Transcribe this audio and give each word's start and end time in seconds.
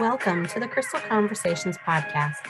Welcome 0.00 0.46
to 0.46 0.58
the 0.58 0.66
Crystal 0.66 0.98
Conversations 0.98 1.76
podcast, 1.76 2.46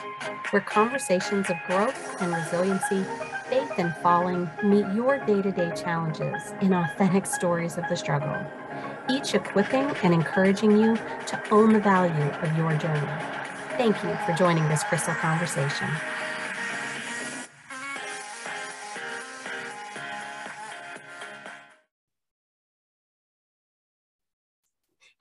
where 0.51 0.63
conversations 0.63 1.51
of 1.51 1.57
growth 1.67 2.23
and 2.23 2.33
resiliency, 2.33 3.05
faith 3.49 3.73
and 3.77 3.93
falling 3.97 4.49
meet 4.63 4.87
your 4.95 5.19
day 5.27 5.43
to 5.43 5.51
day 5.51 5.73
challenges 5.75 6.55
in 6.61 6.73
authentic 6.73 7.27
stories 7.27 7.77
of 7.77 7.89
the 7.89 7.97
struggle, 7.97 8.41
each 9.11 9.35
equipping 9.35 9.91
and 10.05 10.15
encouraging 10.15 10.79
you 10.79 10.97
to 11.27 11.43
own 11.51 11.73
the 11.73 11.81
value 11.81 12.23
of 12.23 12.57
your 12.57 12.73
journey. 12.77 13.11
Thank 13.71 14.01
you 14.05 14.17
for 14.25 14.33
joining 14.35 14.69
this 14.69 14.85
Crystal 14.85 15.15
Conversation. 15.15 15.89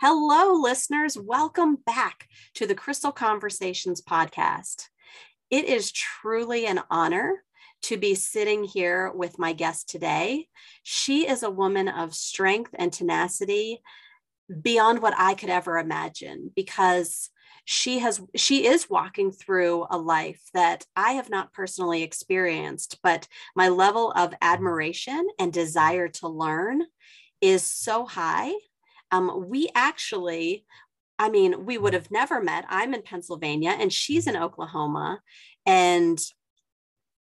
Hello, 0.01 0.53
listeners. 0.53 1.17
Welcome 1.17 1.75
back 1.85 2.29
to 2.53 2.65
the 2.65 2.73
Crystal 2.73 3.11
Conversations 3.11 4.01
podcast. 4.01 4.87
It 5.49 5.65
is 5.65 5.91
truly 5.91 6.65
an 6.65 6.79
honor 6.89 7.43
to 7.81 7.97
be 7.97 8.15
sitting 8.15 8.63
here 8.63 9.11
with 9.11 9.37
my 9.37 9.51
guest 9.51 9.89
today. 9.89 10.47
She 10.83 11.27
is 11.27 11.43
a 11.43 11.49
woman 11.49 11.89
of 11.89 12.15
strength 12.15 12.73
and 12.79 12.93
tenacity 12.93 13.81
beyond 14.61 15.01
what 15.01 15.15
I 15.17 15.33
could 15.33 15.49
ever 15.49 15.77
imagine 15.77 16.49
because 16.55 17.29
she 17.65 17.99
has 17.99 18.21
she 18.37 18.67
is 18.67 18.89
walking 18.89 19.33
through 19.33 19.85
a 19.89 19.97
life 19.97 20.41
that 20.53 20.85
I 20.95 21.11
have 21.13 21.29
not 21.29 21.51
personally 21.51 22.03
experienced 22.03 22.99
but 23.03 23.27
my 23.53 23.67
level 23.67 24.11
of 24.13 24.33
admiration 24.41 25.27
and 25.37 25.51
desire 25.51 26.07
to 26.07 26.29
learn 26.29 26.83
is 27.41 27.63
so 27.63 28.05
high 28.05 28.53
um, 29.11 29.45
we 29.47 29.69
actually, 29.75 30.65
I 31.17 31.29
mean, 31.29 31.65
we 31.65 31.77
would 31.77 31.93
have 31.93 32.11
never 32.11 32.41
met. 32.41 32.65
I'm 32.69 32.93
in 32.93 33.01
Pennsylvania 33.01 33.75
and 33.79 33.91
she's 33.91 34.27
in 34.27 34.37
Oklahoma. 34.37 35.21
And 35.65 36.19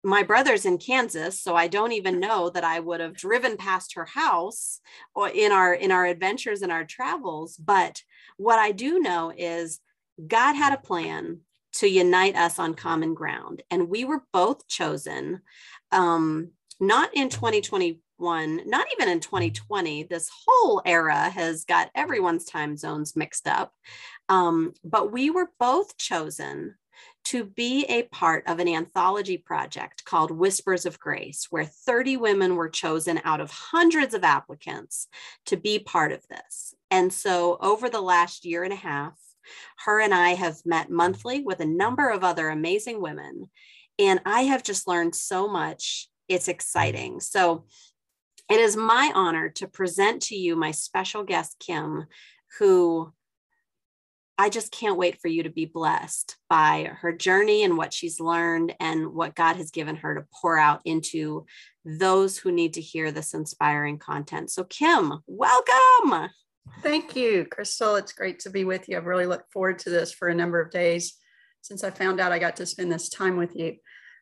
my 0.03 0.23
brother's 0.23 0.65
in 0.65 0.77
Kansas, 0.77 1.41
so 1.41 1.55
I 1.55 1.67
don't 1.67 1.91
even 1.91 2.19
know 2.27 2.49
that 2.49 2.63
I 2.63 2.79
would 2.79 2.99
have 2.99 3.15
driven 3.15 3.57
past 3.57 3.93
her 3.95 4.05
house 4.05 4.79
or 5.13 5.29
in 5.29 5.51
our 5.51 5.73
in 5.73 5.91
our 5.91 6.05
adventures 6.05 6.61
and 6.61 6.71
our 6.71 6.85
travels. 6.85 7.57
But 7.57 8.01
what 8.37 8.59
I 8.59 8.71
do 8.71 8.99
know 8.99 9.33
is 9.35 9.79
God 10.25 10.53
had 10.53 10.73
a 10.73 10.81
plan 10.81 11.41
to 11.73 11.87
unite 11.87 12.35
us 12.35 12.57
on 12.57 12.73
common 12.73 13.13
ground, 13.13 13.61
and 13.69 13.89
we 13.89 14.05
were 14.05 14.23
both 14.33 14.67
chosen. 14.67 15.41
Um, 15.91 16.51
not 16.79 17.09
in 17.15 17.29
2020 17.29 18.01
one, 18.17 18.61
not 18.65 18.87
even 18.93 19.09
in 19.09 19.19
2020, 19.19 20.03
this 20.03 20.29
whole 20.45 20.81
era 20.85 21.29
has 21.29 21.65
got 21.65 21.91
everyone's 21.95 22.45
time 22.45 22.77
zones 22.77 23.15
mixed 23.15 23.47
up. 23.47 23.73
Um, 24.29 24.73
but 24.83 25.11
we 25.11 25.29
were 25.29 25.49
both 25.59 25.97
chosen 25.97 26.75
to 27.25 27.43
be 27.43 27.85
a 27.85 28.03
part 28.03 28.43
of 28.47 28.59
an 28.59 28.67
anthology 28.67 29.37
project 29.37 30.05
called 30.05 30.31
Whispers 30.31 30.85
of 30.85 30.99
Grace, 30.99 31.47
where 31.49 31.65
30 31.65 32.17
women 32.17 32.55
were 32.55 32.69
chosen 32.69 33.19
out 33.23 33.41
of 33.41 33.51
hundreds 33.51 34.13
of 34.13 34.23
applicants 34.23 35.07
to 35.45 35.57
be 35.57 35.77
part 35.77 36.11
of 36.11 36.25
this. 36.29 36.73
And 36.89 37.11
so 37.11 37.57
over 37.59 37.89
the 37.89 38.01
last 38.01 38.45
year 38.45 38.63
and 38.63 38.71
a 38.71 38.77
half, 38.77 39.19
her 39.85 39.99
and 39.99 40.13
I 40.13 40.35
have 40.35 40.65
met 40.65 40.89
monthly 40.89 41.41
with 41.41 41.59
a 41.59 41.65
number 41.65 42.09
of 42.09 42.23
other 42.23 42.49
amazing 42.49 43.01
women. 43.01 43.49
And 43.99 44.19
I 44.25 44.41
have 44.41 44.63
just 44.63 44.87
learned 44.87 45.15
so 45.15 45.47
much. 45.47 46.09
It's 46.27 46.47
exciting. 46.47 47.19
So 47.19 47.65
it 48.49 48.59
is 48.59 48.75
my 48.75 49.11
honor 49.13 49.49
to 49.49 49.67
present 49.67 50.21
to 50.23 50.35
you 50.35 50.55
my 50.55 50.71
special 50.71 51.23
guest, 51.23 51.57
Kim, 51.59 52.05
who 52.59 53.11
I 54.37 54.49
just 54.49 54.71
can't 54.71 54.97
wait 54.97 55.19
for 55.19 55.27
you 55.27 55.43
to 55.43 55.49
be 55.49 55.65
blessed 55.65 56.37
by 56.47 56.91
her 57.01 57.11
journey 57.11 57.63
and 57.63 57.75
what 57.75 57.91
she's 57.91 58.19
learned 58.19 58.75
and 58.79 59.13
what 59.13 59.33
God 59.33 59.55
has 59.55 59.71
given 59.71 59.95
her 59.97 60.13
to 60.13 60.27
pour 60.31 60.59
out 60.59 60.81
into 60.85 61.45
those 61.83 62.37
who 62.37 62.51
need 62.51 62.75
to 62.75 62.81
hear 62.81 63.11
this 63.11 63.33
inspiring 63.33 63.97
content. 63.97 64.51
So, 64.51 64.63
Kim, 64.63 65.23
welcome. 65.25 66.29
Thank 66.83 67.15
you, 67.15 67.45
Crystal. 67.45 67.95
It's 67.95 68.13
great 68.13 68.39
to 68.41 68.51
be 68.51 68.63
with 68.63 68.87
you. 68.87 68.97
I've 68.97 69.05
really 69.05 69.25
looked 69.25 69.51
forward 69.51 69.79
to 69.79 69.89
this 69.89 70.13
for 70.13 70.27
a 70.27 70.35
number 70.35 70.61
of 70.61 70.69
days 70.69 71.15
since 71.61 71.83
I 71.83 71.89
found 71.89 72.19
out 72.19 72.31
I 72.31 72.39
got 72.39 72.57
to 72.57 72.65
spend 72.65 72.91
this 72.91 73.09
time 73.09 73.37
with 73.37 73.55
you. 73.55 73.77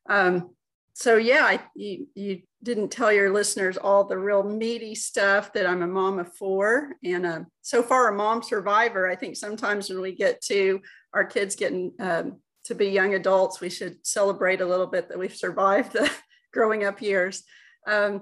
Um, 0.09 0.51
so 0.97 1.17
yeah, 1.17 1.43
I, 1.43 1.59
you, 1.75 2.07
you 2.15 2.41
didn't 2.63 2.87
tell 2.87 3.11
your 3.11 3.29
listeners 3.29 3.75
all 3.75 4.05
the 4.05 4.17
real 4.17 4.43
meaty 4.43 4.95
stuff 4.95 5.51
that 5.51 5.67
I'm 5.67 5.81
a 5.81 5.87
mom 5.87 6.19
of 6.19 6.33
four 6.35 6.93
and 7.03 7.25
uh, 7.25 7.39
so 7.61 7.83
far 7.83 8.07
a 8.07 8.15
mom 8.15 8.41
survivor. 8.41 9.05
I 9.05 9.17
think 9.17 9.35
sometimes 9.35 9.89
when 9.89 9.99
we 9.99 10.15
get 10.15 10.41
to 10.43 10.79
our 11.13 11.25
kids 11.25 11.57
getting 11.57 11.91
um, 11.99 12.39
to 12.63 12.75
be 12.75 12.87
young 12.87 13.13
adults, 13.13 13.59
we 13.59 13.69
should 13.69 13.97
celebrate 14.07 14.61
a 14.61 14.65
little 14.65 14.87
bit 14.87 15.09
that 15.09 15.19
we've 15.19 15.35
survived 15.35 15.91
the 15.91 16.09
growing 16.53 16.85
up 16.85 17.01
years. 17.01 17.43
Um, 17.85 18.21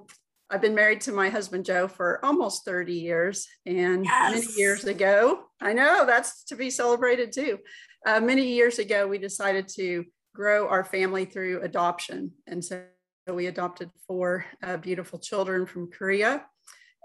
I've 0.49 0.61
been 0.61 0.75
married 0.75 1.01
to 1.01 1.11
my 1.11 1.29
husband 1.29 1.65
Joe 1.65 1.87
for 1.87 2.25
almost 2.25 2.65
30 2.65 2.91
years, 2.91 3.47
and 3.67 4.03
yes. 4.03 4.33
many 4.33 4.47
years 4.57 4.85
ago, 4.85 5.43
I 5.61 5.73
know 5.73 6.07
that's 6.07 6.43
to 6.45 6.55
be 6.55 6.71
celebrated 6.71 7.33
too. 7.33 7.59
Uh, 8.03 8.19
many 8.19 8.47
years 8.47 8.79
ago, 8.79 9.07
we 9.07 9.19
decided 9.19 9.67
to 9.75 10.05
grow 10.33 10.67
our 10.67 10.83
family 10.83 11.25
through 11.25 11.61
adoption. 11.61 12.31
And 12.47 12.63
so 12.63 12.83
we 13.27 13.47
adopted 13.47 13.89
four 14.07 14.45
uh, 14.63 14.77
beautiful 14.77 15.19
children 15.19 15.65
from 15.65 15.91
Korea. 15.91 16.45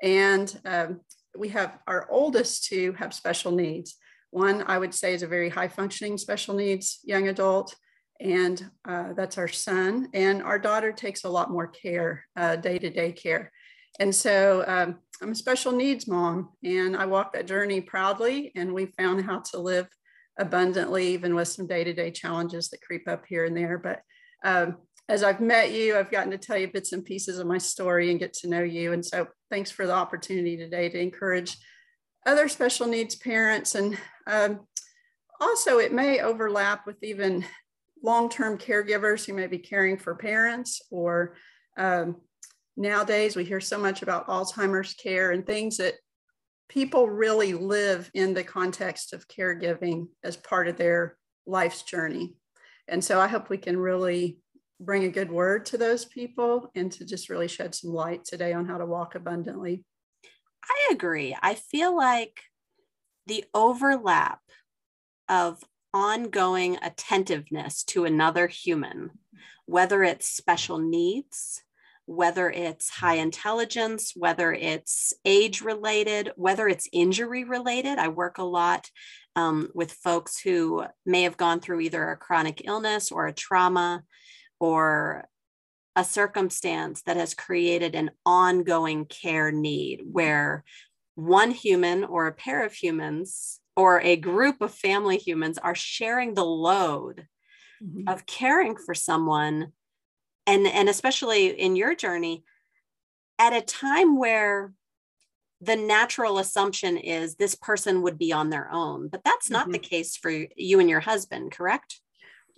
And 0.02 0.60
um, 0.64 1.00
we 1.36 1.48
have 1.50 1.78
our 1.86 2.08
oldest 2.10 2.64
two 2.64 2.92
have 2.94 3.12
special 3.14 3.52
needs. 3.52 3.96
One, 4.30 4.64
I 4.66 4.78
would 4.78 4.94
say, 4.94 5.14
is 5.14 5.22
a 5.22 5.26
very 5.26 5.48
high 5.48 5.68
functioning 5.68 6.18
special 6.18 6.54
needs 6.54 7.00
young 7.04 7.28
adult. 7.28 7.74
And 8.20 8.68
uh, 8.86 9.12
that's 9.12 9.38
our 9.38 9.48
son. 9.48 10.08
And 10.12 10.42
our 10.42 10.58
daughter 10.58 10.92
takes 10.92 11.24
a 11.24 11.28
lot 11.28 11.50
more 11.50 11.68
care, 11.68 12.24
day 12.36 12.78
to 12.78 12.90
day 12.90 13.12
care. 13.12 13.52
And 14.00 14.14
so 14.14 14.64
um, 14.66 14.98
I'm 15.22 15.32
a 15.32 15.34
special 15.34 15.72
needs 15.72 16.06
mom, 16.06 16.50
and 16.62 16.96
I 16.96 17.06
walk 17.06 17.32
that 17.32 17.46
journey 17.46 17.80
proudly. 17.80 18.52
And 18.54 18.72
we 18.72 18.86
found 18.86 19.24
how 19.24 19.40
to 19.50 19.58
live 19.58 19.88
abundantly, 20.38 21.08
even 21.08 21.34
with 21.34 21.48
some 21.48 21.66
day 21.66 21.84
to 21.84 21.92
day 21.92 22.10
challenges 22.10 22.68
that 22.70 22.82
creep 22.82 23.08
up 23.08 23.24
here 23.26 23.44
and 23.44 23.56
there. 23.56 23.78
But 23.78 24.02
um, 24.44 24.76
as 25.08 25.22
I've 25.22 25.40
met 25.40 25.72
you, 25.72 25.96
I've 25.96 26.10
gotten 26.10 26.30
to 26.30 26.38
tell 26.38 26.56
you 26.56 26.68
bits 26.68 26.92
and 26.92 27.04
pieces 27.04 27.38
of 27.38 27.46
my 27.46 27.58
story 27.58 28.10
and 28.10 28.20
get 28.20 28.34
to 28.34 28.48
know 28.48 28.62
you. 28.62 28.92
And 28.92 29.04
so 29.04 29.26
thanks 29.50 29.70
for 29.70 29.86
the 29.86 29.94
opportunity 29.94 30.56
today 30.56 30.88
to 30.88 31.00
encourage 31.00 31.56
other 32.26 32.48
special 32.48 32.86
needs 32.86 33.14
parents. 33.14 33.74
And 33.74 33.96
um, 34.26 34.60
also, 35.40 35.78
it 35.78 35.92
may 35.92 36.20
overlap 36.20 36.86
with 36.86 37.02
even 37.02 37.44
long 38.02 38.28
term 38.28 38.58
caregivers 38.58 39.24
who 39.24 39.32
may 39.32 39.46
be 39.46 39.58
caring 39.58 39.96
for 39.96 40.14
parents 40.14 40.82
or 40.90 41.34
um, 41.76 42.16
nowadays 42.76 43.34
we 43.34 43.44
hear 43.44 43.60
so 43.60 43.78
much 43.78 44.02
about 44.02 44.28
Alzheimer's 44.28 44.94
care 44.94 45.32
and 45.32 45.44
things 45.44 45.78
that 45.78 45.94
people 46.68 47.08
really 47.08 47.54
live 47.54 48.10
in 48.14 48.34
the 48.34 48.44
context 48.44 49.12
of 49.12 49.28
caregiving 49.28 50.08
as 50.22 50.36
part 50.36 50.68
of 50.68 50.76
their 50.76 51.16
life's 51.46 51.82
journey. 51.82 52.34
And 52.86 53.02
so 53.02 53.20
I 53.20 53.26
hope 53.26 53.48
we 53.48 53.58
can 53.58 53.78
really 53.78 54.38
bring 54.80 55.04
a 55.04 55.10
good 55.10 55.30
word 55.30 55.66
to 55.66 55.78
those 55.78 56.04
people 56.04 56.70
and 56.74 56.92
to 56.92 57.04
just 57.04 57.28
really 57.28 57.48
shed 57.48 57.74
some 57.74 57.92
light 57.92 58.24
today 58.24 58.52
on 58.52 58.66
how 58.66 58.78
to 58.78 58.86
walk 58.86 59.14
abundantly. 59.14 59.84
I 60.64 60.92
agree. 60.92 61.36
I 61.40 61.54
feel 61.54 61.96
like 61.96 62.42
the 63.26 63.44
overlap 63.54 64.40
of 65.28 65.62
ongoing 65.92 66.78
attentiveness 66.82 67.82
to 67.84 68.04
another 68.04 68.46
human, 68.46 69.10
whether 69.66 70.02
it's 70.02 70.28
special 70.28 70.78
needs, 70.78 71.62
whether 72.08 72.48
it's 72.48 72.88
high 72.88 73.16
intelligence, 73.16 74.12
whether 74.16 74.50
it's 74.50 75.12
age 75.26 75.60
related, 75.60 76.32
whether 76.36 76.66
it's 76.66 76.88
injury 76.90 77.44
related. 77.44 77.98
I 77.98 78.08
work 78.08 78.38
a 78.38 78.44
lot 78.44 78.88
um, 79.36 79.68
with 79.74 79.92
folks 79.92 80.40
who 80.40 80.86
may 81.04 81.24
have 81.24 81.36
gone 81.36 81.60
through 81.60 81.80
either 81.80 82.10
a 82.10 82.16
chronic 82.16 82.62
illness 82.64 83.12
or 83.12 83.26
a 83.26 83.32
trauma 83.34 84.04
or 84.58 85.28
a 85.96 86.02
circumstance 86.02 87.02
that 87.02 87.18
has 87.18 87.34
created 87.34 87.94
an 87.94 88.10
ongoing 88.24 89.04
care 89.04 89.52
need 89.52 90.00
where 90.10 90.64
one 91.14 91.50
human 91.50 92.04
or 92.04 92.26
a 92.26 92.32
pair 92.32 92.64
of 92.64 92.72
humans 92.72 93.60
or 93.76 94.00
a 94.00 94.16
group 94.16 94.62
of 94.62 94.72
family 94.72 95.18
humans 95.18 95.58
are 95.58 95.74
sharing 95.74 96.32
the 96.32 96.44
load 96.44 97.26
mm-hmm. 97.84 98.08
of 98.08 98.24
caring 98.24 98.76
for 98.76 98.94
someone 98.94 99.72
and 100.48 100.66
and 100.66 100.88
especially 100.88 101.48
in 101.48 101.76
your 101.76 101.94
journey 101.94 102.42
at 103.38 103.52
a 103.52 103.60
time 103.60 104.18
where 104.18 104.72
the 105.60 105.76
natural 105.76 106.38
assumption 106.38 106.96
is 106.96 107.34
this 107.34 107.54
person 107.54 108.02
would 108.02 108.18
be 108.18 108.32
on 108.32 108.50
their 108.50 108.68
own 108.72 109.08
but 109.08 109.22
that's 109.24 109.50
not 109.50 109.64
mm-hmm. 109.64 109.72
the 109.72 109.78
case 109.78 110.16
for 110.16 110.30
you 110.56 110.80
and 110.80 110.90
your 110.90 111.00
husband 111.00 111.52
correct? 111.52 112.00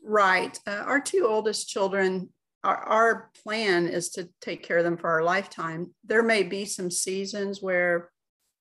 Right. 0.02 0.58
Uh, 0.66 0.82
our 0.86 1.00
two 1.00 1.26
oldest 1.28 1.68
children 1.68 2.30
our, 2.62 2.76
our 2.76 3.30
plan 3.42 3.86
is 3.86 4.10
to 4.10 4.28
take 4.40 4.62
care 4.62 4.78
of 4.78 4.84
them 4.84 4.96
for 4.96 5.10
our 5.10 5.22
lifetime. 5.22 5.94
There 6.04 6.22
may 6.22 6.42
be 6.42 6.64
some 6.64 6.90
seasons 6.90 7.62
where 7.62 8.10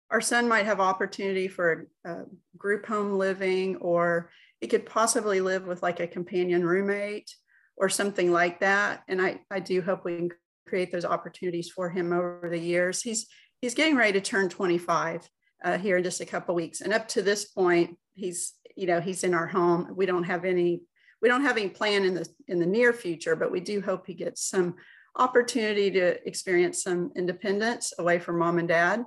our 0.09 0.21
son 0.21 0.47
might 0.47 0.65
have 0.65 0.79
opportunity 0.79 1.47
for 1.47 1.87
a, 2.05 2.09
a 2.09 2.25
group 2.57 2.85
home 2.85 3.17
living, 3.17 3.75
or 3.77 4.31
he 4.61 4.67
could 4.67 4.85
possibly 4.85 5.41
live 5.41 5.67
with 5.67 5.83
like 5.83 5.99
a 5.99 6.07
companion 6.07 6.65
roommate 6.65 7.35
or 7.79 7.89
something 7.89 8.31
like 8.31 8.59
that. 8.59 9.03
And 9.07 9.21
I, 9.21 9.39
I 9.49 9.59
do 9.59 9.81
hope 9.81 10.03
we 10.03 10.17
can 10.17 10.29
create 10.67 10.91
those 10.91 11.05
opportunities 11.05 11.69
for 11.69 11.89
him 11.89 12.11
over 12.11 12.47
the 12.49 12.59
years. 12.59 13.01
He's 13.01 13.27
he's 13.61 13.73
getting 13.73 13.95
ready 13.95 14.13
to 14.13 14.21
turn 14.21 14.49
25 14.49 15.27
uh, 15.63 15.77
here 15.77 15.97
in 15.97 16.03
just 16.03 16.21
a 16.21 16.25
couple 16.25 16.55
weeks, 16.55 16.81
and 16.81 16.93
up 16.93 17.07
to 17.09 17.21
this 17.21 17.45
point, 17.45 17.97
he's 18.13 18.53
you 18.75 18.85
know 18.85 19.01
he's 19.01 19.23
in 19.23 19.33
our 19.33 19.47
home. 19.47 19.93
We 19.95 20.05
don't 20.05 20.25
have 20.25 20.45
any 20.45 20.81
we 21.21 21.29
don't 21.29 21.43
have 21.43 21.57
any 21.57 21.69
plan 21.69 22.03
in 22.03 22.13
the 22.13 22.27
in 22.47 22.59
the 22.59 22.65
near 22.65 22.93
future, 22.93 23.35
but 23.35 23.51
we 23.51 23.61
do 23.61 23.81
hope 23.81 24.05
he 24.05 24.13
gets 24.13 24.43
some 24.47 24.75
opportunity 25.15 25.89
to 25.91 26.27
experience 26.27 26.83
some 26.83 27.11
independence 27.15 27.93
away 27.97 28.19
from 28.19 28.39
mom 28.39 28.59
and 28.59 28.67
dad. 28.67 29.03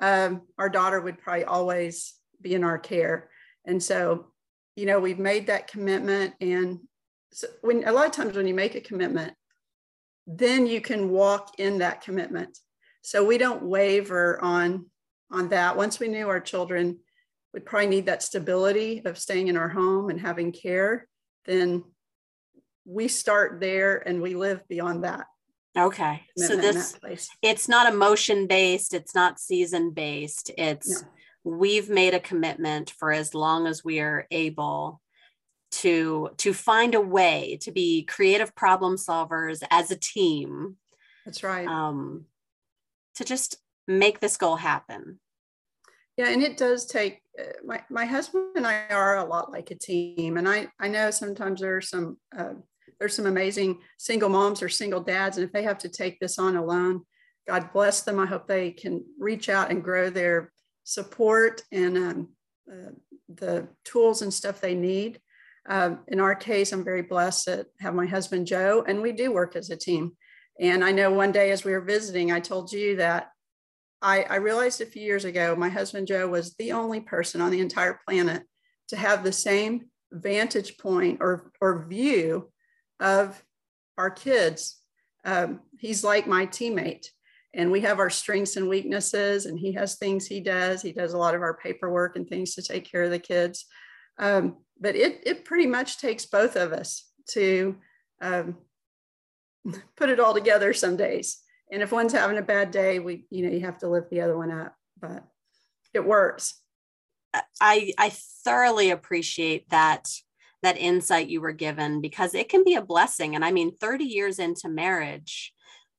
Um, 0.00 0.42
our 0.58 0.68
daughter 0.68 1.00
would 1.00 1.18
probably 1.18 1.44
always 1.44 2.14
be 2.40 2.54
in 2.54 2.64
our 2.64 2.78
care, 2.78 3.28
and 3.64 3.82
so 3.82 4.28
you 4.76 4.86
know 4.86 5.00
we've 5.00 5.18
made 5.18 5.48
that 5.48 5.68
commitment. 5.68 6.34
And 6.40 6.80
so 7.34 7.48
when 7.62 7.82
a 7.86 7.92
lot 7.92 8.06
of 8.06 8.12
times 8.12 8.36
when 8.36 8.46
you 8.46 8.54
make 8.54 8.76
a 8.76 8.80
commitment, 8.80 9.34
then 10.24 10.66
you 10.66 10.80
can 10.80 11.10
walk 11.10 11.58
in 11.58 11.78
that 11.78 12.00
commitment. 12.00 12.56
So 13.02 13.24
we 13.24 13.38
don't 13.38 13.64
waver 13.64 14.42
on 14.42 14.86
on 15.32 15.48
that. 15.48 15.76
Once 15.76 15.98
we 15.98 16.06
knew 16.06 16.28
our 16.28 16.40
children 16.40 17.00
would 17.52 17.66
probably 17.66 17.88
need 17.88 18.06
that 18.06 18.22
stability 18.22 19.02
of 19.04 19.18
staying 19.18 19.48
in 19.48 19.56
our 19.56 19.68
home 19.68 20.10
and 20.10 20.20
having 20.20 20.52
care, 20.52 21.08
then 21.44 21.82
we 22.84 23.08
start 23.08 23.60
there 23.60 24.06
and 24.06 24.22
we 24.22 24.36
live 24.36 24.66
beyond 24.68 25.02
that. 25.02 25.26
Okay. 25.76 26.22
So 26.36 26.54
this 26.56 26.96
it's 27.42 27.68
not 27.68 27.92
emotion 27.92 28.46
based, 28.46 28.94
it's 28.94 29.14
not 29.14 29.40
season 29.40 29.90
based. 29.90 30.52
It's 30.56 31.02
no. 31.02 31.08
we've 31.42 31.88
made 31.88 32.14
a 32.14 32.20
commitment 32.20 32.90
for 32.90 33.10
as 33.10 33.34
long 33.34 33.66
as 33.66 33.84
we 33.84 33.98
are 33.98 34.28
able 34.30 35.00
to 35.80 36.30
to 36.38 36.52
find 36.52 36.94
a 36.94 37.00
way 37.00 37.58
to 37.62 37.72
be 37.72 38.04
creative 38.04 38.54
problem 38.54 38.96
solvers 38.96 39.62
as 39.70 39.90
a 39.90 39.96
team. 39.96 40.76
That's 41.24 41.42
right. 41.42 41.66
Um 41.66 42.26
to 43.16 43.24
just 43.24 43.56
make 43.86 44.20
this 44.20 44.36
goal 44.36 44.56
happen. 44.56 45.20
Yeah, 46.16 46.28
and 46.28 46.42
it 46.42 46.56
does 46.56 46.86
take 46.86 47.22
uh, 47.38 47.44
my 47.64 47.82
my 47.90 48.04
husband 48.04 48.56
and 48.56 48.66
I 48.66 48.86
are 48.90 49.18
a 49.18 49.24
lot 49.24 49.50
like 49.50 49.70
a 49.70 49.74
team, 49.74 50.36
and 50.36 50.48
I 50.48 50.68
I 50.78 50.88
know 50.88 51.10
sometimes 51.10 51.60
there 51.60 51.76
are 51.76 51.80
some 51.80 52.18
uh, 52.36 52.54
there's 52.98 53.16
some 53.16 53.26
amazing 53.26 53.80
single 53.98 54.28
moms 54.28 54.62
or 54.62 54.68
single 54.68 55.00
dads, 55.00 55.36
and 55.36 55.44
if 55.44 55.52
they 55.52 55.64
have 55.64 55.78
to 55.78 55.88
take 55.88 56.20
this 56.20 56.38
on 56.38 56.56
alone, 56.56 57.02
God 57.48 57.72
bless 57.72 58.02
them. 58.02 58.20
I 58.20 58.26
hope 58.26 58.46
they 58.46 58.70
can 58.70 59.04
reach 59.18 59.48
out 59.48 59.70
and 59.70 59.82
grow 59.82 60.08
their 60.08 60.52
support 60.84 61.62
and 61.72 61.96
um, 61.96 62.28
uh, 62.70 62.92
the 63.28 63.68
tools 63.84 64.22
and 64.22 64.32
stuff 64.32 64.60
they 64.60 64.74
need. 64.74 65.20
Um, 65.68 66.00
in 66.08 66.20
our 66.20 66.34
case, 66.34 66.72
I'm 66.72 66.84
very 66.84 67.02
blessed 67.02 67.46
to 67.46 67.66
have 67.80 67.94
my 67.94 68.06
husband 68.06 68.46
Joe, 68.46 68.84
and 68.86 69.00
we 69.00 69.12
do 69.12 69.32
work 69.32 69.56
as 69.56 69.70
a 69.70 69.76
team. 69.76 70.12
And 70.60 70.84
I 70.84 70.92
know 70.92 71.10
one 71.10 71.32
day 71.32 71.50
as 71.50 71.64
we 71.64 71.72
were 71.72 71.80
visiting, 71.80 72.30
I 72.30 72.40
told 72.40 72.72
you 72.72 72.96
that 72.96 73.30
I, 74.02 74.22
I 74.24 74.36
realized 74.36 74.80
a 74.80 74.86
few 74.86 75.02
years 75.02 75.24
ago 75.24 75.56
my 75.56 75.70
husband 75.70 76.06
Joe 76.06 76.28
was 76.28 76.54
the 76.54 76.72
only 76.72 77.00
person 77.00 77.40
on 77.40 77.50
the 77.50 77.60
entire 77.60 77.98
planet 78.06 78.42
to 78.88 78.96
have 78.96 79.24
the 79.24 79.32
same 79.32 79.86
vantage 80.12 80.76
point 80.76 81.18
or, 81.20 81.50
or 81.60 81.86
view 81.86 82.52
of 83.00 83.42
our 83.96 84.10
kids. 84.10 84.80
Um, 85.24 85.60
he's 85.78 86.04
like 86.04 86.26
my 86.26 86.46
teammate, 86.46 87.06
and 87.54 87.72
we 87.72 87.80
have 87.80 87.98
our 87.98 88.10
strengths 88.10 88.56
and 88.56 88.68
weaknesses, 88.68 89.46
and 89.46 89.58
he 89.58 89.72
has 89.72 89.96
things 89.96 90.26
he 90.26 90.40
does. 90.40 90.82
He 90.82 90.92
does 90.92 91.14
a 91.14 91.18
lot 91.18 91.34
of 91.34 91.40
our 91.40 91.56
paperwork 91.56 92.16
and 92.16 92.28
things 92.28 92.54
to 92.54 92.62
take 92.62 92.84
care 92.84 93.04
of 93.04 93.10
the 93.10 93.18
kids. 93.18 93.64
Um, 94.18 94.56
but 94.80 94.96
it, 94.96 95.22
it 95.24 95.44
pretty 95.44 95.66
much 95.66 95.98
takes 95.98 96.26
both 96.26 96.56
of 96.56 96.72
us 96.72 97.08
to 97.30 97.76
um, 98.20 98.56
put 99.96 100.10
it 100.10 100.20
all 100.20 100.34
together 100.34 100.72
some 100.72 100.96
days. 100.96 101.38
And 101.70 101.82
if 101.82 101.92
one's 101.92 102.12
having 102.12 102.38
a 102.38 102.42
bad 102.42 102.70
day 102.70 102.98
we 102.98 103.26
you 103.30 103.44
know 103.44 103.52
you 103.52 103.60
have 103.60 103.78
to 103.78 103.88
lift 103.88 104.10
the 104.10 104.20
other 104.20 104.36
one 104.36 104.50
up 104.50 104.76
but 105.00 105.24
it 105.92 106.04
works. 106.04 106.60
I 107.60 107.92
i 107.98 108.10
thoroughly 108.44 108.90
appreciate 108.90 109.68
that 109.70 110.08
that 110.62 110.78
insight 110.78 111.28
you 111.28 111.40
were 111.40 111.52
given 111.52 112.00
because 112.00 112.34
it 112.34 112.48
can 112.48 112.64
be 112.64 112.74
a 112.74 112.82
blessing. 112.82 113.34
And 113.34 113.44
i 113.44 113.50
mean 113.50 113.76
30 113.76 114.04
years 114.04 114.38
into 114.38 114.68
marriage 114.68 115.52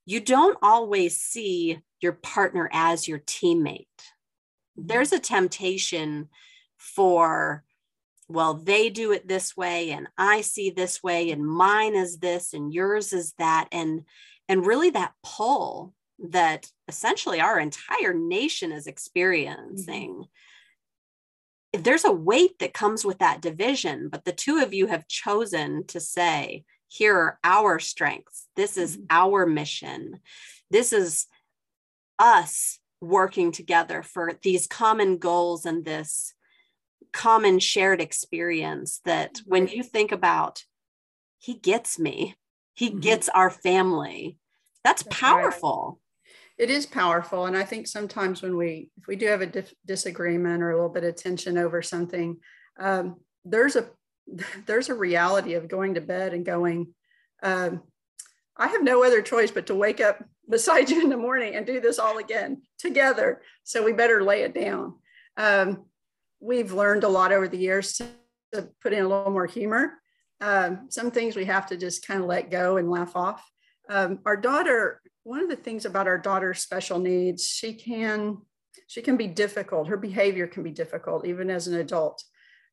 you 0.06 0.20
don't 0.20 0.58
always 0.62 1.18
see 1.18 1.80
your 2.00 2.14
partner 2.14 2.70
as 2.72 3.08
your 3.08 3.20
teammate. 3.20 3.88
Mm-hmm. 4.78 4.88
there's 4.88 5.12
a 5.12 5.20
temptation 5.20 6.30
for 6.78 7.64
well, 8.28 8.56
they 8.56 8.90
do 8.90 9.12
it 9.12 9.28
this 9.28 9.56
way 9.56 9.92
and 9.92 10.08
I 10.18 10.42
see 10.42 10.70
this 10.70 11.04
way 11.04 11.32
and 11.32 11.46
mine 11.46 11.96
is 11.96 12.18
this 12.18 12.54
and 12.54 12.74
yours 12.74 13.14
is 13.14 13.34
that. 13.38 13.68
And 13.72 14.06
and 14.48 14.66
really 14.66 14.90
that 14.92 15.14
pull 15.24 15.94
that 16.20 16.68
essentially 16.88 17.42
our 17.42 17.60
entire 17.60 18.14
nation 18.14 18.72
is 18.72 18.88
experiencing 18.88 20.24
mm-hmm. 21.74 21.82
there's 21.82 22.06
a 22.06 22.12
weight 22.12 22.58
that 22.60 22.74
comes 22.74 23.04
with 23.04 23.20
that 23.20 23.42
division 23.42 24.08
but 24.10 24.24
the 24.24 24.32
two 24.32 24.60
of 24.60 24.74
you 24.74 24.88
have 24.88 25.08
chosen 25.08 25.86
to 25.88 26.00
say 26.00 26.64
here 26.88 27.16
are 27.16 27.40
our 27.44 27.80
strengths 27.80 28.48
this 28.56 28.78
is 28.78 28.96
mm-hmm. 28.96 29.06
our 29.10 29.46
mission 29.46 30.20
this 30.72 30.94
is 30.94 31.28
us 32.18 32.80
working 33.02 33.52
together 33.52 34.02
for 34.02 34.32
these 34.42 34.68
common 34.68 35.18
goals 35.18 35.66
and 35.66 35.84
this 35.84 36.34
common 37.16 37.60
shared 37.60 38.02
experience 38.02 39.00
that 39.06 39.40
when 39.46 39.68
you 39.68 39.82
think 39.82 40.12
about 40.12 40.66
he 41.40 41.54
gets 41.54 41.98
me 41.98 42.36
he 42.74 42.90
mm-hmm. 42.90 43.00
gets 43.00 43.30
our 43.30 43.50
family 43.50 44.38
that's, 44.84 45.02
that's 45.02 45.18
powerful 45.18 46.02
right. 46.58 46.68
it 46.68 46.70
is 46.70 46.86
powerful 46.86 47.46
and 47.46 47.56
i 47.56 47.64
think 47.64 47.88
sometimes 47.88 48.42
when 48.42 48.58
we 48.58 48.90
if 48.98 49.08
we 49.08 49.16
do 49.16 49.28
have 49.28 49.40
a 49.40 49.46
dif- 49.46 49.74
disagreement 49.86 50.62
or 50.62 50.72
a 50.72 50.76
little 50.76 50.90
bit 50.90 51.06
of 51.06 51.16
tension 51.16 51.58
over 51.58 51.82
something 51.82 52.38
um, 52.82 53.16
there's 53.46 53.78
a 53.78 53.88
there's 54.66 54.90
a 54.90 54.94
reality 54.94 55.54
of 55.54 55.70
going 55.70 55.94
to 55.94 56.02
bed 56.02 56.34
and 56.34 56.46
going 56.46 56.94
um, 57.44 57.82
i 58.58 58.68
have 58.68 58.84
no 58.84 59.06
other 59.06 59.22
choice 59.22 59.52
but 59.52 59.68
to 59.68 59.76
wake 59.76 60.02
up 60.02 60.22
beside 60.50 60.90
you 60.90 61.02
in 61.02 61.10
the 61.10 61.16
morning 61.16 61.56
and 61.56 61.66
do 61.66 61.80
this 61.80 61.98
all 61.98 62.18
again 62.18 62.62
together 62.78 63.42
so 63.64 63.82
we 63.86 63.94
better 63.94 64.22
lay 64.22 64.42
it 64.42 64.54
down 64.54 64.96
um, 65.38 65.86
we've 66.40 66.74
learned 66.74 67.04
a 67.04 67.10
lot 67.10 67.32
over 67.32 67.48
the 67.48 67.58
years 67.58 67.94
to, 67.94 68.08
to 68.54 68.70
put 68.82 68.94
in 68.94 69.04
a 69.04 69.08
little 69.08 69.32
more 69.32 69.46
humor 69.46 70.00
um, 70.42 70.88
some 70.90 71.12
things 71.12 71.36
we 71.36 71.46
have 71.46 71.68
to 71.68 71.78
just 71.78 72.06
kind 72.06 72.22
of 72.22 72.28
let 72.28 72.52
go 72.52 72.78
and 72.78 72.90
laugh 72.90 73.16
off. 73.16 73.50
Um, 73.90 74.20
our 74.26 74.36
daughter, 74.36 75.02
one 75.24 75.42
of 75.42 75.50
the 75.50 75.56
things 75.56 75.86
about 75.86 76.08
our 76.08 76.18
daughter's 76.18 76.60
special 76.60 77.00
needs, 77.00 77.48
she 77.48 77.74
can 77.74 78.38
she 78.88 79.02
can 79.02 79.18
be 79.18 79.28
difficult. 79.28 79.88
Her 79.88 79.98
behavior 79.98 80.48
can 80.48 80.62
be 80.62 80.72
difficult 80.72 81.26
even 81.26 81.50
as 81.50 81.68
an 81.68 81.76
adult. 81.76 82.24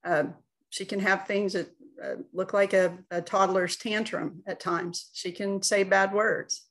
Um, 0.04 0.34
she 0.68 0.84
can 0.84 1.00
have 1.00 1.26
things 1.26 1.52
that 1.52 1.68
uh, 2.02 2.16
look 2.32 2.52
like 2.52 2.72
a, 2.72 2.98
a, 3.10 3.22
toddler's 3.22 3.76
tantrum 3.76 4.42
at 4.46 4.58
times. 4.58 5.10
She 5.12 5.30
can 5.30 5.62
say 5.62 5.84
bad 5.84 6.12
words. 6.12 6.66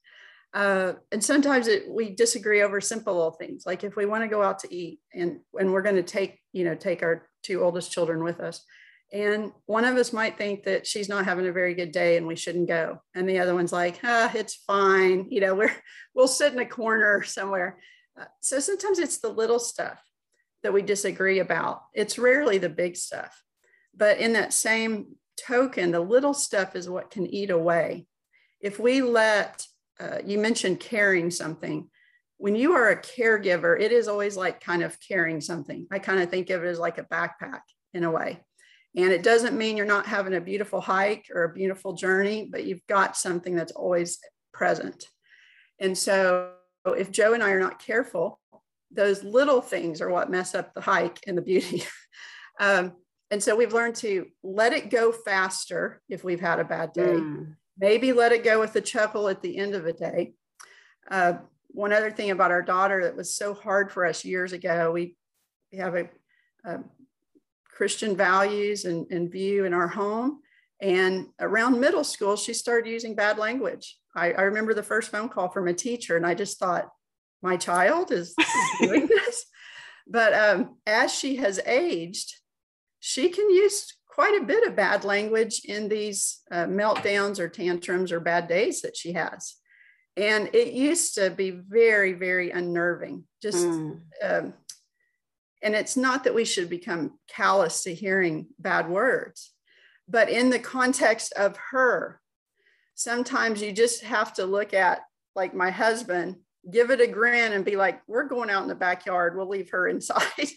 Uh, 0.53 0.93
and 1.11 1.23
sometimes 1.23 1.67
it, 1.67 1.89
we 1.89 2.13
disagree 2.13 2.61
over 2.61 2.81
simple 2.81 3.13
little 3.13 3.31
things, 3.31 3.63
like 3.65 3.83
if 3.83 3.95
we 3.95 4.05
want 4.05 4.23
to 4.23 4.27
go 4.27 4.43
out 4.43 4.59
to 4.59 4.73
eat 4.73 4.99
and, 5.13 5.39
and 5.57 5.71
we're 5.71 5.81
going 5.81 5.95
to 5.95 6.03
take, 6.03 6.39
you 6.51 6.65
know, 6.65 6.75
take 6.75 7.03
our 7.03 7.29
two 7.41 7.63
oldest 7.63 7.91
children 7.91 8.23
with 8.23 8.39
us 8.41 8.65
and 9.13 9.51
one 9.65 9.83
of 9.83 9.97
us 9.97 10.13
might 10.13 10.37
think 10.37 10.63
that 10.63 10.87
she's 10.87 11.09
not 11.09 11.25
having 11.25 11.45
a 11.47 11.51
very 11.51 11.73
good 11.73 11.91
day 11.91 12.15
and 12.15 12.25
we 12.25 12.35
shouldn't 12.35 12.69
go. 12.69 13.01
And 13.13 13.27
the 13.27 13.39
other 13.39 13.53
one's 13.53 13.73
like, 13.73 13.99
ah, 14.03 14.31
it's 14.33 14.55
fine. 14.55 15.27
You 15.29 15.41
know, 15.41 15.55
we're, 15.55 15.75
we'll 16.13 16.27
sit 16.27 16.53
in 16.53 16.59
a 16.59 16.65
corner 16.65 17.21
somewhere. 17.23 17.77
Uh, 18.19 18.25
so 18.39 18.59
sometimes 18.59 18.99
it's 18.99 19.19
the 19.19 19.29
little 19.29 19.59
stuff 19.59 20.01
that 20.63 20.73
we 20.73 20.81
disagree 20.81 21.39
about. 21.39 21.81
It's 21.93 22.19
rarely 22.19 22.57
the 22.57 22.69
big 22.69 22.95
stuff. 22.95 23.41
But 23.95 24.19
in 24.19 24.33
that 24.33 24.53
same 24.53 25.15
token, 25.37 25.91
the 25.91 25.99
little 25.99 26.33
stuff 26.33 26.75
is 26.75 26.89
what 26.89 27.11
can 27.11 27.27
eat 27.27 27.49
away. 27.49 28.05
If 28.61 28.79
we 28.79 29.01
let, 29.01 29.65
uh, 30.01 30.17
you 30.25 30.39
mentioned 30.39 30.79
carrying 30.79 31.29
something. 31.29 31.89
When 32.37 32.55
you 32.55 32.73
are 32.73 32.89
a 32.89 33.01
caregiver, 33.01 33.79
it 33.79 33.91
is 33.91 34.07
always 34.07 34.35
like 34.35 34.61
kind 34.61 34.81
of 34.81 34.97
carrying 34.99 35.41
something. 35.41 35.87
I 35.91 35.99
kind 35.99 36.21
of 36.21 36.29
think 36.29 36.49
of 36.49 36.63
it 36.63 36.67
as 36.67 36.79
like 36.79 36.97
a 36.97 37.03
backpack 37.03 37.61
in 37.93 38.03
a 38.03 38.11
way 38.11 38.41
and 38.95 39.11
it 39.11 39.23
doesn't 39.23 39.57
mean 39.57 39.77
you're 39.77 39.85
not 39.85 40.05
having 40.05 40.33
a 40.33 40.41
beautiful 40.41 40.81
hike 40.81 41.27
or 41.33 41.43
a 41.43 41.53
beautiful 41.53 41.93
journey, 41.93 42.47
but 42.51 42.65
you've 42.65 42.85
got 42.87 43.15
something 43.15 43.55
that's 43.55 43.71
always 43.71 44.19
present. 44.53 45.05
And 45.79 45.97
so 45.97 46.51
if 46.85 47.11
Joe 47.11 47.33
and 47.33 47.41
I 47.41 47.51
are 47.51 47.59
not 47.59 47.79
careful, 47.79 48.39
those 48.91 49.23
little 49.23 49.61
things 49.61 50.01
are 50.01 50.09
what 50.09 50.29
mess 50.29 50.53
up 50.53 50.73
the 50.73 50.81
hike 50.81 51.21
and 51.25 51.37
the 51.37 51.41
beauty. 51.41 51.85
um, 52.59 52.93
and 53.29 53.41
so 53.41 53.55
we've 53.55 53.73
learned 53.73 53.95
to 53.97 54.25
let 54.43 54.73
it 54.73 54.89
go 54.89 55.13
faster 55.13 56.01
if 56.09 56.25
we've 56.25 56.41
had 56.41 56.59
a 56.59 56.65
bad 56.65 56.91
day. 56.91 57.13
Mm. 57.13 57.55
Maybe 57.77 58.13
let 58.13 58.31
it 58.31 58.43
go 58.43 58.59
with 58.59 58.75
a 58.75 58.81
chuckle 58.81 59.27
at 59.27 59.41
the 59.41 59.57
end 59.57 59.75
of 59.75 59.85
a 59.85 59.93
day. 59.93 60.33
Uh, 61.09 61.33
one 61.67 61.93
other 61.93 62.11
thing 62.11 62.31
about 62.31 62.51
our 62.51 62.61
daughter 62.61 63.03
that 63.03 63.15
was 63.15 63.33
so 63.33 63.53
hard 63.53 63.91
for 63.91 64.05
us 64.05 64.25
years 64.25 64.53
ago, 64.53 64.91
we, 64.91 65.15
we 65.71 65.77
have 65.77 65.95
a, 65.95 66.09
a 66.65 66.79
Christian 67.65 68.15
values 68.15 68.85
and, 68.85 69.09
and 69.11 69.31
view 69.31 69.65
in 69.65 69.73
our 69.73 69.87
home. 69.87 70.41
And 70.81 71.27
around 71.39 71.79
middle 71.79 72.03
school, 72.03 72.35
she 72.35 72.53
started 72.53 72.89
using 72.89 73.15
bad 73.15 73.37
language. 73.37 73.97
I, 74.15 74.33
I 74.33 74.41
remember 74.41 74.73
the 74.73 74.83
first 74.83 75.11
phone 75.11 75.29
call 75.29 75.49
from 75.49 75.67
a 75.67 75.73
teacher, 75.73 76.17
and 76.17 76.25
I 76.25 76.33
just 76.33 76.59
thought, 76.59 76.89
my 77.41 77.57
child 77.57 78.11
is, 78.11 78.35
is 78.37 78.79
doing 78.79 79.07
this. 79.07 79.45
But 80.07 80.33
um, 80.33 80.77
as 80.85 81.13
she 81.13 81.37
has 81.37 81.59
aged, 81.65 82.35
she 82.99 83.29
can 83.29 83.49
use 83.49 83.95
quite 84.13 84.39
a 84.41 84.45
bit 84.45 84.67
of 84.67 84.75
bad 84.75 85.05
language 85.05 85.61
in 85.65 85.87
these 85.87 86.41
uh, 86.51 86.65
meltdowns 86.65 87.39
or 87.39 87.47
tantrums 87.47 88.11
or 88.11 88.19
bad 88.19 88.47
days 88.47 88.81
that 88.81 88.95
she 88.95 89.13
has. 89.13 89.55
And 90.17 90.53
it 90.53 90.73
used 90.73 91.15
to 91.15 91.29
be 91.29 91.51
very, 91.51 92.13
very 92.13 92.51
unnerving. 92.51 93.23
Just, 93.41 93.65
mm. 93.65 94.01
um, 94.21 94.53
and 95.63 95.75
it's 95.75 95.95
not 95.95 96.25
that 96.25 96.35
we 96.35 96.43
should 96.43 96.69
become 96.69 97.17
callous 97.29 97.83
to 97.83 97.93
hearing 97.93 98.47
bad 98.59 98.89
words, 98.89 99.53
but 100.09 100.29
in 100.29 100.49
the 100.49 100.59
context 100.59 101.31
of 101.33 101.55
her, 101.71 102.19
sometimes 102.95 103.61
you 103.61 103.71
just 103.71 104.03
have 104.03 104.33
to 104.33 104.45
look 104.45 104.73
at, 104.73 104.99
like 105.35 105.53
my 105.53 105.69
husband, 105.69 106.35
give 106.69 106.91
it 106.91 106.99
a 106.99 107.07
grin 107.07 107.53
and 107.53 107.63
be 107.63 107.77
like, 107.77 108.01
we're 108.07 108.27
going 108.27 108.49
out 108.49 108.63
in 108.63 108.67
the 108.67 108.75
backyard, 108.75 109.37
we'll 109.37 109.47
leave 109.47 109.69
her 109.69 109.87
inside. 109.87 110.49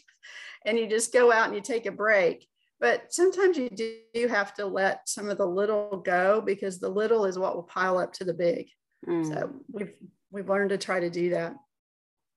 and 0.67 0.77
you 0.77 0.89
just 0.89 1.13
go 1.13 1.31
out 1.31 1.47
and 1.47 1.55
you 1.55 1.61
take 1.61 1.87
a 1.87 1.93
break 1.93 2.49
but 2.85 3.15
sometimes 3.15 3.57
you 3.57 3.71
do 3.71 4.29
have 4.29 4.53
to 4.53 4.67
let 4.67 5.09
some 5.09 5.31
of 5.31 5.39
the 5.39 5.47
little 5.47 6.03
go 6.05 6.43
because 6.43 6.79
the 6.79 6.89
little 6.89 7.25
is 7.25 7.39
what 7.39 7.55
will 7.55 7.63
pile 7.63 7.97
up 7.97 8.13
to 8.13 8.25
the 8.25 8.35
big 8.35 8.69
mm. 9.09 9.27
so 9.27 9.51
we've 9.73 9.95
we've 10.31 10.51
learned 10.51 10.69
to 10.69 10.77
try 10.77 11.01
to 11.01 11.09
do 11.09 11.31
that 11.31 11.55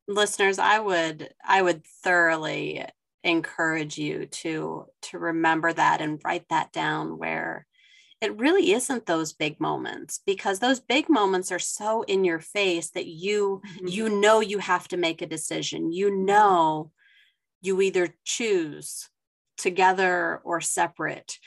listeners 0.07 0.57
i 0.57 0.79
would 0.79 1.27
i 1.45 1.61
would 1.61 1.85
thoroughly 2.01 2.81
encourage 3.25 3.97
you 3.97 4.25
to 4.27 4.85
to 5.01 5.19
remember 5.19 5.73
that 5.73 5.99
and 5.99 6.21
write 6.23 6.45
that 6.49 6.71
down 6.71 7.17
where 7.17 7.67
it 8.21 8.39
really 8.39 8.71
isn't 8.71 9.05
those 9.05 9.33
big 9.33 9.59
moments 9.59 10.21
because 10.25 10.59
those 10.59 10.79
big 10.79 11.09
moments 11.09 11.51
are 11.51 11.59
so 11.59 12.03
in 12.03 12.23
your 12.23 12.39
face 12.39 12.89
that 12.91 13.05
you 13.05 13.61
mm-hmm. 13.67 13.87
you 13.87 14.07
know 14.21 14.39
you 14.39 14.59
have 14.59 14.87
to 14.87 14.95
make 14.95 15.21
a 15.21 15.27
decision 15.27 15.91
you 15.91 16.09
know 16.09 16.89
you 17.61 17.81
either 17.81 18.15
choose 18.23 19.09
together 19.57 20.41
or 20.43 20.61
separate 20.61 21.37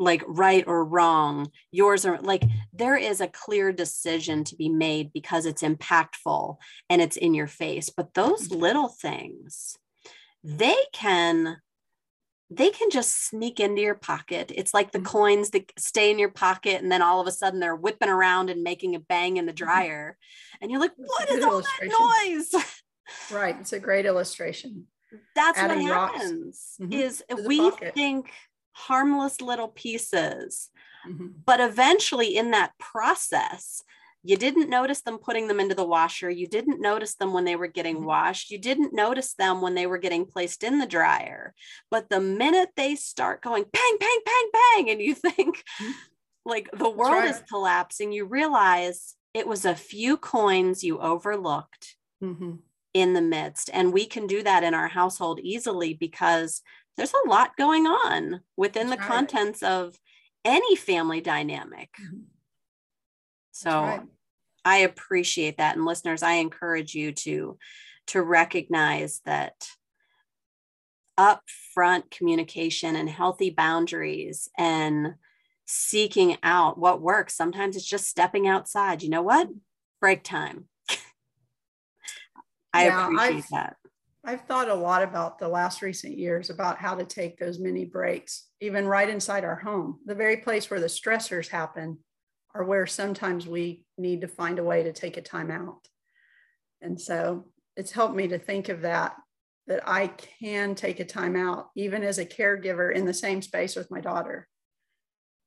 like 0.00 0.22
right 0.26 0.64
or 0.66 0.84
wrong 0.84 1.50
yours 1.70 2.06
are 2.06 2.18
like 2.20 2.42
there 2.72 2.96
is 2.96 3.20
a 3.20 3.28
clear 3.28 3.70
decision 3.70 4.42
to 4.42 4.56
be 4.56 4.68
made 4.68 5.12
because 5.12 5.44
it's 5.44 5.62
impactful 5.62 6.56
and 6.88 7.02
it's 7.02 7.18
in 7.18 7.34
your 7.34 7.46
face 7.46 7.90
but 7.90 8.14
those 8.14 8.48
mm-hmm. 8.48 8.60
little 8.60 8.88
things 8.88 9.76
they 10.42 10.76
can 10.92 11.58
they 12.52 12.70
can 12.70 12.90
just 12.90 13.28
sneak 13.28 13.60
into 13.60 13.82
your 13.82 13.94
pocket 13.94 14.50
it's 14.54 14.72
like 14.72 14.90
the 14.90 14.98
mm-hmm. 14.98 15.06
coins 15.06 15.50
that 15.50 15.70
stay 15.78 16.10
in 16.10 16.18
your 16.18 16.30
pocket 16.30 16.82
and 16.82 16.90
then 16.90 17.02
all 17.02 17.20
of 17.20 17.26
a 17.26 17.32
sudden 17.32 17.60
they're 17.60 17.76
whipping 17.76 18.08
around 18.08 18.48
and 18.48 18.62
making 18.62 18.94
a 18.94 19.00
bang 19.00 19.36
in 19.36 19.44
the 19.44 19.52
mm-hmm. 19.52 19.64
dryer 19.66 20.16
and 20.62 20.70
you're 20.70 20.80
like 20.80 20.92
what 20.96 21.30
is 21.30 21.44
all 21.44 21.60
that 21.60 22.24
noise 22.24 22.64
right 23.30 23.56
it's 23.60 23.74
a 23.74 23.78
great 23.78 24.06
illustration 24.06 24.86
that's 25.34 25.60
what 25.60 25.80
happens 25.80 26.76
mm-hmm. 26.80 26.92
is 26.92 27.22
we 27.46 27.70
pocket. 27.70 27.94
think 27.94 28.30
harmless 28.72 29.40
little 29.40 29.68
pieces 29.68 30.70
mm-hmm. 31.06 31.28
but 31.44 31.60
eventually 31.60 32.36
in 32.36 32.52
that 32.52 32.72
process 32.78 33.82
you 34.22 34.36
didn't 34.36 34.68
notice 34.68 35.00
them 35.00 35.18
putting 35.18 35.48
them 35.48 35.60
into 35.60 35.74
the 35.74 35.84
washer 35.84 36.30
you 36.30 36.46
didn't 36.46 36.80
notice 36.80 37.14
them 37.14 37.32
when 37.32 37.44
they 37.44 37.56
were 37.56 37.66
getting 37.66 37.96
mm-hmm. 37.96 38.06
washed 38.06 38.50
you 38.50 38.58
didn't 38.58 38.94
notice 38.94 39.34
them 39.34 39.60
when 39.60 39.74
they 39.74 39.86
were 39.86 39.98
getting 39.98 40.24
placed 40.24 40.62
in 40.62 40.78
the 40.78 40.86
dryer 40.86 41.54
but 41.90 42.08
the 42.08 42.20
minute 42.20 42.70
they 42.76 42.94
start 42.94 43.42
going 43.42 43.64
bang 43.72 43.96
bang 43.98 44.20
bang 44.24 44.50
bang 44.52 44.90
and 44.90 45.00
you 45.00 45.14
think 45.14 45.56
mm-hmm. 45.80 45.90
like 46.44 46.70
the 46.72 46.90
world 46.90 47.12
right. 47.12 47.30
is 47.30 47.42
collapsing 47.48 48.12
you 48.12 48.24
realize 48.24 49.16
it 49.34 49.46
was 49.46 49.64
a 49.64 49.74
few 49.74 50.16
coins 50.16 50.84
you 50.84 50.98
overlooked 50.98 51.96
mm-hmm 52.22 52.56
in 52.94 53.12
the 53.14 53.20
midst. 53.20 53.70
And 53.72 53.92
we 53.92 54.06
can 54.06 54.26
do 54.26 54.42
that 54.42 54.64
in 54.64 54.74
our 54.74 54.88
household 54.88 55.40
easily 55.42 55.94
because 55.94 56.62
there's 56.96 57.12
a 57.24 57.28
lot 57.28 57.56
going 57.56 57.86
on 57.86 58.40
within 58.56 58.88
That's 58.88 59.02
the 59.02 59.08
right. 59.08 59.16
contents 59.16 59.62
of 59.62 59.98
any 60.44 60.76
family 60.76 61.20
dynamic. 61.20 61.90
Mm-hmm. 62.00 62.22
So 63.52 63.70
right. 63.70 64.02
I 64.64 64.78
appreciate 64.78 65.58
that. 65.58 65.76
And 65.76 65.84
listeners, 65.84 66.22
I 66.22 66.34
encourage 66.34 66.94
you 66.94 67.12
to 67.12 67.58
to 68.08 68.22
recognize 68.22 69.20
that 69.24 69.68
upfront 71.18 72.10
communication 72.10 72.96
and 72.96 73.08
healthy 73.08 73.50
boundaries 73.50 74.48
and 74.58 75.14
seeking 75.66 76.36
out 76.42 76.78
what 76.78 77.00
works. 77.00 77.36
Sometimes 77.36 77.76
it's 77.76 77.84
just 77.84 78.08
stepping 78.08 78.48
outside. 78.48 79.02
You 79.02 79.10
know 79.10 79.22
what? 79.22 79.48
Break 80.00 80.24
time. 80.24 80.69
I 82.72 82.86
yeah, 82.86 83.04
appreciate 83.04 83.36
I've, 83.36 83.48
that. 83.50 83.76
I've 84.24 84.42
thought 84.42 84.68
a 84.68 84.74
lot 84.74 85.02
about 85.02 85.38
the 85.38 85.48
last 85.48 85.82
recent 85.82 86.18
years 86.18 86.50
about 86.50 86.78
how 86.78 86.94
to 86.94 87.04
take 87.04 87.38
those 87.38 87.58
mini 87.58 87.84
breaks, 87.84 88.48
even 88.60 88.86
right 88.86 89.08
inside 89.08 89.44
our 89.44 89.56
home. 89.56 89.98
The 90.04 90.14
very 90.14 90.38
place 90.38 90.70
where 90.70 90.80
the 90.80 90.86
stressors 90.86 91.48
happen 91.48 91.98
are 92.54 92.64
where 92.64 92.86
sometimes 92.86 93.46
we 93.46 93.84
need 93.96 94.20
to 94.20 94.28
find 94.28 94.58
a 94.58 94.64
way 94.64 94.82
to 94.82 94.92
take 94.92 95.16
a 95.16 95.22
time 95.22 95.50
out. 95.50 95.88
And 96.82 97.00
so 97.00 97.46
it's 97.76 97.92
helped 97.92 98.14
me 98.14 98.28
to 98.28 98.38
think 98.38 98.68
of 98.68 98.82
that, 98.82 99.14
that 99.66 99.82
I 99.86 100.08
can 100.08 100.74
take 100.74 101.00
a 101.00 101.04
time 101.04 101.36
out, 101.36 101.68
even 101.76 102.02
as 102.02 102.18
a 102.18 102.26
caregiver 102.26 102.94
in 102.94 103.06
the 103.06 103.14
same 103.14 103.40
space 103.40 103.76
with 103.76 103.90
my 103.90 104.00
daughter. 104.00 104.48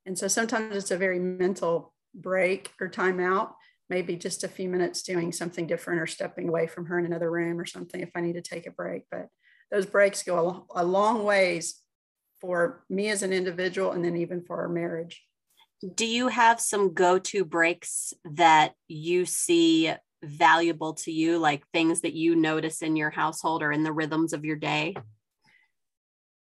And 0.06 0.18
so 0.18 0.28
sometimes 0.28 0.76
it's 0.76 0.92
a 0.92 0.98
very 0.98 1.20
mental 1.20 1.94
break 2.16 2.72
or 2.80 2.88
time 2.88 3.20
out 3.20 3.56
maybe 3.94 4.16
just 4.16 4.44
a 4.44 4.48
few 4.48 4.68
minutes 4.68 5.04
doing 5.04 5.32
something 5.32 5.68
different 5.68 6.02
or 6.02 6.08
stepping 6.08 6.50
away 6.50 6.66
from 6.66 6.88
her 6.88 6.98
in 6.98 7.06
another 7.06 7.30
room 7.30 7.60
or 7.60 7.66
something 7.66 8.02
if 8.02 8.10
I 8.16 8.22
need 8.22 8.34
to 8.34 8.42
take 8.42 8.66
a 8.66 8.72
break. 8.72 9.04
But 9.12 9.28
those 9.72 9.86
breaks 9.86 10.24
go 10.24 10.66
a, 10.74 10.84
long 10.84 11.24
ways 11.24 11.80
for 12.42 12.84
me 12.90 13.10
as 13.10 13.22
an 13.22 13.32
individual 13.32 13.92
and 13.92 14.04
then 14.04 14.16
even 14.18 14.42
for 14.42 14.62
our 14.62 14.68
marriage. 14.68 15.22
Do 15.94 16.08
you 16.08 16.30
have 16.30 16.60
some 16.60 16.96
go 16.96 17.20
to 17.20 17.46
breaks 17.46 18.14
that 18.26 18.74
you 18.88 19.26
see 19.26 19.94
valuable 20.24 20.94
to 20.94 21.12
you, 21.12 21.38
like 21.38 21.64
things 21.72 22.02
that 22.02 22.14
you 22.14 22.36
notice 22.36 22.82
in 22.82 22.96
your 22.96 23.12
household 23.12 23.62
or 23.62 23.72
in 23.72 23.84
the 23.84 23.94
rhythms 23.94 24.34
of 24.34 24.44
your 24.44 24.56
day? 24.56 24.96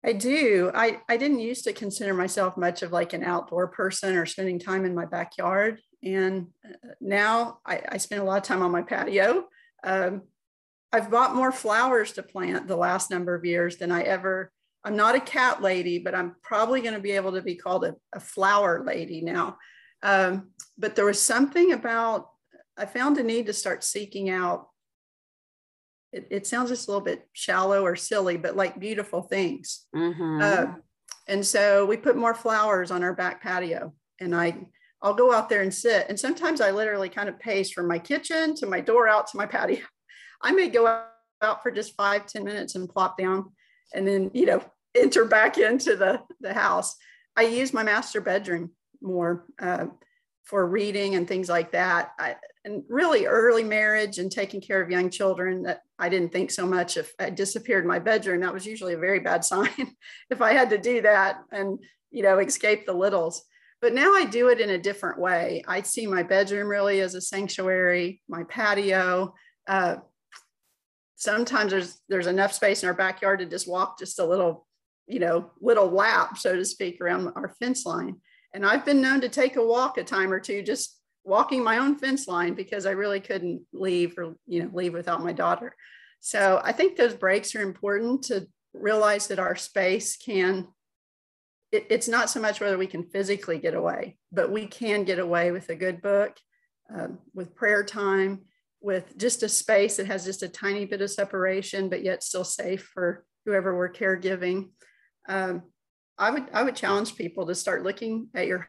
I 0.04 0.12
do. 0.12 0.72
I, 0.74 1.00
I 1.08 1.16
didn't 1.16 1.40
used 1.40 1.64
to 1.64 1.72
consider 1.72 2.14
myself 2.14 2.56
much 2.56 2.82
of 2.82 2.90
like 2.90 3.12
an 3.12 3.22
outdoor 3.22 3.68
person 3.68 4.16
or 4.16 4.26
spending 4.26 4.58
time 4.58 4.84
in 4.84 4.94
my 4.94 5.04
backyard. 5.06 5.80
And 6.02 6.48
uh, 6.64 6.90
now 7.00 7.58
I, 7.66 7.82
I 7.90 7.96
spend 7.96 8.22
a 8.22 8.24
lot 8.24 8.38
of 8.38 8.44
time 8.44 8.62
on 8.62 8.70
my 8.70 8.82
patio. 8.82 9.46
Um, 9.84 10.22
I've 10.92 11.10
bought 11.10 11.34
more 11.34 11.52
flowers 11.52 12.12
to 12.12 12.22
plant 12.22 12.66
the 12.66 12.76
last 12.76 13.10
number 13.10 13.34
of 13.34 13.44
years 13.44 13.76
than 13.76 13.92
I 13.92 14.02
ever. 14.02 14.50
I'm 14.84 14.96
not 14.96 15.16
a 15.16 15.20
cat 15.20 15.60
lady, 15.60 15.98
but 15.98 16.14
I'm 16.14 16.36
probably 16.42 16.80
going 16.80 16.94
to 16.94 17.00
be 17.00 17.10
able 17.12 17.32
to 17.32 17.42
be 17.42 17.56
called 17.56 17.84
a, 17.84 17.94
a 18.14 18.20
flower 18.20 18.82
lady 18.84 19.20
now. 19.20 19.58
Um, 20.02 20.50
but 20.78 20.94
there 20.94 21.04
was 21.04 21.20
something 21.20 21.72
about, 21.72 22.28
I 22.76 22.86
found 22.86 23.18
a 23.18 23.22
need 23.22 23.46
to 23.46 23.52
start 23.52 23.84
seeking 23.84 24.30
out. 24.30 24.68
It, 26.12 26.28
it 26.30 26.46
sounds 26.46 26.70
just 26.70 26.88
a 26.88 26.90
little 26.90 27.04
bit 27.04 27.28
shallow 27.32 27.82
or 27.82 27.96
silly, 27.96 28.36
but 28.36 28.56
like 28.56 28.80
beautiful 28.80 29.22
things. 29.22 29.86
Mm-hmm. 29.94 30.40
Uh, 30.40 30.74
and 31.26 31.44
so 31.44 31.84
we 31.84 31.96
put 31.98 32.16
more 32.16 32.34
flowers 32.34 32.90
on 32.90 33.02
our 33.02 33.14
back 33.14 33.42
patio. 33.42 33.92
And 34.20 34.34
I 34.34 34.68
I'll 35.02 35.14
go 35.14 35.32
out 35.32 35.48
there 35.48 35.62
and 35.62 35.72
sit. 35.72 36.06
And 36.08 36.18
sometimes 36.18 36.60
I 36.60 36.70
literally 36.70 37.08
kind 37.08 37.28
of 37.28 37.38
pace 37.38 37.70
from 37.70 37.86
my 37.86 37.98
kitchen 37.98 38.54
to 38.56 38.66
my 38.66 38.80
door 38.80 39.08
out 39.08 39.28
to 39.28 39.36
my 39.36 39.46
patio. 39.46 39.84
I 40.42 40.52
may 40.52 40.68
go 40.68 41.02
out 41.42 41.62
for 41.62 41.70
just 41.70 41.96
five 41.96 42.26
ten 42.26 42.44
minutes 42.44 42.74
and 42.74 42.88
plop 42.88 43.18
down 43.18 43.52
and 43.94 44.06
then, 44.06 44.30
you 44.34 44.46
know, 44.46 44.62
enter 44.94 45.24
back 45.24 45.58
into 45.58 45.96
the, 45.96 46.20
the 46.40 46.54
house. 46.54 46.96
I 47.36 47.42
use 47.42 47.72
my 47.72 47.82
master 47.82 48.20
bedroom 48.20 48.72
more 49.00 49.46
uh, 49.60 49.86
for 50.44 50.66
reading 50.66 51.14
and 51.14 51.28
things 51.28 51.48
like 51.48 51.72
that. 51.72 52.12
I, 52.18 52.36
and 52.64 52.82
really 52.88 53.26
early 53.26 53.64
marriage 53.64 54.18
and 54.18 54.30
taking 54.30 54.60
care 54.60 54.82
of 54.82 54.90
young 54.90 55.10
children 55.10 55.62
that 55.62 55.82
I 55.98 56.08
didn't 56.08 56.32
think 56.32 56.50
so 56.50 56.66
much 56.66 56.96
if 56.96 57.12
I 57.18 57.30
disappeared 57.30 57.84
in 57.84 57.88
my 57.88 57.98
bedroom, 57.98 58.40
that 58.40 58.52
was 58.52 58.66
usually 58.66 58.94
a 58.94 58.98
very 58.98 59.20
bad 59.20 59.44
sign 59.44 59.94
if 60.30 60.40
I 60.42 60.52
had 60.52 60.70
to 60.70 60.78
do 60.78 61.02
that 61.02 61.38
and, 61.52 61.78
you 62.10 62.22
know, 62.22 62.38
escape 62.38 62.86
the 62.86 62.92
littles. 62.92 63.44
But 63.80 63.94
now 63.94 64.14
I 64.14 64.24
do 64.24 64.48
it 64.48 64.60
in 64.60 64.70
a 64.70 64.78
different 64.78 65.20
way. 65.20 65.62
I 65.68 65.82
see 65.82 66.06
my 66.06 66.22
bedroom 66.22 66.68
really 66.68 67.00
as 67.00 67.14
a 67.14 67.20
sanctuary, 67.20 68.20
my 68.28 68.42
patio. 68.44 69.34
Uh, 69.66 69.96
sometimes 71.16 71.70
there's 71.70 72.00
there's 72.08 72.26
enough 72.26 72.52
space 72.52 72.82
in 72.82 72.88
our 72.88 72.94
backyard 72.94 73.40
to 73.40 73.46
just 73.46 73.68
walk 73.68 73.98
just 73.98 74.18
a 74.18 74.24
little, 74.24 74.66
you 75.06 75.20
know, 75.20 75.50
little 75.60 75.90
lap, 75.90 76.38
so 76.38 76.56
to 76.56 76.64
speak, 76.64 77.00
around 77.00 77.32
our 77.36 77.54
fence 77.60 77.86
line. 77.86 78.16
And 78.54 78.66
I've 78.66 78.84
been 78.84 79.00
known 79.00 79.20
to 79.20 79.28
take 79.28 79.56
a 79.56 79.64
walk 79.64 79.98
a 79.98 80.04
time 80.04 80.32
or 80.32 80.40
two, 80.40 80.62
just 80.62 80.98
walking 81.24 81.62
my 81.62 81.78
own 81.78 81.96
fence 81.96 82.26
line 82.26 82.54
because 82.54 82.86
I 82.86 82.92
really 82.92 83.20
couldn't 83.20 83.62
leave 83.72 84.16
or 84.18 84.34
you 84.46 84.62
know 84.62 84.70
leave 84.72 84.94
without 84.94 85.22
my 85.22 85.32
daughter. 85.32 85.74
So 86.20 86.60
I 86.64 86.72
think 86.72 86.96
those 86.96 87.14
breaks 87.14 87.54
are 87.54 87.62
important 87.62 88.24
to 88.24 88.48
realize 88.72 89.28
that 89.28 89.38
our 89.38 89.56
space 89.56 90.16
can. 90.16 90.68
It, 91.72 91.86
it's 91.90 92.08
not 92.08 92.30
so 92.30 92.40
much 92.40 92.60
whether 92.60 92.78
we 92.78 92.86
can 92.86 93.04
physically 93.04 93.58
get 93.58 93.74
away, 93.74 94.16
but 94.32 94.50
we 94.50 94.66
can 94.66 95.04
get 95.04 95.18
away 95.18 95.50
with 95.50 95.68
a 95.68 95.76
good 95.76 96.00
book, 96.00 96.36
um, 96.94 97.18
with 97.34 97.54
prayer 97.54 97.84
time, 97.84 98.42
with 98.80 99.16
just 99.18 99.42
a 99.42 99.48
space 99.48 99.96
that 99.96 100.06
has 100.06 100.24
just 100.24 100.42
a 100.42 100.48
tiny 100.48 100.84
bit 100.84 101.02
of 101.02 101.10
separation, 101.10 101.88
but 101.88 102.04
yet 102.04 102.22
still 102.22 102.44
safe 102.44 102.90
for 102.94 103.24
whoever 103.44 103.76
we're 103.76 103.92
caregiving. 103.92 104.70
Um, 105.28 105.62
I 106.16 106.30
would 106.30 106.46
I 106.52 106.62
would 106.62 106.76
challenge 106.76 107.16
people 107.16 107.46
to 107.46 107.54
start 107.54 107.84
looking 107.84 108.28
at 108.34 108.46
your 108.46 108.68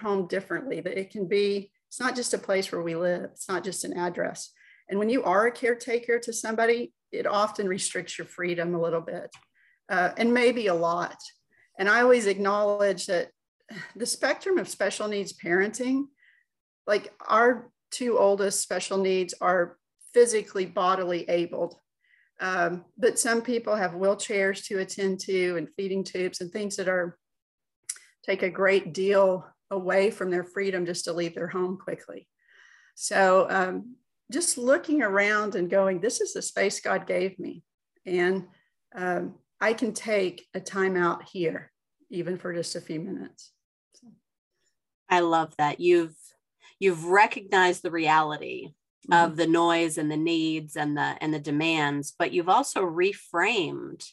home 0.00 0.26
differently. 0.26 0.80
That 0.80 0.98
it 0.98 1.10
can 1.10 1.28
be 1.28 1.70
it's 1.88 2.00
not 2.00 2.16
just 2.16 2.34
a 2.34 2.38
place 2.38 2.70
where 2.70 2.82
we 2.82 2.94
live. 2.94 3.30
It's 3.32 3.48
not 3.48 3.64
just 3.64 3.84
an 3.84 3.96
address. 3.96 4.50
And 4.88 4.98
when 4.98 5.08
you 5.08 5.22
are 5.24 5.46
a 5.46 5.52
caretaker 5.52 6.18
to 6.20 6.32
somebody, 6.32 6.92
it 7.12 7.26
often 7.26 7.68
restricts 7.68 8.18
your 8.18 8.26
freedom 8.26 8.74
a 8.74 8.80
little 8.80 9.00
bit, 9.00 9.30
uh, 9.88 10.10
and 10.16 10.34
maybe 10.34 10.66
a 10.66 10.74
lot. 10.74 11.16
And 11.80 11.88
I 11.88 12.02
always 12.02 12.26
acknowledge 12.26 13.06
that 13.06 13.30
the 13.96 14.04
spectrum 14.04 14.58
of 14.58 14.68
special 14.68 15.08
needs 15.08 15.32
parenting, 15.32 16.04
like 16.86 17.10
our 17.26 17.70
two 17.90 18.18
oldest 18.18 18.60
special 18.60 18.98
needs 18.98 19.34
are 19.40 19.78
physically 20.12 20.66
bodily 20.66 21.24
abled. 21.30 21.76
Um, 22.38 22.84
but 22.98 23.18
some 23.18 23.40
people 23.40 23.74
have 23.74 23.92
wheelchairs 23.92 24.62
to 24.66 24.80
attend 24.80 25.20
to 25.20 25.56
and 25.56 25.68
feeding 25.74 26.04
tubes 26.04 26.42
and 26.42 26.52
things 26.52 26.76
that 26.76 26.88
are 26.88 27.18
take 28.24 28.42
a 28.42 28.50
great 28.50 28.92
deal 28.92 29.46
away 29.70 30.10
from 30.10 30.30
their 30.30 30.44
freedom 30.44 30.84
just 30.84 31.06
to 31.06 31.14
leave 31.14 31.34
their 31.34 31.48
home 31.48 31.78
quickly. 31.78 32.28
So 32.94 33.46
um, 33.48 33.96
just 34.30 34.58
looking 34.58 35.02
around 35.02 35.54
and 35.54 35.70
going, 35.70 36.00
this 36.00 36.20
is 36.20 36.34
the 36.34 36.42
space 36.42 36.80
God 36.80 37.06
gave 37.06 37.38
me. 37.38 37.62
And 38.04 38.48
um, 38.94 39.36
I 39.60 39.74
can 39.74 39.92
take 39.92 40.46
a 40.54 40.60
time 40.60 40.96
out 40.96 41.28
here, 41.28 41.70
even 42.10 42.38
for 42.38 42.52
just 42.54 42.76
a 42.76 42.80
few 42.80 43.00
minutes. 43.00 43.52
So. 43.94 44.08
I 45.08 45.20
love 45.20 45.54
that. 45.58 45.80
You've 45.80 46.14
you've 46.78 47.04
recognized 47.04 47.82
the 47.82 47.90
reality 47.90 48.72
mm-hmm. 49.08 49.12
of 49.12 49.36
the 49.36 49.46
noise 49.46 49.98
and 49.98 50.10
the 50.10 50.16
needs 50.16 50.76
and 50.76 50.96
the 50.96 51.16
and 51.20 51.32
the 51.32 51.38
demands 51.38 52.12
but 52.18 52.32
you've 52.32 52.48
also 52.48 52.82
reframed 52.82 54.04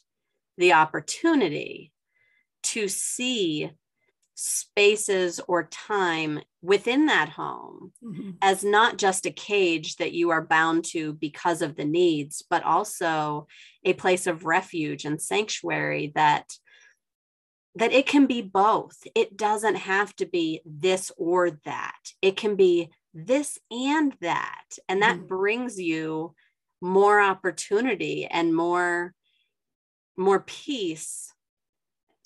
the 0.57 0.73
opportunity 0.73 1.91
to 2.63 2.87
see 2.87 3.71
spaces 4.39 5.41
or 5.47 5.63
time 5.63 6.39
within 6.61 7.07
that 7.07 7.27
home 7.27 7.91
mm-hmm. 8.03 8.31
as 8.39 8.63
not 8.63 8.97
just 8.97 9.25
a 9.25 9.31
cage 9.31 9.95
that 9.95 10.11
you 10.11 10.29
are 10.29 10.45
bound 10.45 10.85
to 10.85 11.13
because 11.13 11.63
of 11.63 11.75
the 11.75 11.85
needs, 11.85 12.43
but 12.47 12.63
also 12.63 13.47
a 13.83 13.93
place 13.93 14.27
of 14.27 14.45
refuge 14.45 15.05
and 15.05 15.19
sanctuary 15.19 16.11
that 16.13 16.45
that 17.75 17.91
it 17.91 18.07
can 18.07 18.25
be 18.25 18.41
both. 18.41 18.97
It 19.13 19.37
doesn't 19.37 19.75
have 19.75 20.15
to 20.15 20.25
be 20.25 20.61
this 20.65 21.11
or 21.17 21.51
that. 21.65 21.99
It 22.23 22.35
can 22.35 22.55
be 22.55 22.89
this 23.13 23.59
and 23.69 24.15
that. 24.21 24.65
And 24.87 25.01
that 25.01 25.17
mm. 25.17 25.27
brings 25.27 25.79
you 25.79 26.33
more 26.81 27.19
opportunity 27.19 28.25
and 28.25 28.55
more 28.55 29.13
more 30.15 30.39
peace 30.39 31.31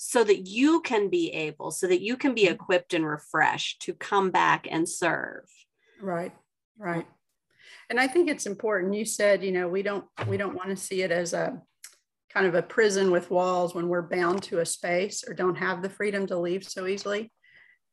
so 0.03 0.23
that 0.23 0.47
you 0.47 0.81
can 0.81 1.09
be 1.09 1.29
able 1.31 1.69
so 1.71 1.87
that 1.87 2.01
you 2.01 2.17
can 2.17 2.33
be 2.33 2.45
mm-hmm. 2.45 2.53
equipped 2.53 2.93
and 2.93 3.05
refreshed 3.05 3.81
to 3.81 3.93
come 3.93 4.31
back 4.31 4.67
and 4.69 4.87
serve 4.87 5.45
right 6.01 6.33
right 6.77 7.05
and 7.89 7.99
i 7.99 8.07
think 8.07 8.29
it's 8.29 8.45
important 8.45 8.93
you 8.93 9.05
said 9.05 9.43
you 9.43 9.51
know 9.51 9.67
we 9.67 9.83
don't 9.83 10.05
we 10.27 10.37
don't 10.37 10.55
want 10.55 10.69
to 10.69 10.75
see 10.75 11.01
it 11.01 11.11
as 11.11 11.33
a 11.33 11.61
kind 12.33 12.45
of 12.45 12.55
a 12.55 12.61
prison 12.61 13.11
with 13.11 13.29
walls 13.29 13.75
when 13.75 13.89
we're 13.89 14.01
bound 14.01 14.41
to 14.43 14.59
a 14.59 14.65
space 14.65 15.23
or 15.27 15.33
don't 15.33 15.57
have 15.57 15.81
the 15.81 15.89
freedom 15.89 16.25
to 16.27 16.37
leave 16.37 16.63
so 16.63 16.87
easily. 16.87 17.31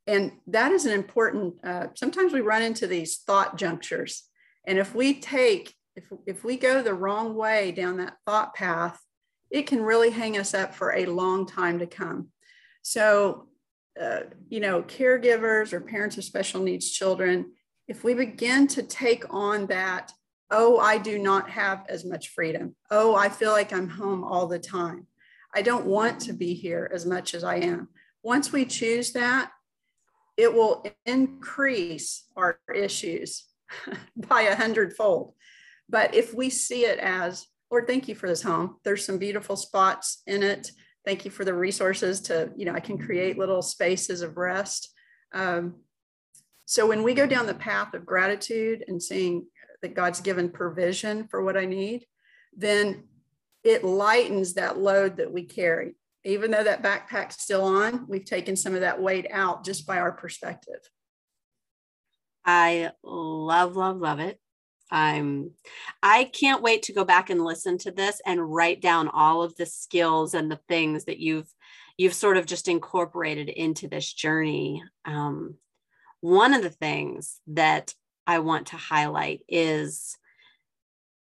And 0.07 0.33
that 0.47 0.73
is 0.73 0.87
an 0.87 0.93
important, 0.93 1.55
uh, 1.65 1.89
sometimes 1.95 2.33
we 2.33 2.41
run 2.41 2.63
into 2.63 2.87
these 2.87 3.19
thought 3.19 3.59
junctures. 3.59 4.25
And 4.67 4.79
if 4.79 4.95
we 4.95 5.21
take, 5.21 5.75
if, 5.97 6.05
if 6.27 6.45
we 6.45 6.57
go 6.57 6.83
the 6.83 6.95
wrong 6.95 7.35
way 7.35 7.73
down 7.73 7.99
that 7.99 8.17
thought 8.25 8.55
path, 8.55 8.99
it 9.51 9.67
can 9.67 9.83
really 9.83 10.11
hang 10.11 10.37
us 10.37 10.55
up 10.55 10.75
for 10.75 10.95
a 10.95 11.07
long 11.07 11.47
time 11.47 11.79
to 11.79 11.87
come. 11.87 12.29
So, 12.83 13.49
uh, 14.01 14.21
you 14.49 14.61
know, 14.61 14.83
caregivers 14.83 15.73
or 15.73 15.81
parents 15.81 16.17
of 16.19 16.25
special 16.25 16.63
needs 16.63 16.91
children, 16.91 17.53
if 17.87 18.05
we 18.05 18.15
begin 18.15 18.67
to 18.69 18.83
take 18.83 19.25
on 19.33 19.67
that 19.67 20.13
oh, 20.51 20.79
I 20.79 20.99
do 20.99 21.19
not 21.19 21.51
have 21.51 21.85
as 21.89 22.05
much 22.05 22.29
freedom. 22.29 22.75
Oh, 22.91 23.15
I 23.15 23.29
feel 23.29 23.53
like 23.53 23.73
I'm 23.73 23.89
home 23.89 24.25
all 24.25 24.47
the 24.47 24.59
time. 24.59 25.07
I 25.55 25.63
don't 25.63 25.87
want 25.87 26.21
to 26.23 26.33
be 26.33 26.55
here 26.55 26.91
as 26.93 27.07
much 27.07 27.35
as 27.35 27.45
I 27.45 27.57
am. 27.57 27.89
Once 28.23 28.53
we 28.53 28.65
choose 28.65 29.13
that, 29.13 29.51
it 30.37 30.53
will 30.53 30.85
increase 31.05 32.25
our 32.37 32.59
issues 32.75 33.45
by 34.17 34.43
a 34.43 34.57
hundredfold. 34.57 35.35
But 35.89 36.15
if 36.15 36.35
we 36.35 36.51
see 36.51 36.85
it 36.85 36.99
as, 36.99 37.47
Lord, 37.71 37.87
thank 37.87 38.09
you 38.09 38.15
for 38.15 38.29
this 38.29 38.43
home. 38.43 38.77
There's 38.83 39.05
some 39.05 39.19
beautiful 39.19 39.57
spots 39.57 40.23
in 40.27 40.43
it. 40.43 40.71
Thank 41.05 41.25
you 41.25 41.31
for 41.31 41.45
the 41.45 41.55
resources 41.55 42.21
to, 42.23 42.51
you 42.57 42.65
know, 42.65 42.75
I 42.75 42.81
can 42.81 42.99
create 42.99 43.39
little 43.39 43.63
spaces 43.63 44.23
of 44.23 44.37
rest. 44.37 44.91
Um, 45.33 45.77
so 46.65 46.87
when 46.87 47.03
we 47.03 47.15
go 47.15 47.27
down 47.27 47.47
the 47.47 47.55
path 47.55 47.95
of 47.95 48.07
gratitude 48.07 48.85
and 48.89 49.03
seeing 49.03 49.47
that 49.83 49.95
God's 49.95 50.21
given 50.21 50.51
provision 50.51 51.29
for 51.29 51.43
what 51.43 51.57
I 51.57 51.67
need, 51.67 52.05
then 52.57 53.05
it 53.65 53.85
lightens 53.85 54.55
that 54.55 54.79
load 54.79 55.17
that 55.19 55.33
we 55.33 55.45
carry. 55.45 55.95
Even 56.25 56.51
though 56.51 56.65
that 56.65 56.83
backpack's 56.83 57.43
still 57.43 57.65
on, 57.65 58.07
we've 58.09 58.25
taken 58.25 58.57
some 58.57 58.75
of 58.75 58.81
that 58.81 59.01
weight 59.01 59.27
out 59.31 59.65
just 59.65 59.87
by 59.87 59.99
our 59.99 60.13
perspective. 60.13 60.81
I 62.45 62.91
love, 63.03 63.77
love, 63.77 63.99
love 63.99 64.21
it. 64.21 64.41
I'm 64.91 65.53
I 66.03 66.25
can't 66.25 66.63
wait 66.63 66.85
to 66.85 66.93
go 66.93 67.05
back 67.05 67.31
and 67.31 67.45
listen 67.45 67.79
to 67.79 67.91
this 67.91 68.21
and 68.27 68.53
write 68.53 68.81
down 68.81 69.09
all 69.09 69.43
of 69.43 69.57
the 69.57 69.67
skills 69.67 70.35
and 70.35 70.51
the 70.51 70.61
things 70.69 71.05
that 71.05 71.19
you've 71.19 71.53
you've 71.97 72.15
sort 72.15 72.37
of 72.37 72.47
just 72.47 72.69
incorporated 72.69 73.49
into 73.49 73.89
this 73.89 74.13
journey. 74.13 74.83
Um, 75.05 75.57
one 76.21 76.55
of 76.55 76.63
the 76.63 76.71
things 76.71 77.41
that 77.49 77.95
I 78.27 78.39
want 78.41 78.69
to 78.69 78.77
highlight 78.77 79.41
is 79.49 80.17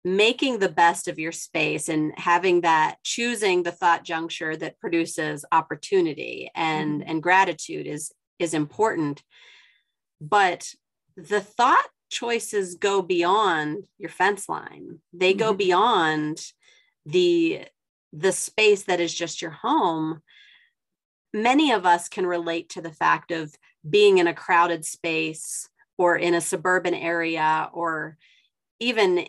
making 0.05 0.59
the 0.59 0.69
best 0.69 1.07
of 1.07 1.17
your 1.17 1.31
space 1.31 1.89
and 1.89 2.13
having 2.15 2.61
that 2.61 2.97
choosing 3.03 3.63
the 3.63 3.71
thought 3.71 4.03
juncture 4.03 4.55
that 4.55 4.79
produces 4.79 5.43
opportunity 5.51 6.51
and 6.53 7.01
mm-hmm. 7.01 7.09
and 7.09 7.23
gratitude 7.23 7.87
is 7.87 8.11
is 8.37 8.53
important 8.53 9.23
but 10.21 10.69
the 11.17 11.41
thought 11.41 11.87
choices 12.15 12.75
go 12.75 13.01
beyond 13.01 13.85
your 13.97 14.09
fence 14.09 14.47
line. 14.47 14.99
They 15.11 15.31
mm-hmm. 15.31 15.39
go 15.39 15.53
beyond 15.53 16.41
the 17.05 17.65
the 18.13 18.31
space 18.31 18.83
that 18.83 19.01
is 19.01 19.13
just 19.13 19.41
your 19.41 19.51
home. 19.51 20.21
Many 21.33 21.73
of 21.73 21.85
us 21.85 22.07
can 22.07 22.25
relate 22.25 22.69
to 22.69 22.81
the 22.81 22.93
fact 22.93 23.31
of 23.31 23.53
being 23.87 24.19
in 24.19 24.27
a 24.27 24.33
crowded 24.33 24.85
space 24.85 25.67
or 25.97 26.15
in 26.15 26.33
a 26.33 26.39
suburban 26.39 26.93
area 26.93 27.69
or 27.73 28.17
even 28.79 29.27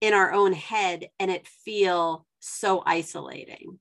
in 0.00 0.14
our 0.14 0.32
own 0.32 0.54
head 0.54 1.10
and 1.20 1.30
it 1.30 1.46
feel 1.46 2.26
so 2.40 2.82
isolating. 2.86 3.78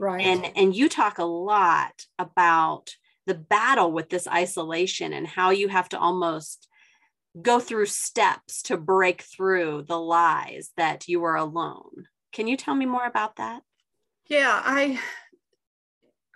Right. 0.00 0.24
And 0.24 0.50
and 0.56 0.74
you 0.74 0.88
talk 0.88 1.18
a 1.18 1.24
lot 1.24 2.06
about 2.18 2.96
the 3.26 3.34
battle 3.34 3.92
with 3.92 4.08
this 4.08 4.26
isolation 4.26 5.12
and 5.12 5.26
how 5.26 5.50
you 5.50 5.68
have 5.68 5.90
to 5.90 5.98
almost 5.98 6.66
go 7.42 7.60
through 7.60 7.86
steps 7.86 8.62
to 8.62 8.76
break 8.76 9.22
through 9.22 9.84
the 9.86 9.98
lies 9.98 10.70
that 10.76 11.08
you 11.08 11.24
are 11.24 11.36
alone 11.36 12.06
can 12.32 12.46
you 12.46 12.56
tell 12.56 12.74
me 12.74 12.86
more 12.86 13.06
about 13.06 13.36
that 13.36 13.62
yeah 14.28 14.60
i 14.64 14.98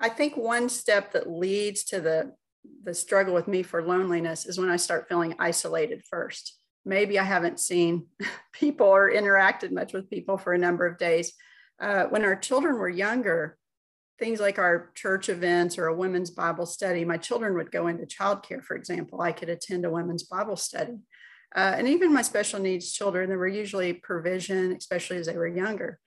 i 0.00 0.08
think 0.08 0.36
one 0.36 0.68
step 0.68 1.12
that 1.12 1.30
leads 1.30 1.84
to 1.84 2.00
the 2.00 2.32
the 2.84 2.94
struggle 2.94 3.34
with 3.34 3.48
me 3.48 3.62
for 3.62 3.82
loneliness 3.82 4.46
is 4.46 4.58
when 4.58 4.70
I 4.70 4.76
start 4.76 5.08
feeling 5.08 5.34
isolated 5.38 6.02
first. 6.08 6.58
Maybe 6.84 7.18
I 7.18 7.24
haven't 7.24 7.60
seen 7.60 8.06
people 8.52 8.86
or 8.86 9.12
interacted 9.12 9.72
much 9.72 9.92
with 9.92 10.10
people 10.10 10.38
for 10.38 10.52
a 10.52 10.58
number 10.58 10.86
of 10.86 10.98
days. 10.98 11.32
Uh, 11.80 12.04
when 12.04 12.24
our 12.24 12.36
children 12.36 12.76
were 12.76 12.88
younger, 12.88 13.58
things 14.22 14.38
like 14.38 14.56
our 14.56 14.92
church 14.94 15.28
events 15.28 15.76
or 15.76 15.86
a 15.86 15.96
women's 15.96 16.30
Bible 16.30 16.64
study, 16.64 17.04
my 17.04 17.16
children 17.16 17.54
would 17.54 17.72
go 17.72 17.88
into 17.88 18.06
childcare, 18.06 18.62
for 18.62 18.76
example. 18.76 19.20
I 19.20 19.32
could 19.32 19.48
attend 19.48 19.84
a 19.84 19.90
women's 19.90 20.22
Bible 20.22 20.54
study. 20.54 21.00
Uh, 21.56 21.74
and 21.76 21.88
even 21.88 22.14
my 22.14 22.22
special 22.22 22.60
needs 22.60 22.92
children, 22.92 23.28
there 23.28 23.36
were 23.36 23.48
usually 23.48 23.92
provision, 23.94 24.76
especially 24.76 25.16
as 25.16 25.26
they 25.26 25.36
were 25.36 25.48
younger. 25.48 25.98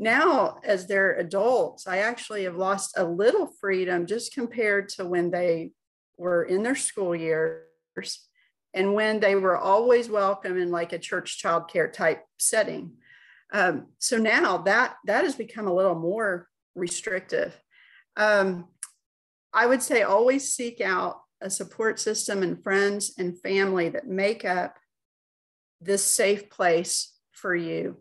Now, 0.00 0.58
as 0.64 0.88
they're 0.88 1.14
adults, 1.14 1.86
I 1.86 1.98
actually 1.98 2.42
have 2.42 2.56
lost 2.56 2.98
a 2.98 3.04
little 3.04 3.46
freedom 3.60 4.04
just 4.04 4.34
compared 4.34 4.88
to 4.90 5.04
when 5.06 5.30
they 5.30 5.70
were 6.18 6.42
in 6.42 6.64
their 6.64 6.74
school 6.74 7.14
years 7.14 7.62
and 8.74 8.94
when 8.94 9.20
they 9.20 9.36
were 9.36 9.56
always 9.56 10.10
welcome 10.10 10.58
in 10.60 10.72
like 10.72 10.92
a 10.92 10.98
church 10.98 11.40
childcare 11.40 11.92
type 11.92 12.24
setting. 12.36 12.94
Um, 13.52 13.86
so 14.00 14.16
now 14.16 14.58
that 14.58 14.96
that 15.04 15.22
has 15.22 15.36
become 15.36 15.68
a 15.68 15.74
little 15.74 15.94
more 15.94 16.48
restrictive. 16.74 17.58
Um, 18.16 18.68
I 19.52 19.66
would 19.66 19.82
say 19.82 20.02
always 20.02 20.52
seek 20.52 20.80
out 20.80 21.20
a 21.40 21.50
support 21.50 21.98
system 21.98 22.42
and 22.42 22.62
friends 22.62 23.14
and 23.18 23.40
family 23.40 23.88
that 23.90 24.06
make 24.06 24.44
up 24.44 24.76
this 25.80 26.04
safe 26.04 26.50
place 26.50 27.14
for 27.32 27.54
you. 27.54 27.96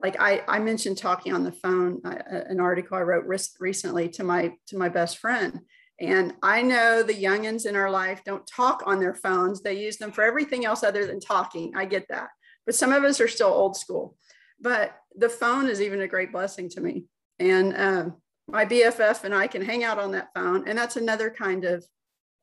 Like 0.00 0.16
I, 0.20 0.42
I 0.48 0.58
mentioned 0.58 0.98
talking 0.98 1.32
on 1.32 1.44
the 1.44 1.52
phone, 1.52 2.00
I, 2.04 2.16
an 2.48 2.60
article 2.60 2.96
I 2.96 3.02
wrote 3.02 3.26
recently 3.60 4.08
to 4.10 4.24
my 4.24 4.54
to 4.66 4.76
my 4.76 4.88
best 4.88 5.18
friend, 5.18 5.60
and 6.00 6.34
I 6.42 6.62
know 6.62 7.02
the 7.02 7.14
youngins 7.14 7.66
in 7.66 7.76
our 7.76 7.90
life 7.90 8.22
don't 8.24 8.46
talk 8.46 8.82
on 8.86 8.98
their 8.98 9.14
phones. 9.14 9.62
They 9.62 9.80
use 9.80 9.96
them 9.96 10.12
for 10.12 10.24
everything 10.24 10.64
else 10.64 10.82
other 10.82 11.06
than 11.06 11.20
talking. 11.20 11.74
I 11.76 11.84
get 11.84 12.08
that. 12.08 12.28
But 12.66 12.74
some 12.74 12.92
of 12.92 13.04
us 13.04 13.20
are 13.20 13.28
still 13.28 13.48
old 13.48 13.76
school. 13.76 14.16
But 14.60 14.96
the 15.16 15.28
phone 15.28 15.68
is 15.68 15.80
even 15.80 16.00
a 16.00 16.08
great 16.08 16.32
blessing 16.32 16.68
to 16.70 16.80
me. 16.80 17.06
And 17.38 17.76
um, 17.76 18.16
my 18.46 18.64
BFF 18.64 19.24
and 19.24 19.34
I 19.34 19.46
can 19.46 19.62
hang 19.62 19.84
out 19.84 19.98
on 19.98 20.12
that 20.12 20.28
phone. 20.34 20.68
And 20.68 20.78
that's 20.78 20.96
another 20.96 21.30
kind 21.30 21.64
of 21.64 21.84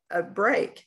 a 0.10 0.23
break. 0.23 0.86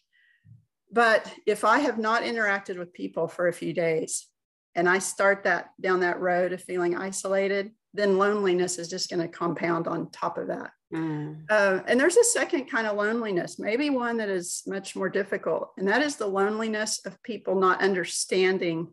But 0.92 1.32
if 1.46 1.64
I 1.64 1.80
have 1.80 1.98
not 1.98 2.22
interacted 2.22 2.78
with 2.78 2.92
people 2.92 3.26
for 3.26 3.48
a 3.48 3.52
few 3.52 3.72
days 3.72 4.26
and 4.74 4.88
I 4.88 4.98
start 4.98 5.44
that 5.44 5.70
down 5.80 6.00
that 6.00 6.20
road 6.20 6.52
of 6.52 6.62
feeling 6.62 6.96
isolated, 6.96 7.72
then 7.94 8.18
loneliness 8.18 8.78
is 8.78 8.88
just 8.88 9.08
going 9.08 9.22
to 9.22 9.28
compound 9.28 9.86
on 9.86 10.10
top 10.10 10.36
of 10.36 10.48
that. 10.48 10.70
Mm. 10.92 11.44
Uh, 11.48 11.80
and 11.86 11.98
there's 11.98 12.16
a 12.16 12.24
second 12.24 12.66
kind 12.66 12.86
of 12.86 12.96
loneliness, 12.96 13.58
maybe 13.58 13.90
one 13.90 14.16
that 14.18 14.28
is 14.28 14.62
much 14.66 14.94
more 14.94 15.08
difficult, 15.08 15.72
and 15.76 15.88
that 15.88 16.02
is 16.02 16.16
the 16.16 16.26
loneliness 16.26 17.00
of 17.06 17.22
people 17.22 17.54
not 17.54 17.82
understanding 17.82 18.88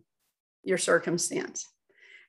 your 0.63 0.77
circumstance. 0.77 1.67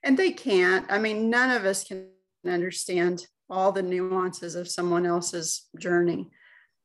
And 0.03 0.19
they 0.19 0.33
can't. 0.33 0.91
I 0.91 0.99
mean, 0.99 1.31
none 1.31 1.51
of 1.51 1.65
us 1.65 1.85
can 1.85 2.09
understand 2.51 3.27
all 3.49 3.73
the 3.73 3.83
nuances 3.83 4.55
of 4.55 4.69
someone 4.69 5.07
else's 5.07 5.69
journey, 5.79 6.31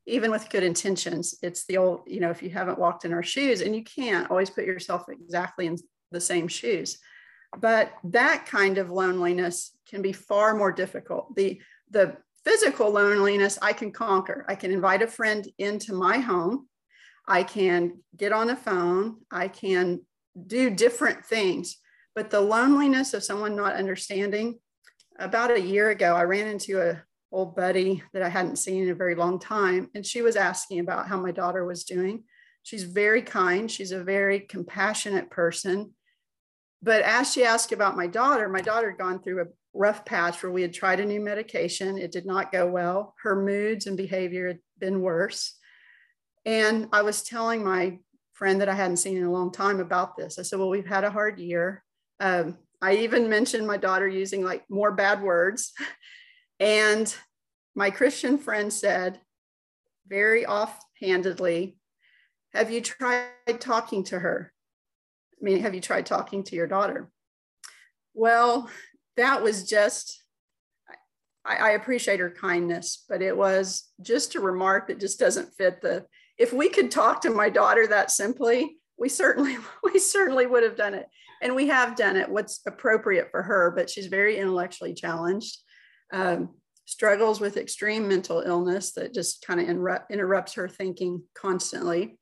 even 0.05 0.31
with 0.31 0.49
good 0.49 0.63
intentions. 0.63 1.35
It's 1.41 1.65
the 1.65 1.77
old, 1.77 2.01
you 2.07 2.19
know, 2.19 2.29
if 2.29 2.43
you 2.43 2.49
haven't 2.49 2.79
walked 2.79 3.05
in 3.05 3.13
our 3.13 3.23
shoes, 3.23 3.61
and 3.61 3.75
you 3.75 3.83
can't 3.83 4.29
always 4.29 4.49
put 4.49 4.65
yourself 4.65 5.05
exactly 5.09 5.65
in 5.65 5.77
the 6.11 6.21
same 6.21 6.47
shoes. 6.47 6.97
But 7.57 7.91
that 8.03 8.45
kind 8.45 8.77
of 8.77 8.89
loneliness 8.89 9.75
can 9.89 10.01
be 10.01 10.11
far 10.11 10.53
more 10.53 10.71
difficult. 10.71 11.35
The 11.35 11.61
the 11.89 12.17
physical 12.43 12.91
loneliness 12.91 13.57
I 13.61 13.73
can 13.73 13.91
conquer. 13.91 14.45
I 14.47 14.55
can 14.55 14.71
invite 14.71 15.01
a 15.01 15.07
friend 15.07 15.47
into 15.57 15.93
my 15.93 16.17
home. 16.17 16.67
I 17.27 17.43
can 17.43 17.99
get 18.15 18.31
on 18.31 18.47
the 18.47 18.55
phone. 18.55 19.17
I 19.31 19.47
can 19.47 20.01
do 20.45 20.69
different 20.69 21.25
things. 21.25 21.77
But 22.15 22.29
the 22.29 22.41
loneliness 22.41 23.13
of 23.13 23.23
someone 23.23 23.55
not 23.55 23.75
understanding, 23.75 24.59
about 25.19 25.51
a 25.51 25.61
year 25.61 25.89
ago, 25.89 26.15
I 26.15 26.23
ran 26.23 26.47
into 26.47 26.81
a 26.81 27.03
old 27.31 27.55
buddy 27.55 28.03
that 28.13 28.21
I 28.21 28.29
hadn't 28.29 28.57
seen 28.57 28.83
in 28.83 28.89
a 28.89 28.95
very 28.95 29.15
long 29.15 29.39
time. 29.39 29.89
And 29.93 30.05
she 30.05 30.21
was 30.21 30.35
asking 30.35 30.79
about 30.79 31.07
how 31.07 31.19
my 31.19 31.31
daughter 31.31 31.65
was 31.65 31.83
doing. 31.83 32.23
She's 32.63 32.83
very 32.83 33.21
kind. 33.21 33.69
She's 33.69 33.91
a 33.91 34.03
very 34.03 34.41
compassionate 34.41 35.29
person. 35.29 35.93
But 36.81 37.01
as 37.01 37.31
she 37.31 37.43
asked 37.43 37.71
about 37.71 37.97
my 37.97 38.07
daughter, 38.07 38.47
my 38.49 38.61
daughter 38.61 38.91
had 38.91 38.99
gone 38.99 39.21
through 39.21 39.41
a 39.41 39.47
rough 39.73 40.05
patch 40.05 40.41
where 40.41 40.51
we 40.51 40.61
had 40.61 40.73
tried 40.73 40.99
a 40.99 41.05
new 41.05 41.19
medication. 41.19 41.97
It 41.97 42.11
did 42.11 42.25
not 42.25 42.51
go 42.51 42.67
well. 42.67 43.15
Her 43.21 43.41
moods 43.41 43.87
and 43.87 43.97
behavior 43.97 44.47
had 44.47 44.59
been 44.77 45.01
worse. 45.01 45.55
And 46.45 46.87
I 46.93 47.01
was 47.01 47.23
telling 47.23 47.63
my 47.63 47.99
friend 48.33 48.61
that 48.61 48.69
I 48.69 48.75
hadn't 48.75 48.97
seen 48.97 49.17
in 49.17 49.25
a 49.25 49.31
long 49.31 49.51
time 49.51 49.79
about 49.79 50.15
this. 50.15 50.39
I 50.39 50.43
said, 50.43 50.59
Well, 50.59 50.69
we've 50.69 50.85
had 50.87 51.03
a 51.03 51.11
hard 51.11 51.39
year. 51.39 51.83
Um, 52.19 52.57
I 52.81 52.97
even 52.97 53.29
mentioned 53.29 53.65
my 53.65 53.77
daughter 53.77 54.07
using 54.07 54.43
like 54.43 54.63
more 54.69 54.91
bad 54.91 55.21
words. 55.21 55.73
and 56.59 57.13
my 57.75 57.89
Christian 57.91 58.37
friend 58.37 58.71
said, 58.71 59.19
very 60.07 60.45
offhandedly, 60.45 61.77
Have 62.53 62.71
you 62.71 62.81
tried 62.81 63.59
talking 63.59 64.03
to 64.05 64.19
her? 64.19 64.53
I 65.39 65.43
mean, 65.43 65.61
have 65.61 65.75
you 65.75 65.81
tried 65.81 66.05
talking 66.05 66.43
to 66.43 66.55
your 66.55 66.67
daughter? 66.67 67.11
Well, 68.13 68.69
that 69.15 69.43
was 69.43 69.67
just 69.67 70.23
I, 71.45 71.55
I, 71.55 71.69
appreciate 71.71 72.19
her 72.19 72.29
kindness, 72.29 73.05
but 73.07 73.21
it 73.21 73.35
was 73.35 73.89
just 74.01 74.35
a 74.35 74.41
remark 74.41 74.87
that 74.87 74.99
just 74.99 75.17
doesn't 75.19 75.53
fit 75.53 75.81
the. 75.81 76.05
If 76.37 76.51
we 76.51 76.67
could 76.67 76.91
talk 76.91 77.21
to 77.21 77.29
my 77.29 77.49
daughter 77.49 77.87
that 77.87 78.11
simply, 78.11 78.77
we 78.97 79.07
certainly 79.07 79.57
we 79.83 79.97
certainly 79.99 80.45
would 80.45 80.63
have 80.63 80.75
done 80.75 80.93
it, 80.93 81.07
and 81.41 81.55
we 81.55 81.67
have 81.67 81.95
done 81.95 82.15
it. 82.15 82.29
What's 82.29 82.61
appropriate 82.65 83.29
for 83.31 83.43
her, 83.43 83.71
but 83.75 83.89
she's 83.89 84.07
very 84.07 84.37
intellectually 84.37 84.93
challenged, 84.93 85.57
um, 86.11 86.49
struggles 86.85 87.39
with 87.39 87.57
extreme 87.57 88.07
mental 88.07 88.41
illness 88.41 88.93
that 88.93 89.13
just 89.13 89.45
kind 89.45 89.59
of 89.59 89.67
interrupt, 89.67 90.11
interrupts 90.11 90.53
her 90.53 90.67
thinking 90.67 91.23
constantly, 91.33 92.17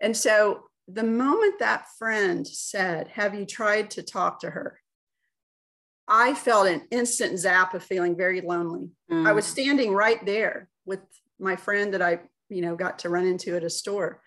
and 0.00 0.16
so 0.16 0.64
the 0.88 1.04
moment 1.04 1.58
that 1.58 1.86
friend 1.98 2.46
said, 2.46 3.08
"Have 3.08 3.34
you 3.34 3.44
tried 3.44 3.90
to 3.92 4.02
talk 4.02 4.40
to 4.40 4.50
her?" 4.50 4.80
I 6.08 6.34
felt 6.34 6.68
an 6.68 6.82
instant 6.90 7.38
zap 7.38 7.74
of 7.74 7.82
feeling 7.82 8.16
very 8.16 8.40
lonely. 8.40 8.90
Mm. 9.10 9.26
I 9.26 9.32
was 9.32 9.46
mm. 9.46 9.50
standing 9.50 9.92
right 9.92 10.24
there 10.24 10.68
with 10.84 11.00
my 11.38 11.56
friend 11.56 11.94
that 11.94 12.02
I, 12.02 12.20
you 12.48 12.62
know, 12.62 12.76
got 12.76 13.00
to 13.00 13.08
run 13.08 13.26
into 13.26 13.56
at 13.56 13.64
a 13.64 13.70
store. 13.70 14.22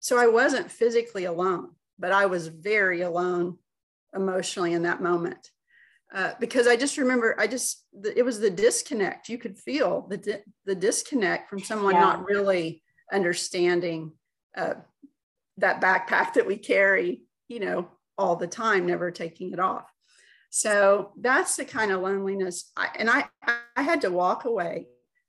So 0.00 0.16
I 0.16 0.28
wasn't 0.28 0.70
physically 0.70 1.24
alone, 1.24 1.70
but 1.98 2.12
I 2.12 2.26
was 2.26 2.46
very 2.46 3.00
alone 3.00 3.58
emotionally 4.14 4.72
in 4.72 4.82
that 4.82 5.02
moment. 5.02 5.50
Uh, 6.14 6.32
because 6.40 6.66
I 6.66 6.76
just 6.76 6.96
remember, 6.96 7.38
I 7.38 7.46
just, 7.46 7.84
it 8.16 8.24
was 8.24 8.40
the 8.40 8.50
disconnect. 8.50 9.28
You 9.28 9.36
could 9.36 9.58
feel 9.58 10.06
the, 10.08 10.16
di- 10.16 10.42
the 10.64 10.74
disconnect 10.74 11.50
from 11.50 11.58
someone 11.58 11.94
yeah. 11.94 12.00
not 12.00 12.24
really 12.24 12.82
understanding 13.12 14.12
uh, 14.56 14.74
that 15.58 15.82
backpack 15.82 16.34
that 16.34 16.46
we 16.46 16.56
carry, 16.56 17.22
you 17.48 17.60
know, 17.60 17.88
all 18.16 18.36
the 18.36 18.46
time, 18.46 18.86
never 18.86 19.10
taking 19.10 19.52
it 19.52 19.60
off. 19.60 19.92
So 20.50 21.12
that's 21.20 21.56
the 21.56 21.66
kind 21.66 21.92
of 21.92 22.00
loneliness. 22.00 22.72
I, 22.74 22.88
and 22.98 23.10
I, 23.10 23.26
I 23.76 23.82
had 23.82 24.00
to 24.00 24.10
walk 24.10 24.46
away, 24.46 24.86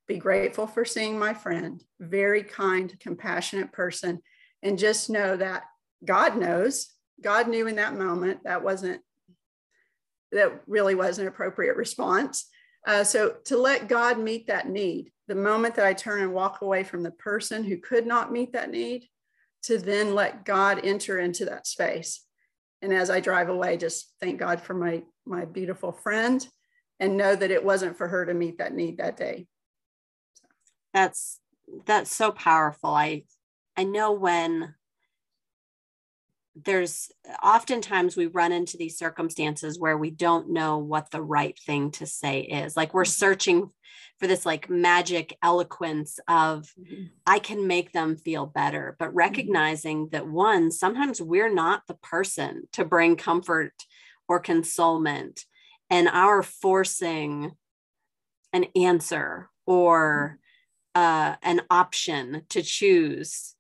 be 0.07 0.17
grateful 0.17 0.65
for 0.65 0.85
seeing 0.85 1.19
my 1.19 1.33
friend, 1.33 1.83
very 1.99 2.41
kind, 2.41 2.97
compassionate 3.01 3.73
person, 3.73 4.21
and 4.63 4.79
just 4.79 5.09
know 5.09 5.35
that 5.35 5.63
God 6.05 6.37
knows. 6.37 6.87
God 7.21 7.47
knew 7.47 7.67
in 7.67 7.75
that 7.75 7.97
moment 7.97 8.43
that 8.43 8.63
wasn't, 8.63 9.01
that 10.31 10.61
really 10.67 10.95
was 10.95 11.19
an 11.19 11.27
appropriate 11.27 11.75
response. 11.75 12.45
Uh, 12.87 13.03
so 13.03 13.35
to 13.45 13.57
let 13.57 13.87
God 13.87 14.19
meet 14.19 14.47
that 14.47 14.69
need, 14.69 15.11
the 15.27 15.35
moment 15.35 15.75
that 15.75 15.85
I 15.85 15.93
turn 15.93 16.21
and 16.21 16.33
walk 16.33 16.61
away 16.61 16.83
from 16.83 17.03
the 17.03 17.11
person 17.11 17.63
who 17.63 17.77
could 17.77 18.07
not 18.07 18.31
meet 18.31 18.53
that 18.53 18.71
need, 18.71 19.07
to 19.63 19.77
then 19.77 20.15
let 20.15 20.45
God 20.45 20.79
enter 20.83 21.19
into 21.19 21.45
that 21.45 21.67
space. 21.67 22.25
And 22.81 22.93
as 22.93 23.09
i 23.09 23.19
drive 23.19 23.49
away 23.49 23.75
just 23.75 24.13
thank 24.21 24.39
god 24.39 24.61
for 24.61 24.73
my 24.73 25.03
my 25.25 25.43
beautiful 25.43 25.91
friend 25.91 26.47
and 26.99 27.17
know 27.17 27.35
that 27.35 27.51
it 27.51 27.63
wasn't 27.63 27.97
for 27.97 28.07
her 28.07 28.25
to 28.25 28.33
meet 28.33 28.57
that 28.57 28.73
need 28.73 28.97
that 28.97 29.17
day. 29.17 29.47
That's 30.93 31.39
that's 31.85 32.13
so 32.13 32.31
powerful. 32.31 32.89
I 32.89 33.23
i 33.77 33.83
know 33.83 34.11
when 34.13 34.75
there's 36.65 37.11
oftentimes 37.43 38.15
we 38.15 38.27
run 38.27 38.51
into 38.51 38.77
these 38.77 38.97
circumstances 38.97 39.79
where 39.79 39.97
we 39.97 40.09
don't 40.09 40.49
know 40.49 40.77
what 40.77 41.11
the 41.11 41.21
right 41.21 41.57
thing 41.59 41.91
to 41.91 42.05
say 42.05 42.41
is 42.41 42.75
like 42.75 42.93
we're 42.93 43.03
mm-hmm. 43.03 43.09
searching 43.09 43.69
for 44.19 44.27
this 44.27 44.45
like 44.45 44.69
magic 44.69 45.37
eloquence 45.43 46.19
of 46.27 46.71
mm-hmm. 46.79 47.05
i 47.25 47.39
can 47.39 47.67
make 47.67 47.91
them 47.91 48.15
feel 48.15 48.45
better 48.45 48.95
but 48.99 49.09
mm-hmm. 49.09 49.17
recognizing 49.17 50.05
mm-hmm. 50.05 50.15
that 50.15 50.27
one 50.27 50.71
sometimes 50.71 51.21
we're 51.21 51.53
not 51.53 51.83
the 51.87 51.95
person 51.95 52.63
to 52.71 52.83
bring 52.85 53.15
comfort 53.15 53.73
or 54.27 54.39
consolement 54.39 55.45
and 55.89 56.07
our 56.07 56.43
forcing 56.43 57.51
an 58.53 58.65
answer 58.75 59.49
or 59.65 60.39
mm-hmm. 60.95 61.01
uh, 61.01 61.35
an 61.43 61.61
option 61.69 62.43
to 62.49 62.61
choose 62.61 63.55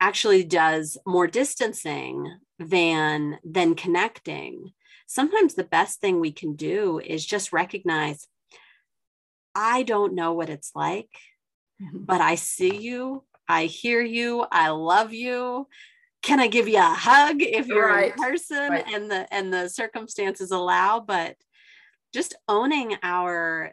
actually 0.00 0.44
does 0.44 0.96
more 1.06 1.26
distancing 1.26 2.38
than 2.58 3.38
than 3.44 3.74
connecting 3.74 4.72
sometimes 5.10 5.54
the 5.54 5.64
best 5.64 6.00
thing 6.00 6.20
we 6.20 6.30
can 6.30 6.54
do 6.54 7.00
is 7.04 7.26
just 7.26 7.52
recognize 7.52 8.28
I 9.56 9.82
don't 9.82 10.14
know 10.14 10.32
what 10.34 10.48
it's 10.48 10.70
like, 10.76 11.10
mm-hmm. 11.82 12.04
but 12.04 12.20
I 12.20 12.36
see 12.36 12.76
you, 12.76 13.24
I 13.48 13.64
hear 13.64 14.00
you, 14.00 14.46
I 14.52 14.68
love 14.68 15.12
you. 15.12 15.66
Can 16.22 16.38
I 16.38 16.46
give 16.46 16.68
you 16.68 16.78
a 16.78 16.82
hug 16.82 17.42
if 17.42 17.66
you're 17.66 17.88
right. 17.88 18.12
in 18.12 18.22
person 18.22 18.70
right. 18.70 18.84
and 18.86 19.10
the 19.10 19.26
and 19.34 19.52
the 19.52 19.68
circumstances 19.68 20.52
allow? 20.52 21.00
But 21.00 21.34
just 22.14 22.36
owning 22.46 22.96
our 23.02 23.72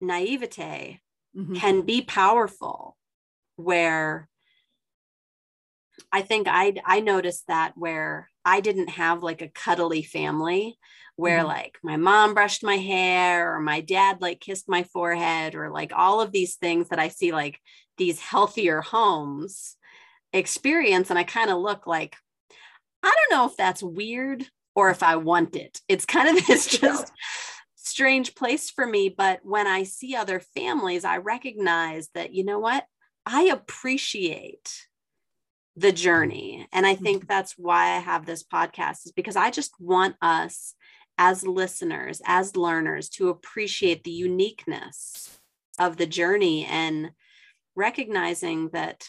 naivete 0.00 1.00
mm-hmm. 1.36 1.56
can 1.56 1.82
be 1.82 2.00
powerful 2.00 2.96
where 3.56 4.28
I 6.12 6.22
think 6.22 6.46
I 6.48 6.74
I 6.84 7.00
noticed 7.00 7.46
that 7.48 7.72
where 7.76 8.28
I 8.44 8.60
didn't 8.60 8.90
have 8.90 9.22
like 9.22 9.42
a 9.42 9.48
cuddly 9.48 10.02
family 10.02 10.78
where 11.16 11.38
mm-hmm. 11.40 11.48
like 11.48 11.78
my 11.82 11.96
mom 11.96 12.34
brushed 12.34 12.64
my 12.64 12.76
hair 12.76 13.54
or 13.54 13.60
my 13.60 13.80
dad 13.80 14.20
like 14.20 14.40
kissed 14.40 14.68
my 14.68 14.82
forehead 14.84 15.54
or 15.54 15.70
like 15.70 15.92
all 15.94 16.20
of 16.20 16.32
these 16.32 16.56
things 16.56 16.88
that 16.88 16.98
I 16.98 17.08
see 17.08 17.32
like 17.32 17.60
these 17.98 18.20
healthier 18.20 18.80
homes 18.80 19.76
experience 20.32 21.10
and 21.10 21.18
I 21.18 21.24
kind 21.24 21.50
of 21.50 21.58
look 21.58 21.86
like 21.86 22.16
I 23.02 23.14
don't 23.14 23.38
know 23.38 23.46
if 23.46 23.56
that's 23.56 23.82
weird 23.82 24.46
or 24.74 24.90
if 24.90 25.02
I 25.02 25.16
want 25.16 25.56
it. 25.56 25.80
It's 25.88 26.06
kind 26.06 26.36
of 26.36 26.46
this 26.46 26.66
just 26.66 27.12
strange 27.76 28.34
place 28.34 28.70
for 28.70 28.86
me. 28.86 29.08
But 29.08 29.40
when 29.42 29.66
I 29.66 29.82
see 29.82 30.14
other 30.14 30.40
families, 30.40 31.04
I 31.04 31.18
recognize 31.18 32.08
that, 32.14 32.32
you 32.32 32.44
know 32.44 32.58
what? 32.58 32.84
I 33.26 33.44
appreciate 33.44 34.86
the 35.80 35.92
journey. 35.92 36.68
And 36.72 36.86
I 36.86 36.94
think 36.94 37.18
mm-hmm. 37.18 37.28
that's 37.28 37.54
why 37.56 37.96
I 37.96 37.98
have 37.98 38.26
this 38.26 38.42
podcast, 38.42 39.06
is 39.06 39.12
because 39.12 39.36
I 39.36 39.50
just 39.50 39.72
want 39.80 40.16
us 40.20 40.74
as 41.16 41.46
listeners, 41.46 42.20
as 42.26 42.56
learners, 42.56 43.08
to 43.10 43.28
appreciate 43.28 44.04
the 44.04 44.10
uniqueness 44.10 45.38
of 45.78 45.96
the 45.96 46.06
journey 46.06 46.66
and 46.66 47.12
recognizing 47.74 48.68
that 48.70 49.08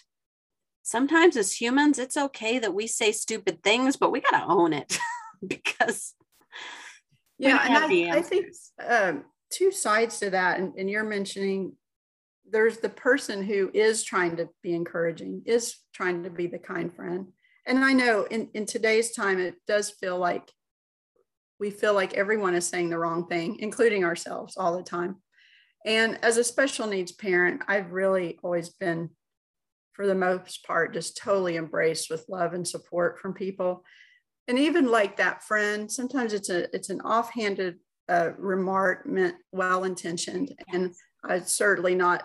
sometimes 0.81 1.35
as 1.35 1.59
humans, 1.59 1.99
it's 1.99 2.17
okay 2.17 2.57
that 2.59 2.73
we 2.73 2.87
say 2.87 3.11
stupid 3.11 3.63
things, 3.63 3.97
but 3.97 4.11
we 4.11 4.21
got 4.21 4.39
to 4.39 4.45
own 4.45 4.73
it 4.73 4.97
because. 5.47 6.13
Yeah, 7.37 7.59
and 7.65 7.77
I, 7.77 8.17
I, 8.17 8.21
think 8.21 8.45
um, 8.87 9.23
two 9.49 9.71
sides 9.71 10.19
to 10.19 10.29
that. 10.29 10.59
And, 10.59 10.75
and 10.75 10.89
you're 10.89 11.03
mentioning 11.03 11.73
there's 12.51 12.77
the 12.77 12.89
person 12.89 13.43
who 13.43 13.71
is 13.73 14.03
trying 14.03 14.35
to 14.37 14.49
be 14.61 14.73
encouraging, 14.73 15.43
is 15.45 15.77
trying 15.93 16.23
to 16.23 16.29
be 16.29 16.47
the 16.47 16.59
kind 16.59 16.93
friend. 16.93 17.27
And 17.65 17.79
I 17.83 17.93
know 17.93 18.23
in, 18.23 18.49
in 18.53 18.65
today's 18.65 19.11
time, 19.11 19.39
it 19.39 19.55
does 19.67 19.89
feel 19.89 20.17
like 20.17 20.51
we 21.59 21.69
feel 21.69 21.93
like 21.93 22.15
everyone 22.15 22.55
is 22.55 22.67
saying 22.67 22.89
the 22.89 22.97
wrong 22.97 23.27
thing, 23.27 23.57
including 23.59 24.03
ourselves 24.03 24.57
all 24.57 24.75
the 24.75 24.83
time. 24.83 25.17
And 25.85 26.19
as 26.23 26.37
a 26.37 26.43
special 26.43 26.87
needs 26.87 27.11
parent, 27.11 27.61
I've 27.67 27.91
really 27.91 28.39
always 28.43 28.69
been 28.69 29.09
for 29.93 30.07
the 30.07 30.15
most 30.15 30.65
part, 30.65 30.93
just 30.93 31.17
totally 31.17 31.57
embraced 31.57 32.09
with 32.09 32.25
love 32.29 32.53
and 32.53 32.67
support 32.67 33.19
from 33.19 33.33
people. 33.33 33.83
And 34.47 34.57
even 34.57 34.89
like 34.89 35.17
that 35.17 35.43
friend, 35.43 35.91
sometimes 35.91 36.33
it's 36.33 36.49
a 36.49 36.73
it's 36.75 36.89
an 36.89 37.01
offhanded 37.01 37.77
uh, 38.09 38.31
remark 38.37 39.05
meant 39.05 39.35
well 39.51 39.83
intentioned, 39.83 40.53
and 40.73 40.93
I'd 41.23 41.47
certainly 41.47 41.93
not 41.93 42.23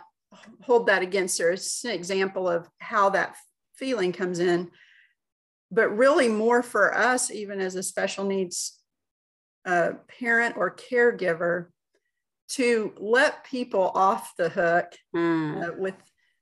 hold 0.62 0.86
that 0.86 1.02
against 1.02 1.38
her. 1.38 1.50
It's 1.50 1.84
an 1.84 1.92
example 1.92 2.48
of 2.48 2.68
how 2.78 3.10
that 3.10 3.36
feeling 3.76 4.12
comes 4.12 4.38
in, 4.38 4.70
but 5.70 5.96
really 5.96 6.28
more 6.28 6.62
for 6.62 6.96
us, 6.96 7.30
even 7.30 7.60
as 7.60 7.74
a 7.74 7.82
special 7.82 8.24
needs 8.24 8.80
uh, 9.64 9.92
parent 10.20 10.56
or 10.56 10.74
caregiver, 10.74 11.66
to 12.48 12.92
let 12.98 13.44
people 13.44 13.90
off 13.94 14.32
the 14.38 14.48
hook 14.48 14.92
mm. 15.14 15.68
uh, 15.68 15.72
with 15.76 15.94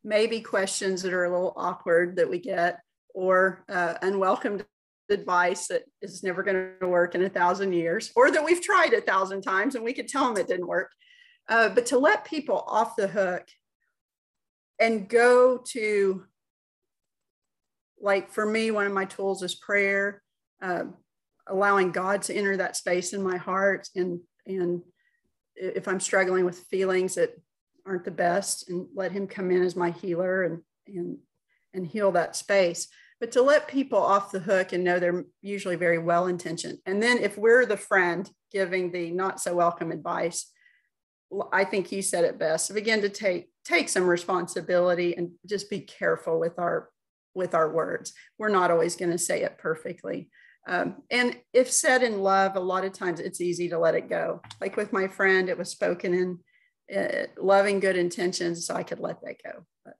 maybe 0.02 0.40
questions 0.40 1.02
that 1.02 1.14
are 1.14 1.24
a 1.24 1.32
little 1.32 1.54
awkward 1.56 2.16
that 2.16 2.28
we 2.28 2.38
get 2.38 2.80
or 3.14 3.64
uh, 3.70 3.94
unwelcome 4.02 4.60
advice 5.10 5.68
that 5.68 5.82
is 6.02 6.22
never 6.22 6.42
going 6.42 6.72
to 6.80 6.88
work 6.88 7.14
in 7.14 7.22
a 7.22 7.28
thousand 7.28 7.72
years 7.72 8.10
or 8.16 8.30
that 8.30 8.44
we've 8.44 8.62
tried 8.62 8.92
a 8.92 9.00
thousand 9.00 9.42
times 9.42 9.74
and 9.74 9.84
we 9.84 9.92
could 9.92 10.08
tell 10.08 10.26
them 10.26 10.36
it 10.36 10.48
didn't 10.48 10.66
work 10.66 10.90
uh, 11.48 11.68
but 11.68 11.84
to 11.86 11.98
let 11.98 12.24
people 12.24 12.64
off 12.66 12.96
the 12.96 13.08
hook 13.08 13.46
and 14.80 15.08
go 15.08 15.58
to 15.58 16.24
like 18.00 18.30
for 18.30 18.44
me 18.44 18.70
one 18.70 18.86
of 18.86 18.92
my 18.92 19.04
tools 19.04 19.42
is 19.42 19.54
prayer 19.54 20.22
uh, 20.62 20.84
allowing 21.48 21.92
god 21.92 22.22
to 22.22 22.34
enter 22.34 22.56
that 22.56 22.76
space 22.76 23.12
in 23.12 23.22
my 23.22 23.36
heart 23.36 23.88
and 23.94 24.20
and 24.46 24.82
if 25.56 25.86
i'm 25.86 26.00
struggling 26.00 26.44
with 26.44 26.58
feelings 26.70 27.14
that 27.14 27.34
aren't 27.86 28.04
the 28.04 28.10
best 28.10 28.68
and 28.68 28.86
let 28.94 29.12
him 29.12 29.26
come 29.26 29.50
in 29.50 29.62
as 29.62 29.76
my 29.76 29.90
healer 29.90 30.44
and 30.44 30.60
and 30.86 31.18
and 31.72 31.86
heal 31.86 32.12
that 32.12 32.36
space. 32.36 32.86
But 33.20 33.32
to 33.32 33.42
let 33.42 33.66
people 33.66 33.98
off 33.98 34.30
the 34.30 34.38
hook 34.38 34.72
and 34.72 34.84
know 34.84 34.98
they're 34.98 35.24
usually 35.40 35.76
very 35.76 35.98
well 35.98 36.26
intentioned 36.26 36.78
and 36.86 37.02
then 37.02 37.18
if 37.18 37.38
we're 37.38 37.66
the 37.66 37.76
friend 37.76 38.28
giving 38.52 38.92
the 38.92 39.10
not 39.10 39.40
so 39.40 39.54
welcome 39.54 39.90
advice 39.90 40.50
i 41.52 41.64
think 41.64 41.90
you 41.90 42.02
said 42.02 42.24
it 42.24 42.38
best. 42.38 42.72
Begin 42.74 43.00
to 43.02 43.08
take 43.08 43.50
take 43.64 43.88
some 43.88 44.06
responsibility 44.06 45.16
and 45.16 45.30
just 45.46 45.70
be 45.70 45.80
careful 45.80 46.38
with 46.38 46.58
our 46.58 46.90
with 47.34 47.54
our 47.54 47.70
words 47.70 48.12
we're 48.38 48.48
not 48.48 48.70
always 48.70 48.94
going 48.96 49.10
to 49.10 49.18
say 49.18 49.42
it 49.42 49.58
perfectly 49.58 50.28
um, 50.68 51.02
and 51.10 51.38
if 51.52 51.70
said 51.70 52.02
in 52.02 52.20
love 52.20 52.56
a 52.56 52.60
lot 52.60 52.84
of 52.84 52.92
times 52.92 53.20
it's 53.20 53.40
easy 53.40 53.68
to 53.68 53.78
let 53.78 53.94
it 53.94 54.08
go 54.08 54.40
like 54.60 54.76
with 54.76 54.92
my 54.92 55.08
friend 55.08 55.48
it 55.48 55.58
was 55.58 55.70
spoken 55.70 56.14
in 56.14 56.38
uh, 56.96 57.26
loving 57.38 57.80
good 57.80 57.96
intentions 57.96 58.66
so 58.66 58.74
i 58.74 58.82
could 58.82 59.00
let 59.00 59.20
that 59.22 59.42
go 59.42 59.64
but. 59.84 59.94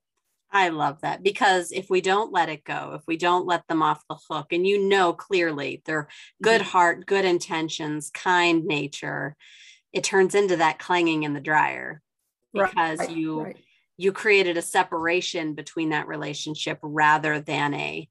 i 0.53 0.69
love 0.69 1.01
that 1.01 1.23
because 1.23 1.73
if 1.73 1.91
we 1.91 2.01
don't 2.01 2.33
let 2.33 2.49
it 2.49 2.63
go 2.63 2.93
if 2.95 3.03
we 3.09 3.17
don't 3.17 3.47
let 3.47 3.67
them 3.67 3.83
off 3.83 4.05
the 4.09 4.19
hook 4.31 4.53
and 4.53 4.67
you 4.67 4.87
know 4.89 5.13
clearly 5.13 5.83
they're 5.87 6.09
good 6.43 6.61
mm-hmm. 6.61 6.71
heart 6.71 7.07
good 7.07 7.25
intentions 7.25 8.11
kind 8.11 8.65
nature 8.65 9.35
it 9.93 10.05
turns 10.05 10.35
into 10.35 10.57
that 10.57 10.79
clanging 10.79 11.23
in 11.25 11.33
the 11.33 11.41
dryer 11.41 12.03
because 12.55 12.99
right, 13.01 13.11
you 13.11 13.43
right. 13.43 13.57
you 13.97 14.13
created 14.13 14.57
a 14.57 14.63
separation 14.63 15.55
between 15.55 15.91
that 15.91 16.09
relationship 16.09 16.79
rather 16.83 17.41
than 17.41 17.75
a 17.75 18.09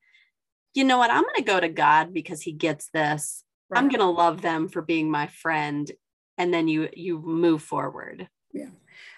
you 0.74 0.84
know 0.84 0.98
what? 0.98 1.12
I'm 1.12 1.22
going 1.22 1.36
to 1.36 1.44
go 1.44 1.60
to 1.60 1.70
god 1.70 2.14
because 2.14 2.42
he 2.42 2.52
gets 2.52 2.90
this. 2.90 3.44
I'm 3.72 3.90
going 3.90 4.00
to 4.00 4.06
love 4.06 4.42
them 4.42 4.70
for 4.70 4.82
being 4.82 5.10
my 5.10 5.28
friend 5.28 5.92
and 6.38 6.54
then 6.54 6.68
you 6.68 6.90
you 6.94 7.20
move 7.20 7.62
forward. 7.62 8.28
Yeah. 8.54 8.70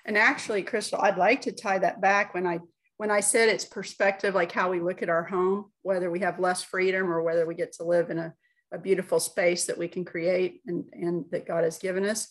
And 0.06 0.18
actually 0.18 0.64
crystal 0.64 1.02
i'd 1.02 1.18
like 1.18 1.42
to 1.42 1.52
tie 1.52 1.80
that 1.80 2.00
back 2.00 2.34
when 2.34 2.48
i 2.48 2.60
when 2.98 3.12
i 3.12 3.20
said 3.20 3.50
it's 3.50 3.66
perspective 3.66 4.34
like 4.34 4.52
how 4.52 4.70
we 4.70 4.80
look 4.80 5.02
at 5.02 5.10
our 5.10 5.24
home 5.24 5.66
whether 5.82 6.10
we 6.10 6.20
have 6.20 6.40
less 6.40 6.64
freedom 6.64 7.12
or 7.12 7.22
whether 7.22 7.46
we 7.46 7.56
get 7.56 7.74
to 7.74 7.84
live 7.84 8.10
in 8.10 8.20
a, 8.20 8.34
a 8.72 8.78
beautiful 8.78 9.20
space 9.20 9.66
that 9.66 9.78
we 9.78 9.88
can 9.88 10.06
create 10.06 10.62
and 10.68 10.86
and 10.94 11.26
that 11.32 11.48
god 11.48 11.64
has 11.64 11.78
given 11.78 12.06
us 12.06 12.30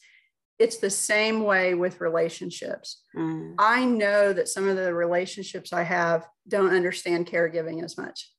it's 0.58 0.78
the 0.78 0.90
same 0.90 1.42
way 1.42 1.74
with 1.74 2.00
relationships 2.00 3.02
mm. 3.16 3.54
i 3.58 3.84
know 3.84 4.32
that 4.32 4.48
some 4.48 4.68
of 4.68 4.76
the 4.76 4.92
relationships 4.92 5.72
i 5.72 5.82
have 5.82 6.26
don't 6.48 6.74
understand 6.74 7.26
caregiving 7.26 7.82
as 7.84 7.96
much 7.96 8.30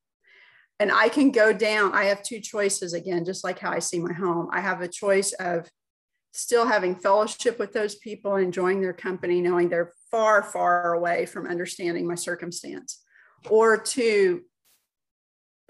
and 0.80 0.91
i 0.91 1.10
can 1.10 1.32
go 1.32 1.51
down 1.51 1.93
i 1.93 2.06
have 2.06 2.23
two 2.23 2.39
choices 2.39 2.93
again 2.93 3.25
just 3.25 3.43
like 3.43 3.60
how 3.60 3.71
i 3.71 3.80
see 3.80 3.99
my 3.99 4.13
home 4.13 4.47
i 4.51 4.60
have 4.60 4.82
a 4.82 4.88
choice 4.88 5.34
of 5.34 5.69
still 6.36 6.65
having 6.67 6.95
fellowship 6.95 7.58
with 7.58 7.71
those 7.71 7.95
people, 7.95 8.36
enjoying 8.36 8.82
their 8.82 8.93
company, 8.93 9.39
knowing 9.39 9.69
they're 9.69 9.93
far, 10.12 10.43
far 10.43 10.93
away 10.93 11.25
from 11.25 11.47
understanding 11.47 12.06
my 12.06 12.15
circumstance, 12.15 13.01
or 13.49 13.78
to 13.78 14.41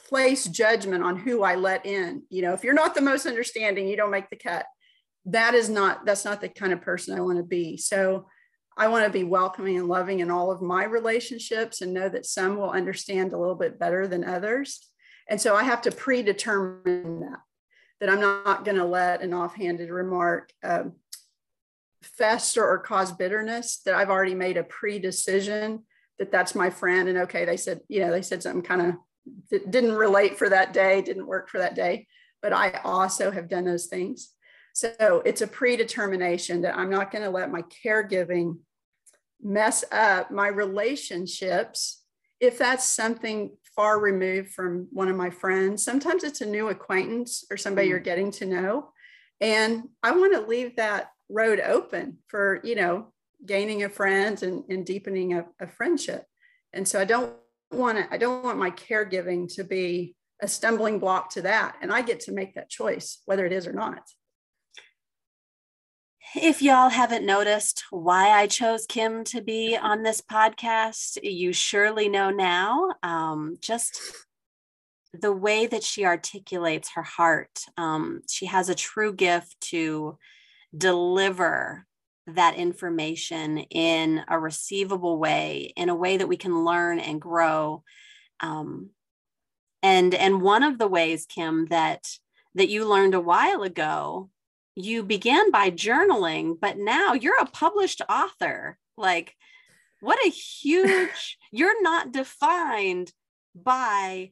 place 0.10 0.46
judgment 0.46 1.04
on 1.04 1.18
who 1.18 1.44
I 1.44 1.56
let 1.56 1.86
in. 1.86 2.24
You 2.30 2.42
know, 2.42 2.54
if 2.54 2.64
you're 2.64 2.74
not 2.74 2.96
the 2.96 3.02
most 3.02 3.28
understanding, 3.28 3.88
you 3.88 3.96
don't 3.96 4.12
make 4.12 4.30
the 4.30 4.36
cut. 4.36 4.66
That 5.26 5.54
is 5.54 5.70
not, 5.70 6.06
that's 6.06 6.26
not 6.26 6.42
the 6.42 6.50
kind 6.50 6.74
of 6.74 6.82
person 6.82 7.18
I 7.18 7.22
want 7.22 7.38
to 7.38 7.44
be. 7.44 7.78
So 7.78 8.28
I 8.78 8.88
want 8.90 9.06
to 9.06 9.12
be 9.12 9.24
welcoming 9.24 9.78
and 9.78 9.88
loving 9.88 10.20
in 10.20 10.30
all 10.30 10.52
of 10.52 10.62
my 10.62 10.84
relationships 10.84 11.82
and 11.82 11.94
know 11.94 12.10
that 12.10 12.26
some 12.26 12.58
will 12.58 12.70
understand 12.70 13.34
a 13.34 13.38
little 13.38 13.56
bit 13.56 13.80
better 13.80 14.08
than 14.08 14.24
others. 14.24 14.88
And 15.30 15.40
so 15.40 15.56
I 15.56 15.64
have 15.64 15.82
to 15.84 15.92
predetermine 15.92 17.22
that 17.22 17.40
that 18.00 18.10
I'm 18.10 18.20
not 18.20 18.66
going 18.66 18.78
to 18.78 18.86
let 18.86 19.22
an 19.22 19.34
offhanded 19.34 19.90
remark 19.90 20.52
um, 20.64 20.94
fester 22.04 22.64
or 22.64 22.80
cause 22.80 23.12
bitterness, 23.12 23.82
that 23.86 23.96
I've 23.96 24.10
already 24.10 24.36
made 24.36 24.58
a 24.58 24.64
pre 24.64 25.00
decision 25.00 25.84
that 26.20 26.32
that's 26.32 26.56
my 26.56 26.70
friend. 26.70 27.10
And 27.10 27.20
okay, 27.20 27.46
they 27.46 27.58
said, 27.58 27.82
you 27.88 28.02
know, 28.02 28.12
they 28.12 28.22
said 28.22 28.44
something 28.44 28.62
kind 28.62 28.82
of 28.82 28.96
didn't 29.70 29.94
relate 29.94 30.38
for 30.38 30.50
that 30.50 30.72
day, 30.72 31.02
didn't 31.02 31.28
work 31.28 31.50
for 31.50 31.58
that 31.58 31.76
day, 31.76 32.08
but 32.42 32.54
I 32.54 32.80
also 32.84 33.32
have 33.32 33.50
done 33.50 33.66
those 33.66 33.88
things. 33.88 34.32
So 34.76 35.22
it's 35.24 35.40
a 35.40 35.48
predetermination 35.48 36.64
that 36.64 36.78
I'm 36.78 36.90
not 36.90 37.10
going 37.10 37.24
to 37.24 37.30
let 37.30 37.50
my 37.50 37.62
caregiving 37.84 38.58
mess 39.42 39.86
up 39.90 40.32
my 40.32 40.50
relationships 40.50 42.04
if 42.42 42.58
that's 42.58 42.84
something 42.84 43.56
far 43.74 44.02
removed 44.02 44.52
from 44.52 44.90
one 44.92 45.08
of 45.08 45.16
my 45.16 45.30
friends. 45.30 45.82
Sometimes 45.82 46.26
it's 46.26 46.42
a 46.42 46.46
new 46.46 46.68
acquaintance 46.68 47.46
or 47.50 47.56
somebody 47.56 47.88
mm. 47.88 47.92
you're 47.92 48.00
getting 48.00 48.32
to 48.32 48.46
know. 48.46 48.90
And 49.40 49.84
I 50.04 50.12
want 50.12 50.34
to 50.34 50.42
leave 50.42 50.76
that 50.76 51.08
road 51.30 51.62
open 51.62 52.18
for, 52.28 52.60
you 52.66 52.76
know, 52.76 53.14
gaining 53.46 53.86
a 53.86 53.90
friend 53.90 54.44
and, 54.44 54.66
and 54.68 54.86
deepening 54.86 55.36
a, 55.36 55.46
a 55.62 55.68
friendship. 55.70 56.26
And 56.74 56.86
so 56.86 57.00
I 57.00 57.06
don't 57.06 57.32
want 57.72 57.98
to, 57.98 58.14
I 58.14 58.18
don't 58.18 58.44
want 58.44 58.60
my 58.60 58.72
caregiving 58.72 59.54
to 59.56 59.64
be 59.64 60.18
a 60.42 60.50
stumbling 60.50 61.00
block 61.00 61.30
to 61.32 61.44
that. 61.44 61.78
And 61.82 61.94
I 61.94 62.02
get 62.02 62.20
to 62.22 62.34
make 62.34 62.56
that 62.56 62.70
choice, 62.70 63.22
whether 63.26 63.46
it 63.46 63.54
is 63.54 63.68
or 63.68 63.74
not. 63.74 64.02
If 66.38 66.62
y'all 66.62 66.90
haven't 66.90 67.26
noticed 67.26 67.86
why 67.92 68.30
I 68.30 68.48
chose 68.48 68.86
Kim 68.86 69.24
to 69.26 69.42
be 69.42 69.78
on 69.78 70.04
this 70.04 70.20
podcast, 70.20 71.18
you 71.24 71.54
surely 71.54 72.10
know 72.10 72.30
now. 72.30 72.90
Um, 73.04 73.56
just 73.62 74.02
the 75.14 75.32
way 75.32 75.66
that 75.66 75.82
she 75.82 76.04
articulates 76.04 76.92
her 76.96 77.04
heart. 77.04 77.62
Um, 77.78 78.22
she 78.30 78.48
has 78.48 78.68
a 78.68 78.76
true 78.76 79.14
gift 79.14 79.56
to 79.70 80.18
deliver 80.78 81.86
that 82.28 82.56
information 82.56 83.60
in 83.60 84.22
a 84.28 84.38
receivable 84.38 85.18
way, 85.18 85.72
in 85.78 85.88
a 85.88 85.96
way 85.96 86.18
that 86.18 86.28
we 86.28 86.36
can 86.36 86.66
learn 86.66 87.00
and 87.00 87.22
grow. 87.22 87.82
Um, 88.42 88.90
and 89.82 90.14
and 90.14 90.42
one 90.42 90.64
of 90.64 90.80
the 90.80 90.88
ways, 90.88 91.26
Kim, 91.28 91.68
that 91.68 92.06
that 92.56 92.68
you 92.68 92.86
learned 92.86 93.14
a 93.14 93.22
while 93.22 93.64
ago, 93.64 94.30
you 94.76 95.04
began 95.04 95.52
by 95.52 95.72
journaling, 95.72 96.60
but 96.60 96.78
now 96.78 97.14
you're 97.14 97.40
a 97.40 97.46
published 97.46 98.02
author. 98.10 98.78
Like, 98.98 99.34
what 100.02 100.20
a 100.26 100.30
huge! 100.30 101.38
you're 101.52 101.82
not 101.82 102.12
defined 102.12 103.12
by 103.56 104.32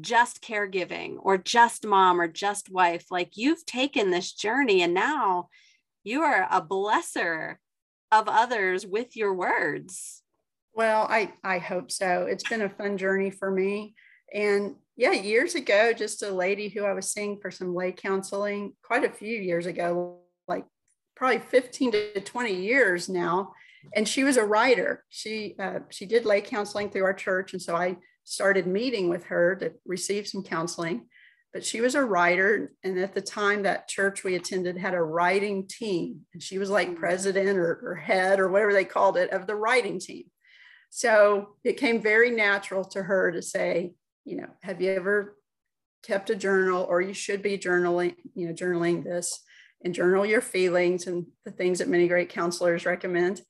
just 0.00 0.42
caregiving 0.42 1.16
or 1.20 1.38
just 1.38 1.86
mom 1.86 2.20
or 2.20 2.28
just 2.28 2.70
wife. 2.70 3.06
Like 3.10 3.36
you've 3.36 3.64
taken 3.66 4.10
this 4.10 4.32
journey 4.32 4.82
and 4.82 4.94
now 4.94 5.48
you 6.04 6.22
are 6.22 6.46
a 6.50 6.62
blesser 6.62 7.56
of 8.12 8.28
others 8.28 8.86
with 8.86 9.16
your 9.16 9.34
words. 9.34 10.22
Well, 10.72 11.06
I, 11.08 11.32
I 11.42 11.58
hope 11.58 11.90
so. 11.90 12.26
It's 12.28 12.48
been 12.48 12.62
a 12.62 12.68
fun 12.68 12.96
journey 12.96 13.30
for 13.30 13.50
me. 13.50 13.94
And 14.32 14.76
yeah, 15.00 15.12
years 15.12 15.54
ago, 15.54 15.94
just 15.94 16.22
a 16.22 16.30
lady 16.30 16.68
who 16.68 16.84
I 16.84 16.92
was 16.92 17.10
seeing 17.10 17.38
for 17.40 17.50
some 17.50 17.74
lay 17.74 17.90
counseling 17.90 18.74
quite 18.82 19.02
a 19.02 19.10
few 19.10 19.34
years 19.34 19.64
ago, 19.64 20.18
like 20.46 20.66
probably 21.16 21.38
15 21.38 21.92
to 21.92 22.20
20 22.20 22.52
years 22.52 23.08
now. 23.08 23.52
And 23.96 24.06
she 24.06 24.24
was 24.24 24.36
a 24.36 24.44
writer. 24.44 25.02
She 25.08 25.56
uh, 25.58 25.78
she 25.88 26.04
did 26.04 26.26
lay 26.26 26.42
counseling 26.42 26.90
through 26.90 27.04
our 27.04 27.14
church. 27.14 27.54
And 27.54 27.62
so 27.62 27.74
I 27.74 27.96
started 28.24 28.66
meeting 28.66 29.08
with 29.08 29.24
her 29.24 29.56
to 29.56 29.72
receive 29.86 30.28
some 30.28 30.42
counseling. 30.42 31.06
But 31.54 31.64
she 31.64 31.80
was 31.80 31.94
a 31.94 32.04
writer. 32.04 32.74
And 32.84 32.98
at 32.98 33.14
the 33.14 33.22
time, 33.22 33.62
that 33.62 33.88
church 33.88 34.22
we 34.22 34.34
attended 34.34 34.76
had 34.76 34.92
a 34.92 35.02
writing 35.02 35.66
team. 35.66 36.26
And 36.34 36.42
she 36.42 36.58
was 36.58 36.68
like 36.68 36.90
mm. 36.90 36.96
president 36.96 37.56
or, 37.56 37.80
or 37.82 37.94
head 37.94 38.38
or 38.38 38.50
whatever 38.50 38.74
they 38.74 38.84
called 38.84 39.16
it 39.16 39.30
of 39.30 39.46
the 39.46 39.56
writing 39.56 39.98
team. 39.98 40.24
So 40.90 41.56
it 41.64 41.78
came 41.78 42.02
very 42.02 42.30
natural 42.32 42.84
to 42.90 43.02
her 43.02 43.32
to 43.32 43.40
say, 43.40 43.92
you 44.24 44.36
know, 44.36 44.48
have 44.62 44.80
you 44.80 44.90
ever 44.90 45.36
kept 46.02 46.30
a 46.30 46.34
journal 46.34 46.86
or 46.88 47.00
you 47.00 47.12
should 47.12 47.42
be 47.42 47.58
journaling, 47.58 48.14
you 48.34 48.46
know, 48.46 48.54
journaling 48.54 49.04
this 49.04 49.40
and 49.84 49.94
journal 49.94 50.26
your 50.26 50.40
feelings 50.40 51.06
and 51.06 51.26
the 51.44 51.50
things 51.50 51.78
that 51.78 51.88
many 51.88 52.08
great 52.08 52.28
counselors 52.28 52.86
recommend. 52.86 53.40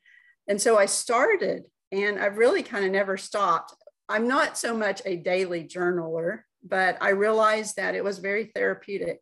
And 0.48 0.60
so 0.60 0.78
I 0.78 0.86
started 0.86 1.64
and 1.92 2.18
I've 2.18 2.38
really 2.38 2.62
kind 2.62 2.84
of 2.84 2.90
never 2.90 3.16
stopped. 3.16 3.74
I'm 4.08 4.26
not 4.26 4.58
so 4.58 4.76
much 4.76 5.02
a 5.04 5.16
daily 5.16 5.64
journaler, 5.64 6.40
but 6.64 6.98
I 7.00 7.10
realized 7.10 7.76
that 7.76 7.94
it 7.94 8.04
was 8.04 8.18
very 8.18 8.46
therapeutic 8.54 9.20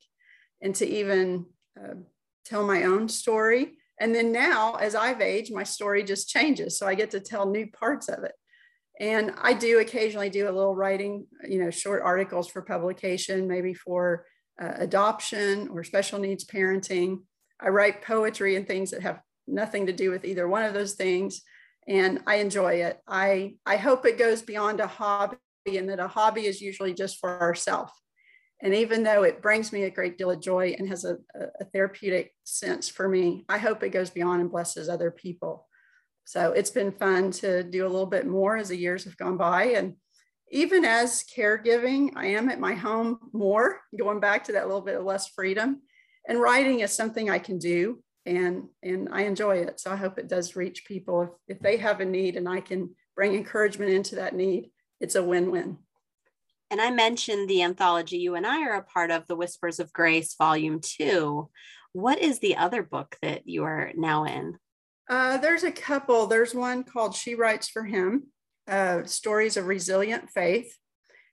and 0.63 0.75
to 0.77 0.87
even 0.87 1.47
uh, 1.79 1.95
tell 2.45 2.67
my 2.67 2.85
own 2.85 3.09
story. 3.09 3.79
And 4.01 4.15
then 4.15 4.33
now, 4.33 4.75
as 4.77 4.95
I've 4.95 5.21
aged, 5.21 5.53
my 5.53 5.65
story 5.65 6.03
just 6.05 6.29
changes. 6.29 6.79
So 6.79 6.87
I 6.87 6.95
get 6.95 7.11
to 7.13 7.21
tell 7.21 7.51
new 7.51 7.67
parts 7.71 8.09
of 8.09 8.25
it. 8.25 8.33
And 9.01 9.33
I 9.41 9.55
do 9.55 9.79
occasionally 9.79 10.31
do 10.31 10.49
a 10.49 10.53
little 10.53 10.75
writing, 10.75 11.27
you 11.49 11.63
know, 11.63 11.71
short 11.71 12.03
articles 12.03 12.49
for 12.49 12.63
publication, 12.63 13.47
maybe 13.47 13.75
for 13.75 14.27
uh, 14.61 14.73
adoption 14.77 15.69
or 15.69 15.85
special 15.85 16.19
needs 16.19 16.45
parenting. 16.45 17.19
I 17.61 17.69
write 17.69 18.03
poetry 18.03 18.57
and 18.57 18.67
things 18.67 18.91
that 18.91 19.03
have 19.03 19.21
nothing 19.47 19.87
to 19.87 19.93
do 19.93 20.11
with 20.11 20.25
either 20.25 20.49
one 20.49 20.65
of 20.65 20.75
those 20.75 20.95
things 20.95 21.43
and 21.89 22.21
I 22.27 22.37
enjoy 22.37 22.75
it. 22.75 23.01
I, 23.09 23.55
I 23.65 23.77
hope 23.77 24.05
it 24.05 24.19
goes 24.19 24.43
beyond 24.43 24.81
a 24.81 24.87
hobby 24.87 25.39
and 25.67 25.89
that 25.89 25.99
a 25.99 26.07
hobby 26.07 26.47
is 26.47 26.61
usually 26.61 26.93
just 26.93 27.19
for 27.19 27.41
ourselves. 27.41 27.93
And 28.61 28.75
even 28.75 29.05
though 29.05 29.23
it 29.23 29.41
brings 29.41 29.73
me 29.73 29.85
a 29.85 29.91
great 29.91 30.19
deal 30.19 30.31
of 30.31 30.41
joy 30.41 30.75
and 30.79 30.89
has 30.89 31.05
a, 31.05 31.17
a, 31.61 31.65
therapeutic 31.73 32.35
sense 32.43 32.89
for 32.89 33.09
me, 33.09 33.45
I 33.49 33.59
hope 33.59 33.83
it 33.83 33.91
goes 33.91 34.11
beyond 34.11 34.41
and 34.41 34.51
blesses 34.51 34.89
other 34.89 35.13
people. 35.13 35.68
So 36.29 36.53
it's 36.53 36.69
been 36.69 36.93
fun 36.93 37.31
to 37.31 37.63
do 37.63 37.87
a 37.87 37.89
little 37.89 38.05
bit 38.05 38.27
more 38.27 38.59
as 38.59 38.69
the 38.69 38.77
years 38.77 39.05
have 39.05 39.17
gone 39.17 39.39
by. 39.39 39.69
And 39.69 39.95
even 40.51 40.85
as 40.85 41.25
caregiving, 41.25 42.11
I 42.17 42.27
am 42.27 42.51
at 42.51 42.61
my 42.61 42.75
home 42.75 43.19
more, 43.33 43.81
going 43.99 44.21
back 44.21 44.45
to 44.45 44.53
that 44.53 44.67
little 44.67 44.83
bit 44.83 44.97
of 44.97 45.07
less 45.07 45.29
freedom. 45.29 45.81
And 46.29 46.39
writing 46.39 46.81
is 46.81 46.93
something 46.93 47.31
I 47.31 47.39
can 47.39 47.59
do 47.59 48.05
and 48.27 48.65
and 48.83 49.09
I 49.11 49.23
enjoy 49.23 49.57
it. 49.57 49.81
So 49.81 49.91
I 49.91 49.97
hope 49.97 50.19
it 50.19 50.29
does 50.29 50.55
reach 50.55 50.85
people 50.85 51.23
if 51.23 51.57
if 51.57 51.61
they 51.61 51.79
have 51.79 52.01
a 52.01 52.05
need 52.05 52.37
and 52.37 52.47
I 52.47 52.61
can 52.61 52.95
bring 53.17 53.35
encouragement 53.35 53.91
into 53.91 54.17
that 54.17 54.35
need. 54.35 54.71
It's 55.01 55.15
a 55.15 55.25
win-win. 55.25 55.79
And 56.71 56.79
I 56.79 56.91
mentioned 56.91 57.49
the 57.49 57.63
anthology 57.63 58.19
you 58.19 58.35
and 58.35 58.47
I 58.47 58.65
are 58.65 58.77
a 58.77 58.83
part 58.83 59.11
of, 59.11 59.27
the 59.29 59.37
Whispers 59.37 59.81
of 59.81 59.95
Grace, 59.95 60.35
Volume 60.35 60.81
Two. 60.83 61.49
What 61.95 62.19
is 62.19 62.41
the 62.41 62.59
other 62.59 62.83
book 62.83 63.17
that 63.23 63.49
you 63.49 63.65
are 63.65 63.93
now 63.97 64.25
in? 64.25 64.59
Uh, 65.09 65.39
there's 65.39 65.65
a 65.65 65.73
couple. 65.73 66.27
There's 66.27 66.55
one 66.55 66.85
called 66.85 67.15
She 67.15 67.35
Writes 67.35 67.69
for 67.69 67.85
Him 67.85 68.25
uh, 68.69 69.05
Stories 69.05 69.57
of 69.57 69.67
Resilient 69.67 70.31
Faith. 70.31 70.77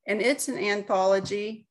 And 0.08 0.22
it's 0.22 0.48
an 0.48 0.58
anthology. 0.58 1.68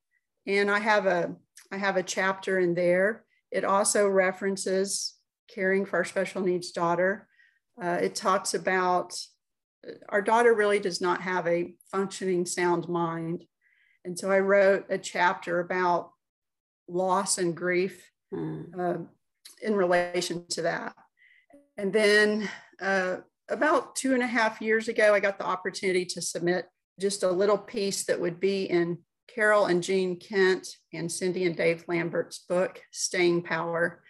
And 0.46 0.70
I 0.70 0.80
have 0.80 1.06
a 1.06 1.34
I 1.72 1.78
have 1.78 1.96
a 1.96 2.02
chapter 2.02 2.58
in 2.58 2.74
there. 2.74 3.24
It 3.50 3.64
also 3.64 4.06
references 4.06 5.14
caring 5.52 5.86
for 5.86 5.96
our 5.96 6.04
special 6.04 6.42
needs 6.42 6.70
daughter. 6.70 7.26
Uh, 7.82 7.98
it 8.00 8.14
talks 8.14 8.54
about 8.54 9.18
our 10.08 10.22
daughter 10.22 10.54
really 10.54 10.80
does 10.80 11.00
not 11.00 11.22
have 11.22 11.46
a 11.46 11.74
functioning 11.90 12.46
sound 12.46 12.88
mind. 12.88 13.44
And 14.04 14.18
so 14.18 14.30
I 14.30 14.40
wrote 14.40 14.86
a 14.88 14.98
chapter 14.98 15.60
about 15.60 16.10
loss 16.88 17.38
and 17.38 17.56
grief 17.56 18.10
mm. 18.32 18.66
uh, 18.78 18.98
in 19.62 19.74
relation 19.74 20.46
to 20.50 20.62
that. 20.62 20.94
And 21.76 21.92
then 21.92 22.48
uh, 22.80 23.16
about 23.48 23.96
two 23.96 24.14
and 24.14 24.22
a 24.22 24.26
half 24.26 24.60
years 24.60 24.88
ago, 24.88 25.14
I 25.14 25.20
got 25.20 25.38
the 25.38 25.46
opportunity 25.46 26.04
to 26.06 26.22
submit 26.22 26.66
just 27.00 27.22
a 27.22 27.30
little 27.30 27.58
piece 27.58 28.04
that 28.04 28.20
would 28.20 28.38
be 28.38 28.64
in 28.64 28.98
Carol 29.26 29.66
and 29.66 29.82
Gene 29.82 30.18
Kent 30.18 30.76
and 30.92 31.10
Cindy 31.10 31.44
and 31.44 31.56
Dave 31.56 31.84
Lambert's 31.88 32.38
book, 32.38 32.80
Staying 32.92 33.42
Power 33.42 34.02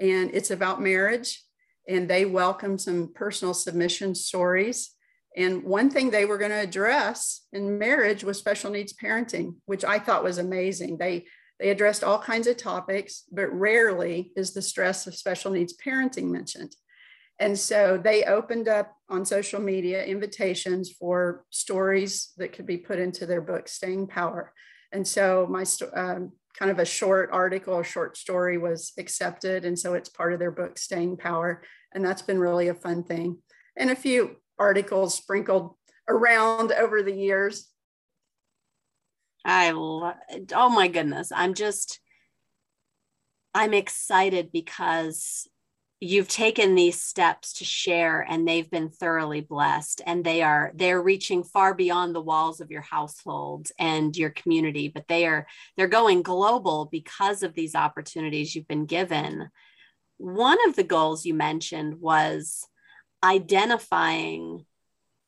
and 0.00 0.30
it's 0.34 0.50
about 0.50 0.80
marriage. 0.80 1.42
And 1.88 2.08
they 2.08 2.24
welcome 2.24 2.78
some 2.78 3.12
personal 3.14 3.54
submission 3.54 4.14
stories. 4.14 4.90
And 5.36 5.62
one 5.62 5.90
thing 5.90 6.10
they 6.10 6.24
were 6.24 6.38
going 6.38 6.50
to 6.50 6.56
address 6.56 7.46
in 7.52 7.78
marriage 7.78 8.24
was 8.24 8.38
special 8.38 8.70
needs 8.70 8.92
parenting, 8.92 9.56
which 9.66 9.84
I 9.84 9.98
thought 9.98 10.24
was 10.24 10.38
amazing. 10.38 10.98
They 10.98 11.26
they 11.58 11.70
addressed 11.70 12.04
all 12.04 12.18
kinds 12.18 12.46
of 12.46 12.58
topics, 12.58 13.22
but 13.32 13.50
rarely 13.50 14.30
is 14.36 14.52
the 14.52 14.60
stress 14.60 15.06
of 15.06 15.14
special 15.14 15.52
needs 15.52 15.74
parenting 15.74 16.24
mentioned. 16.24 16.76
And 17.38 17.58
so 17.58 18.00
they 18.02 18.24
opened 18.24 18.68
up 18.68 18.94
on 19.08 19.24
social 19.24 19.60
media 19.60 20.04
invitations 20.04 20.90
for 20.90 21.44
stories 21.50 22.32
that 22.38 22.52
could 22.52 22.66
be 22.66 22.78
put 22.78 22.98
into 22.98 23.26
their 23.26 23.42
book, 23.42 23.68
Staying 23.68 24.06
Power. 24.06 24.52
And 24.92 25.06
so 25.06 25.46
my 25.50 25.64
um, 25.94 26.32
kind 26.58 26.70
of 26.70 26.78
a 26.78 26.84
short 26.84 27.28
article, 27.32 27.78
a 27.78 27.84
short 27.84 28.16
story 28.16 28.56
was 28.56 28.92
accepted. 28.98 29.64
And 29.64 29.78
so 29.78 29.94
it's 29.94 30.08
part 30.08 30.32
of 30.32 30.38
their 30.38 30.50
book, 30.50 30.78
Staying 30.78 31.18
Power. 31.18 31.62
And 31.92 32.04
that's 32.04 32.22
been 32.22 32.38
really 32.38 32.68
a 32.68 32.74
fun 32.74 33.04
thing. 33.04 33.38
And 33.76 33.90
a 33.90 33.96
few 33.96 34.36
articles 34.58 35.14
sprinkled 35.14 35.74
around 36.08 36.72
over 36.72 37.02
the 37.02 37.14
years. 37.14 37.68
I 39.44 39.72
love, 39.72 40.14
oh 40.54 40.70
my 40.70 40.88
goodness. 40.88 41.30
I'm 41.34 41.54
just, 41.54 42.00
I'm 43.54 43.74
excited 43.74 44.50
because 44.52 45.46
you've 46.00 46.28
taken 46.28 46.74
these 46.74 47.00
steps 47.00 47.54
to 47.54 47.64
share 47.64 48.20
and 48.20 48.46
they've 48.46 48.70
been 48.70 48.90
thoroughly 48.90 49.40
blessed 49.40 50.02
and 50.04 50.24
they 50.24 50.42
are 50.42 50.70
they're 50.74 51.00
reaching 51.00 51.42
far 51.42 51.72
beyond 51.72 52.14
the 52.14 52.20
walls 52.20 52.60
of 52.60 52.70
your 52.70 52.82
household 52.82 53.68
and 53.78 54.14
your 54.14 54.28
community 54.28 54.88
but 54.88 55.08
they 55.08 55.26
are 55.26 55.46
they're 55.76 55.88
going 55.88 56.22
global 56.22 56.86
because 56.92 57.42
of 57.42 57.54
these 57.54 57.74
opportunities 57.74 58.54
you've 58.54 58.68
been 58.68 58.86
given. 58.86 59.48
One 60.18 60.58
of 60.68 60.76
the 60.76 60.84
goals 60.84 61.24
you 61.24 61.34
mentioned 61.34 62.00
was 62.00 62.66
identifying 63.24 64.66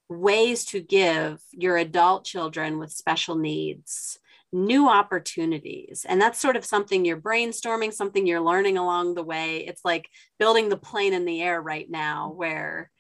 ways 0.08 0.66
to 0.66 0.80
give 0.80 1.40
your 1.52 1.76
adult 1.76 2.24
children 2.24 2.78
with 2.78 2.90
special 2.92 3.36
needs 3.36 4.18
new 4.52 4.88
opportunities. 4.88 6.06
And 6.08 6.20
that's 6.20 6.40
sort 6.40 6.56
of 6.56 6.64
something 6.64 7.04
you're 7.04 7.20
brainstorming, 7.20 7.92
something 7.92 8.26
you're 8.26 8.40
learning 8.40 8.78
along 8.78 9.14
the 9.14 9.22
way. 9.22 9.66
It's 9.66 9.84
like 9.84 10.08
building 10.38 10.68
the 10.68 10.76
plane 10.76 11.12
in 11.12 11.24
the 11.24 11.42
air 11.42 11.60
right 11.60 11.88
now, 11.90 12.32
where 12.34 12.90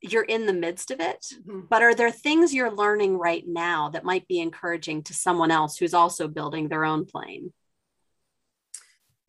you're 0.00 0.22
in 0.22 0.46
the 0.46 0.52
midst 0.52 0.90
of 0.90 1.00
it. 1.00 1.24
Mm-hmm. 1.34 1.62
But 1.68 1.82
are 1.82 1.94
there 1.94 2.10
things 2.10 2.54
you're 2.54 2.74
learning 2.74 3.18
right 3.18 3.42
now 3.46 3.88
that 3.90 4.04
might 4.04 4.28
be 4.28 4.38
encouraging 4.38 5.02
to 5.04 5.14
someone 5.14 5.50
else 5.50 5.78
who's 5.78 5.94
also 5.94 6.28
building 6.28 6.68
their 6.68 6.84
own 6.84 7.06
plane? 7.06 7.52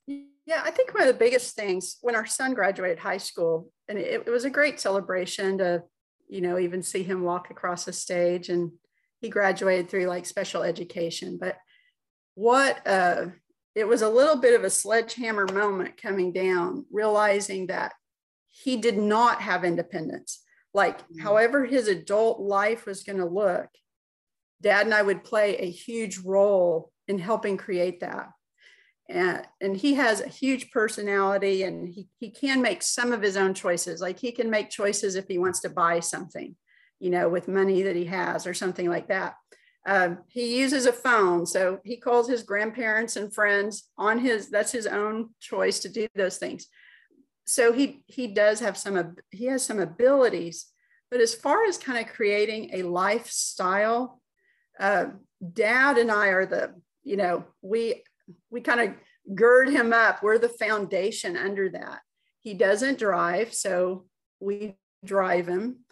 Yeah, 0.08 0.62
I 0.64 0.70
think 0.70 0.94
one 0.94 1.02
of 1.02 1.08
the 1.08 1.18
biggest 1.18 1.56
things 1.56 1.98
when 2.02 2.14
our 2.14 2.28
son 2.28 2.54
graduated 2.54 3.00
high 3.00 3.18
school, 3.18 3.72
and 3.90 3.98
it, 3.98 4.24
it 4.28 4.30
was 4.30 4.46
a 4.46 4.50
great 4.50 4.80
celebration 4.80 5.58
to, 5.58 5.82
you 6.28 6.42
know, 6.42 6.60
even 6.60 6.84
see 6.84 7.02
him 7.02 7.24
walk 7.24 7.50
across 7.50 7.86
the 7.86 7.94
stage 7.94 8.50
and 8.50 8.72
he 9.26 9.30
graduated 9.30 9.90
through 9.90 10.06
like 10.06 10.26
special 10.26 10.62
education. 10.62 11.38
But 11.40 11.58
what 12.36 12.86
uh, 12.86 13.28
it 13.74 13.88
was 13.88 14.04
a 14.04 14.10
little 14.10 14.38
bit 14.38 14.54
of 14.54 14.64
a 14.64 14.70
sledgehammer 14.70 15.48
moment 15.52 16.00
coming 16.00 16.32
down, 16.32 16.86
realizing 16.92 17.68
that 17.68 17.94
he 18.48 18.78
did 18.78 18.98
not 18.98 19.42
have 19.42 19.66
independence. 19.66 20.44
Like, 20.76 21.00
mm-hmm. 21.00 21.22
however, 21.22 21.66
his 21.66 21.88
adult 21.88 22.40
life 22.40 22.86
was 22.86 23.04
going 23.04 23.18
to 23.18 23.26
look, 23.26 23.68
dad 24.62 24.86
and 24.86 24.94
I 24.94 25.02
would 25.02 25.24
play 25.24 25.58
a 25.58 25.70
huge 25.70 26.20
role 26.20 26.92
in 27.08 27.18
helping 27.18 27.58
create 27.58 28.02
that. 28.02 28.30
And, 29.10 29.42
and 29.60 29.76
he 29.76 29.96
has 29.96 30.22
a 30.22 30.28
huge 30.28 30.72
personality 30.72 31.64
and 31.64 31.88
he, 31.88 32.08
he 32.20 32.30
can 32.30 32.62
make 32.62 32.84
some 32.84 33.12
of 33.12 33.22
his 33.22 33.38
own 33.38 33.56
choices. 33.56 34.02
Like, 34.02 34.20
he 34.20 34.32
can 34.32 34.50
make 34.52 34.70
choices 34.70 35.16
if 35.16 35.26
he 35.28 35.40
wants 35.40 35.62
to 35.62 35.70
buy 35.70 36.00
something, 36.00 36.56
you 37.00 37.10
know, 37.10 37.30
with 37.30 37.48
money 37.48 37.84
that 37.84 37.96
he 37.96 38.06
has 38.06 38.48
or 38.48 38.54
something 38.54 38.90
like 38.90 39.08
that. 39.08 39.36
Um, 39.88 40.20
he 40.28 40.58
uses 40.58 40.88
a 40.88 40.94
phone, 40.94 41.46
so 41.46 41.80
he 41.84 41.98
calls 41.98 42.28
his 42.28 42.44
grandparents 42.44 43.18
and 43.18 43.34
friends 43.34 43.90
on 43.98 44.18
his. 44.18 44.50
That's 44.50 44.72
his 44.72 44.88
own 44.88 45.30
choice 45.40 45.80
to 45.82 45.90
do 45.90 46.08
those 46.16 46.38
things. 46.38 46.68
So 47.46 47.72
he 47.72 48.04
he 48.08 48.28
does 48.28 48.60
have 48.62 48.78
some 48.78 49.16
he 49.30 49.46
has 49.46 49.64
some 49.64 49.80
abilities, 49.80 50.66
but 51.12 51.22
as 51.22 51.36
far 51.36 51.66
as 51.66 51.78
kind 51.78 52.04
of 52.04 52.12
creating 52.12 52.72
a 52.74 52.84
lifestyle, 52.84 54.22
uh, 54.80 55.08
Dad 55.54 56.00
and 56.00 56.12
I 56.12 56.30
are 56.30 56.48
the 56.48 56.74
you 57.04 57.18
know 57.18 57.46
we 57.62 58.04
we 58.50 58.62
kind 58.62 58.82
of 58.82 59.36
gird 59.36 59.70
him 59.70 59.94
up. 59.94 60.24
We're 60.24 60.40
the 60.40 60.50
foundation 60.50 61.38
under 61.38 61.70
that. 61.70 62.00
He 62.40 62.56
doesn't 62.56 62.98
drive, 62.98 63.54
so 63.54 64.06
we 64.40 64.78
drive 65.04 65.48
him, 65.48 65.85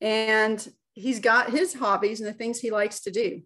and 0.00 0.66
he's 0.94 1.20
got 1.20 1.50
his 1.50 1.74
hobbies 1.74 2.20
and 2.20 2.28
the 2.28 2.34
things 2.34 2.58
he 2.58 2.70
likes 2.70 3.00
to 3.00 3.10
do. 3.10 3.42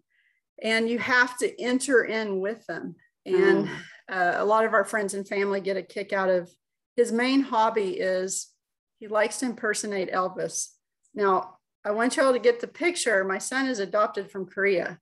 And 0.61 0.89
you 0.89 0.99
have 0.99 1.37
to 1.39 1.61
enter 1.61 2.03
in 2.03 2.39
with 2.39 2.65
them. 2.65 2.95
And 3.25 3.67
mm. 3.67 3.75
uh, 4.09 4.35
a 4.37 4.45
lot 4.45 4.65
of 4.65 4.73
our 4.73 4.85
friends 4.85 5.13
and 5.13 5.27
family 5.27 5.59
get 5.59 5.77
a 5.77 5.81
kick 5.81 6.13
out 6.13 6.29
of 6.29 6.49
his 6.95 7.11
main 7.11 7.41
hobby 7.41 7.91
is 7.91 8.51
he 8.99 9.07
likes 9.07 9.39
to 9.39 9.47
impersonate 9.47 10.11
elvis. 10.11 10.67
Now 11.13 11.57
i 11.83 11.91
want 11.91 12.17
y'all 12.17 12.33
to 12.33 12.39
get 12.39 12.61
the 12.61 12.67
picture. 12.67 13.23
My 13.23 13.37
son 13.37 13.67
is 13.67 13.79
adopted 13.79 14.31
from 14.31 14.45
korea. 14.45 14.99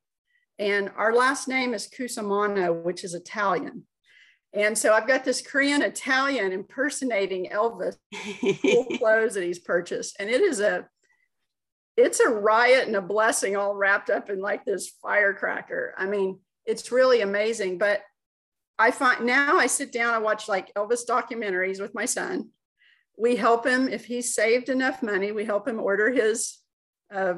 And 0.58 0.90
our 0.96 1.14
last 1.14 1.48
name 1.48 1.74
is 1.74 1.88
cusimano 1.88 2.82
which 2.82 3.04
is 3.04 3.14
italian. 3.14 3.84
And 4.54 4.78
so 4.78 4.92
I've 4.92 5.08
got 5.08 5.24
this 5.24 5.42
Korean 5.42 5.82
Italian 5.82 6.52
impersonating 6.52 7.50
Elvis 7.50 7.96
full 8.60 8.84
clothes 8.98 9.34
that 9.34 9.42
he's 9.42 9.58
purchased. 9.58 10.14
And 10.20 10.30
it 10.30 10.40
is 10.40 10.60
a 10.60 10.86
it's 11.96 12.20
a 12.20 12.28
riot 12.28 12.86
and 12.86 12.96
a 12.96 13.02
blessing 13.02 13.56
all 13.56 13.74
wrapped 13.74 14.10
up 14.10 14.30
in 14.30 14.40
like 14.40 14.64
this 14.64 14.90
firecracker. 15.02 15.94
I 15.96 16.06
mean, 16.06 16.40
it's 16.66 16.92
really 16.92 17.20
amazing. 17.20 17.78
But 17.78 18.02
I 18.78 18.90
find 18.90 19.24
now 19.24 19.56
I 19.56 19.66
sit 19.66 19.92
down, 19.92 20.14
I 20.14 20.18
watch 20.18 20.48
like 20.48 20.74
Elvis 20.74 21.06
documentaries 21.08 21.80
with 21.80 21.94
my 21.94 22.04
son. 22.04 22.50
We 23.16 23.36
help 23.36 23.64
him 23.64 23.88
if 23.88 24.04
he's 24.04 24.34
saved 24.34 24.68
enough 24.68 25.02
money, 25.02 25.30
we 25.30 25.44
help 25.44 25.68
him 25.68 25.78
order 25.78 26.10
his 26.10 26.58
uh, 27.12 27.34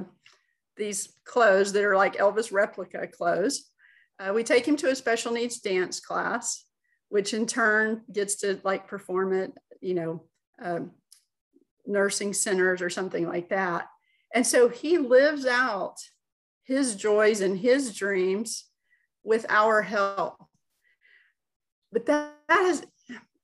these 0.77 1.13
clothes 1.25 1.73
that 1.73 1.85
are 1.85 1.97
like 1.97 2.17
Elvis 2.17 2.53
replica 2.53 3.07
clothes. 3.07 3.71
Uh, 4.19 4.33
we 4.33 4.43
take 4.43 4.67
him 4.67 4.77
to 4.77 4.89
a 4.89 4.97
special 4.97 5.33
needs 5.33 5.61
dance 5.61 6.01
class, 6.01 6.65
which 7.11 7.35
in 7.35 7.47
turn 7.47 8.03
gets 8.11 8.37
to 8.37 8.59
like 8.65 8.89
perform 8.89 9.35
at, 9.35 9.51
you 9.81 9.95
know, 9.95 10.25
um, 10.63 10.93
nursing 11.87 12.33
centers 12.33 12.81
or 12.81 12.89
something 12.89 13.29
like 13.29 13.51
that. 13.51 13.87
And 14.35 14.47
so 14.47 14.69
he 14.69 14.99
lives 14.99 15.47
out 15.47 15.97
his 16.65 16.97
joys 16.97 17.41
and 17.41 17.59
his 17.59 17.95
dreams 17.95 18.65
with 19.23 19.47
our 19.49 19.83
help. 19.83 20.37
But 21.93 22.07
that, 22.07 22.35
that 22.49 22.65
is, 22.65 22.85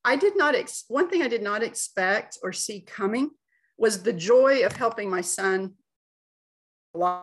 I 0.04 0.16
did 0.16 0.36
not, 0.36 0.54
ex- 0.54 0.84
one 0.88 1.08
thing 1.08 1.22
I 1.22 1.28
did 1.28 1.42
not 1.42 1.62
expect 1.62 2.38
or 2.42 2.52
see 2.52 2.80
coming 2.80 3.30
was 3.78 4.02
the 4.02 4.12
joy 4.12 4.64
of 4.64 4.72
helping 4.72 5.08
my 5.08 5.20
son. 5.20 5.74
Um, 6.94 7.22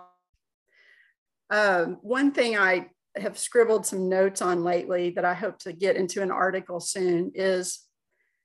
one 2.01 2.31
thing 2.31 2.57
I 2.57 2.87
have 3.15 3.37
scribbled 3.37 3.85
some 3.85 4.09
notes 4.09 4.41
on 4.41 4.63
lately 4.63 5.11
that 5.11 5.25
I 5.25 5.33
hope 5.33 5.59
to 5.59 5.73
get 5.73 5.95
into 5.95 6.21
an 6.21 6.31
article 6.31 6.79
soon 6.79 7.31
is 7.35 7.79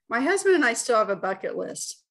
my 0.09 0.21
husband 0.21 0.57
and 0.57 0.65
I 0.65 0.75
still 0.75 0.99
have 0.99 1.11
a 1.11 1.17
bucket 1.17 1.57
list 1.57 2.04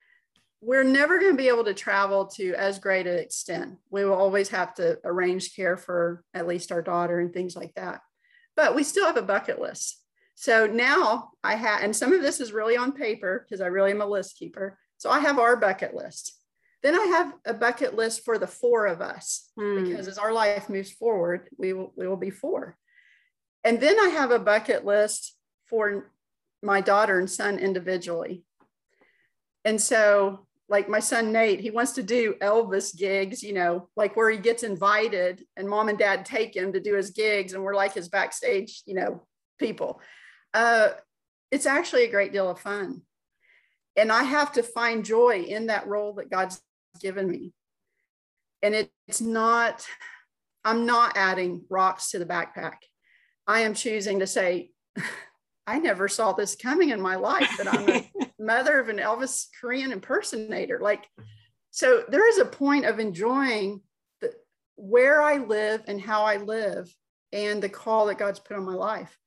we're 0.65 0.83
never 0.83 1.19
going 1.19 1.33
to 1.33 1.37
be 1.37 1.49
able 1.49 1.65
to 1.65 1.73
travel 1.73 2.25
to 2.25 2.53
as 2.55 2.79
great 2.79 3.05
an 3.05 3.19
extent. 3.19 3.77
We 3.89 4.05
will 4.05 4.13
always 4.13 4.49
have 4.49 4.73
to 4.75 4.97
arrange 5.03 5.55
care 5.55 5.75
for 5.75 6.23
at 6.33 6.47
least 6.47 6.71
our 6.71 6.81
daughter 6.81 7.19
and 7.19 7.33
things 7.33 7.55
like 7.55 7.73
that. 7.75 8.01
But 8.55 8.73
we 8.73 8.83
still 8.83 9.05
have 9.05 9.17
a 9.17 9.21
bucket 9.21 9.59
list. 9.59 10.01
So 10.35 10.65
now 10.65 11.31
I 11.43 11.55
have, 11.55 11.83
and 11.83 11.93
some 11.93 12.13
of 12.13 12.21
this 12.21 12.39
is 12.39 12.53
really 12.53 12.77
on 12.77 12.93
paper 12.93 13.45
because 13.45 13.59
I 13.59 13.67
really 13.67 13.91
am 13.91 14.01
a 14.01 14.05
list 14.05 14.37
keeper. 14.37 14.77
So 14.97 15.09
I 15.09 15.19
have 15.19 15.37
our 15.37 15.57
bucket 15.57 15.93
list. 15.93 16.33
Then 16.81 16.95
I 16.95 17.05
have 17.07 17.33
a 17.45 17.53
bucket 17.53 17.95
list 17.95 18.23
for 18.23 18.37
the 18.37 18.47
four 18.47 18.85
of 18.87 19.01
us 19.01 19.49
hmm. 19.57 19.83
because 19.83 20.07
as 20.07 20.17
our 20.17 20.31
life 20.31 20.69
moves 20.69 20.91
forward, 20.91 21.49
we 21.57 21.73
will, 21.73 21.91
we 21.97 22.07
will 22.07 22.17
be 22.17 22.29
four. 22.29 22.77
And 23.65 23.81
then 23.81 23.99
I 23.99 24.09
have 24.09 24.31
a 24.31 24.39
bucket 24.39 24.85
list 24.85 25.35
for 25.65 26.11
my 26.61 26.79
daughter 26.79 27.19
and 27.19 27.29
son 27.29 27.59
individually. 27.59 28.43
And 29.65 29.81
so 29.81 30.45
like 30.69 30.89
my 30.89 30.99
son 30.99 31.31
Nate, 31.31 31.59
he 31.59 31.71
wants 31.71 31.91
to 31.93 32.03
do 32.03 32.35
Elvis 32.41 32.95
gigs, 32.95 33.43
you 33.43 33.53
know, 33.53 33.89
like 33.95 34.15
where 34.15 34.29
he 34.29 34.37
gets 34.37 34.63
invited 34.63 35.43
and 35.57 35.67
mom 35.67 35.89
and 35.89 35.99
dad 35.99 36.25
take 36.25 36.55
him 36.55 36.73
to 36.73 36.79
do 36.79 36.95
his 36.95 37.11
gigs 37.11 37.53
and 37.53 37.63
we're 37.63 37.75
like 37.75 37.93
his 37.93 38.09
backstage, 38.09 38.81
you 38.85 38.95
know, 38.95 39.27
people. 39.59 40.01
Uh, 40.53 40.89
it's 41.51 41.65
actually 41.65 42.05
a 42.05 42.11
great 42.11 42.31
deal 42.31 42.49
of 42.49 42.59
fun. 42.59 43.01
And 43.95 44.11
I 44.11 44.23
have 44.23 44.53
to 44.53 44.63
find 44.63 45.05
joy 45.05 45.41
in 45.41 45.67
that 45.67 45.87
role 45.87 46.13
that 46.13 46.31
God's 46.31 46.61
given 46.99 47.29
me. 47.29 47.53
And 48.61 48.73
it, 48.73 48.89
it's 49.07 49.21
not, 49.21 49.85
I'm 50.63 50.85
not 50.85 51.17
adding 51.17 51.65
rocks 51.69 52.11
to 52.11 52.19
the 52.19 52.25
backpack. 52.25 52.77
I 53.45 53.61
am 53.61 53.73
choosing 53.73 54.19
to 54.19 54.27
say, 54.27 54.71
I 55.65 55.79
never 55.79 56.07
saw 56.07 56.33
this 56.33 56.55
coming 56.55 56.89
in 56.89 57.01
my 57.01 57.15
life 57.15 57.49
that 57.57 57.73
I'm 57.73 57.89
a 57.89 58.11
mother 58.39 58.79
of 58.79 58.89
an 58.89 58.97
Elvis 58.97 59.47
Korean 59.59 59.91
impersonator. 59.91 60.79
Like, 60.81 61.07
so 61.71 62.03
there 62.07 62.27
is 62.27 62.37
a 62.37 62.45
point 62.45 62.85
of 62.85 62.99
enjoying 62.99 63.81
the, 64.21 64.33
where 64.75 65.21
I 65.21 65.37
live 65.37 65.83
and 65.87 66.01
how 66.01 66.23
I 66.23 66.37
live 66.37 66.93
and 67.31 67.61
the 67.61 67.69
call 67.69 68.07
that 68.07 68.17
God's 68.17 68.39
put 68.39 68.57
on 68.57 68.65
my 68.65 68.73
life. 68.73 69.17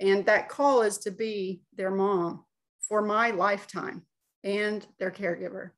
And 0.00 0.26
that 0.26 0.48
call 0.48 0.82
is 0.82 0.98
to 0.98 1.12
be 1.12 1.62
their 1.76 1.90
mom 1.90 2.44
for 2.88 3.00
my 3.00 3.30
lifetime 3.30 4.02
and 4.42 4.86
their 4.98 5.10
caregiver. 5.10 5.70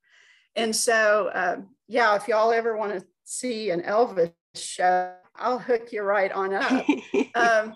And 0.56 0.74
so, 0.74 1.30
uh, 1.34 1.58
yeah, 1.86 2.16
if 2.16 2.26
y'all 2.26 2.52
ever 2.52 2.76
want 2.76 2.98
to 2.98 3.06
see 3.24 3.70
an 3.70 3.82
Elvis 3.82 4.32
show, 4.54 5.12
I'll 5.36 5.58
hook 5.58 5.92
you 5.92 6.02
right 6.02 6.32
on 6.32 6.54
up. 6.54 6.86
um, 7.34 7.74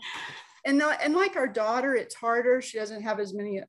and 0.65 0.79
not, 0.79 0.99
and 1.03 1.15
like 1.15 1.37
our 1.37 1.49
daughter, 1.49 1.95
it's 1.95 2.15
harder. 2.15 2.61
She 2.61 2.79
doesn't 2.79 3.03
have 3.03 3.21
as 3.21 3.35
many 3.35 3.63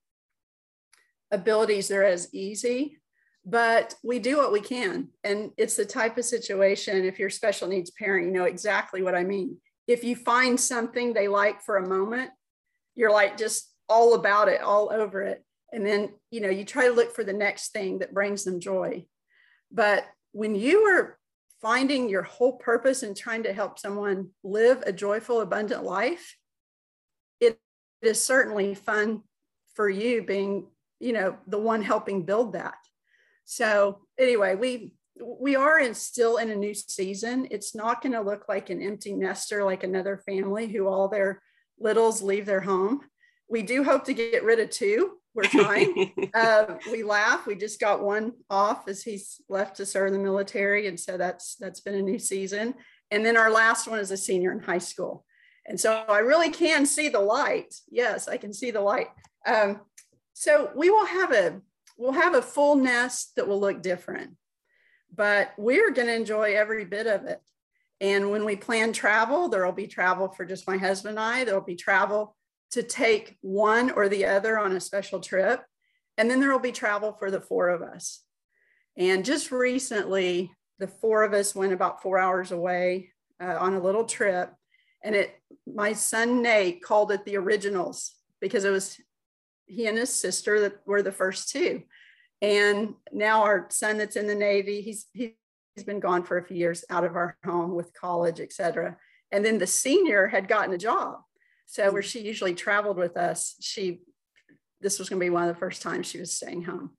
abilities 1.32 1.88
They're 1.88 2.04
as 2.04 2.34
easy, 2.34 3.00
but 3.46 3.96
we 4.04 4.20
do 4.20 4.38
what 4.38 4.52
we 4.52 4.62
can. 4.62 5.10
And 5.24 5.52
it's 5.58 5.76
the 5.76 5.86
type 5.86 6.18
of 6.18 6.26
situation, 6.26 7.06
if 7.06 7.18
you're 7.18 7.30
a 7.30 7.32
special 7.32 7.68
needs 7.68 7.92
parent, 7.92 8.28
you 8.28 8.34
know 8.34 8.44
exactly 8.44 9.02
what 9.02 9.16
I 9.16 9.24
mean. 9.24 9.58
If 9.88 10.04
you 10.04 10.16
find 10.16 10.60
something 10.60 11.14
they 11.14 11.28
like 11.28 11.62
for 11.62 11.78
a 11.78 11.88
moment, 11.88 12.32
you're 12.96 13.12
like 13.12 13.38
just 13.38 13.74
all 13.88 14.14
about 14.14 14.48
it, 14.48 14.62
all 14.62 14.92
over 14.92 15.22
it. 15.24 15.44
And 15.74 15.86
then, 15.86 16.10
you 16.30 16.42
know, 16.42 16.50
you 16.50 16.66
try 16.66 16.88
to 16.88 16.94
look 16.94 17.16
for 17.16 17.24
the 17.24 17.34
next 17.34 17.72
thing 17.72 18.00
that 18.00 18.14
brings 18.14 18.44
them 18.44 18.60
joy. 18.60 19.06
But 19.72 20.06
when 20.34 20.54
you 20.54 20.82
are 20.82 21.18
finding 21.62 22.10
your 22.10 22.24
whole 22.24 22.58
purpose 22.58 23.04
and 23.04 23.16
trying 23.16 23.44
to 23.44 23.54
help 23.54 23.80
someone 23.80 24.30
live 24.44 24.84
a 24.86 24.92
joyful, 24.92 25.42
abundant 25.42 25.84
life, 25.84 26.36
is 28.02 28.24
certainly 28.24 28.74
fun 28.76 29.22
for 29.74 29.90
you 29.90 30.24
being 30.24 30.68
you 31.00 31.14
know 31.14 31.38
the 31.48 31.58
one 31.58 31.82
helping 31.82 32.24
build 32.24 32.54
that. 32.54 32.76
So 33.46 34.00
anyway 34.18 34.56
we 34.56 34.94
we 35.22 35.56
are 35.56 35.80
in 35.80 35.94
still 35.94 36.38
in 36.38 36.50
a 36.50 36.56
new 36.56 36.74
season. 36.74 37.48
It's 37.52 37.76
not 37.76 38.02
going 38.02 38.14
to 38.14 38.22
look 38.22 38.46
like 38.48 38.70
an 38.70 38.82
empty 38.82 39.14
nester 39.14 39.64
like 39.64 39.84
another 39.84 40.18
family 40.26 40.68
who 40.68 40.88
all 40.88 41.08
their 41.08 41.42
littles 41.80 42.22
leave 42.22 42.46
their 42.46 42.62
home. 42.62 43.02
We 43.50 43.62
do 43.62 43.84
hope 43.84 44.06
to 44.06 44.14
get 44.14 44.44
rid 44.44 44.60
of 44.60 44.70
two. 44.70 45.18
We're 45.34 45.44
trying. 45.44 46.14
Uh, 46.34 46.78
we 46.90 47.04
laugh. 47.04 47.46
We 47.46 47.56
just 47.56 47.80
got 47.80 48.02
one 48.02 48.32
off 48.50 48.88
as 48.88 49.04
he's 49.04 49.42
left 49.50 49.76
to 49.78 49.86
serve 49.86 50.14
the 50.14 50.20
military. 50.20 50.88
And 50.88 50.98
so 50.98 51.18
that's 51.18 51.56
that's 51.56 51.82
been 51.82 51.96
a 51.96 52.02
new 52.02 52.20
season. 52.20 52.74
And 53.12 53.26
then 53.26 53.36
our 53.36 53.52
last 53.52 53.88
one 53.88 54.00
is 54.00 54.12
a 54.12 54.18
senior 54.18 54.54
in 54.54 54.60
high 54.60 54.78
school 54.78 55.26
and 55.66 55.80
so 55.80 56.04
I 56.08 56.20
really 56.20 56.50
can 56.50 56.86
see 56.86 57.10
the 57.10 57.20
light. 57.20 57.76
Yes, 57.90 58.28
I 58.28 58.38
can 58.38 58.54
see 58.54 58.72
the 58.72 58.82
light. 58.82 59.08
Um, 59.46 59.82
so 60.34 60.72
we 60.76 60.90
will 60.90 61.06
have 61.06 61.32
a 61.32 61.62
we'll 61.98 62.14
have 62.14 62.34
a 62.34 62.42
full 62.42 62.76
nest 62.76 63.36
that 63.36 63.48
will 63.48 63.60
look 63.60 63.82
different, 63.82 64.32
but 65.14 65.52
we're 65.58 65.92
going 65.92 66.08
to 66.08 66.16
enjoy 66.16 66.56
every 66.56 66.86
bit 66.86 67.08
of 67.08 67.26
it. 67.26 67.40
And 68.00 68.32
when 68.32 68.44
we 68.46 68.56
plan 68.56 68.92
travel, 68.94 69.48
there 69.48 69.64
will 69.64 69.72
be 69.72 69.86
travel 69.86 70.30
for 70.30 70.44
just 70.44 70.68
my 70.68 70.78
husband 70.78 71.18
and 71.18 71.20
I. 71.20 71.44
There 71.44 71.54
will 71.54 71.62
be 71.62 71.76
travel 71.76 72.36
to 72.72 72.82
take 72.82 73.38
one 73.42 73.92
or 73.92 74.10
the 74.10 74.26
other 74.26 74.58
on 74.58 74.72
a 74.72 74.80
special 74.80 75.20
trip. 75.20 75.64
And 76.18 76.30
then 76.30 76.40
there 76.40 76.52
will 76.52 76.60
be 76.60 76.72
travel 76.72 77.14
for 77.14 77.30
the 77.30 77.42
four 77.42 77.70
of 77.70 77.84
us. 77.84 78.24
And 78.98 79.24
just 79.24 79.52
recently, 79.52 80.52
the 80.80 80.88
four 80.88 81.24
of 81.24 81.34
us 81.34 81.54
went 81.54 81.74
about 81.74 82.02
four 82.02 82.18
hours 82.18 82.52
away 82.52 83.12
uh, 83.40 83.58
on 83.60 83.76
a 83.76 83.80
little 83.80 84.06
trip. 84.06 84.52
And 85.04 85.16
it, 85.16 85.36
my 85.66 85.94
son 85.94 86.42
Nate 86.42 86.84
called 86.84 87.12
it 87.12 87.26
the 87.26 87.38
originals 87.38 88.14
because 88.40 88.66
it 88.66 88.72
was 88.72 89.00
he 89.66 89.88
and 89.88 89.98
his 89.98 90.14
sister 90.14 90.60
that 90.62 90.76
were 90.86 91.02
the 91.02 91.12
first 91.12 91.50
two. 91.50 91.84
And 92.42 92.96
now 93.12 93.44
our 93.44 93.68
son 93.70 93.98
that's 93.98 94.16
in 94.16 94.28
the 94.28 94.36
Navy, 94.36 94.82
he's 94.82 95.08
he's 95.14 95.34
been 95.86 96.00
gone 96.00 96.24
for 96.24 96.38
a 96.38 96.44
few 96.44 96.58
years 96.58 96.84
out 96.90 97.04
of 97.04 97.16
our 97.16 97.38
home 97.46 97.76
with 97.76 97.94
college, 97.94 98.40
et 98.40 98.52
cetera. 98.52 98.98
And 99.32 99.46
then 99.46 99.58
the 99.58 99.68
senior 99.68 100.28
had 100.28 100.48
gotten 100.48 100.74
a 100.74 100.78
job. 100.78 101.20
So 101.66 101.92
where 101.92 102.02
she 102.02 102.20
usually 102.20 102.54
traveled 102.54 102.98
with 102.98 103.16
us, 103.16 103.56
she 103.62 104.02
this 104.82 105.00
was 105.00 105.10
going 105.10 105.20
to 105.20 105.26
be 105.26 105.30
one 105.30 105.48
of 105.48 105.54
the 105.54 105.60
first 105.60 105.82
times 105.82 106.08
she 106.08 106.20
was 106.20 106.34
staying 106.34 106.64
home. 106.64 106.92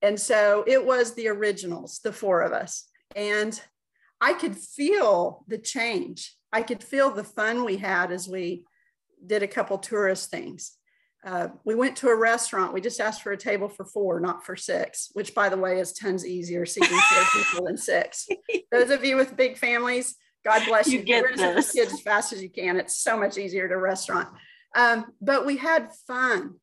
And 0.00 0.18
so 0.18 0.64
it 0.66 0.84
was 0.84 1.14
the 1.14 1.28
originals, 1.28 1.98
the 1.98 2.12
four 2.12 2.42
of 2.42 2.52
us. 2.52 2.88
And 3.16 3.60
I 4.20 4.32
could 4.34 4.56
feel 4.56 5.44
the 5.48 5.58
change. 5.58 6.34
I 6.54 6.62
could 6.62 6.84
feel 6.84 7.10
the 7.10 7.24
fun 7.24 7.64
we 7.64 7.76
had 7.78 8.12
as 8.12 8.28
we 8.28 8.64
did 9.26 9.42
a 9.42 9.48
couple 9.48 9.76
tourist 9.76 10.30
things. 10.30 10.76
Uh, 11.26 11.48
we 11.64 11.74
went 11.74 11.96
to 11.96 12.08
a 12.08 12.16
restaurant. 12.16 12.72
We 12.72 12.80
just 12.80 13.00
asked 13.00 13.22
for 13.22 13.32
a 13.32 13.36
table 13.36 13.68
for 13.68 13.84
four, 13.84 14.20
not 14.20 14.46
for 14.46 14.54
six, 14.54 15.08
which, 15.14 15.34
by 15.34 15.48
the 15.48 15.56
way, 15.56 15.80
is 15.80 15.92
tons 15.92 16.24
easier 16.24 16.64
seating 16.64 16.96
four 16.96 17.24
people 17.42 17.66
than 17.66 17.76
six. 17.76 18.28
Those 18.70 18.90
of 18.90 19.04
you 19.04 19.16
with 19.16 19.36
big 19.36 19.58
families, 19.58 20.14
God 20.44 20.62
bless 20.68 20.86
you. 20.86 21.00
You 21.00 21.04
get 21.04 21.36
this. 21.36 21.72
kids 21.72 21.92
as 21.92 22.02
fast 22.02 22.32
as 22.32 22.40
you 22.40 22.50
can. 22.50 22.76
It's 22.76 22.98
so 22.98 23.18
much 23.18 23.36
easier 23.36 23.68
to 23.68 23.76
restaurant. 23.76 24.28
Um, 24.76 25.06
but 25.20 25.44
we 25.44 25.56
had 25.56 25.92
fun. 26.06 26.54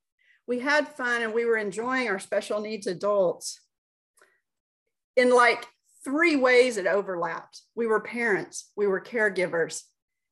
We 0.47 0.59
had 0.59 0.87
fun, 0.87 1.21
and 1.21 1.33
we 1.33 1.43
were 1.43 1.57
enjoying 1.57 2.07
our 2.07 2.19
special 2.19 2.61
needs 2.61 2.87
adults 2.87 3.59
in 5.17 5.35
like 5.35 5.65
three 6.03 6.35
ways 6.35 6.77
it 6.77 6.87
overlapped. 6.87 7.61
We 7.75 7.87
were 7.87 7.99
parents, 7.99 8.71
we 8.75 8.87
were 8.87 9.01
caregivers, 9.01 9.83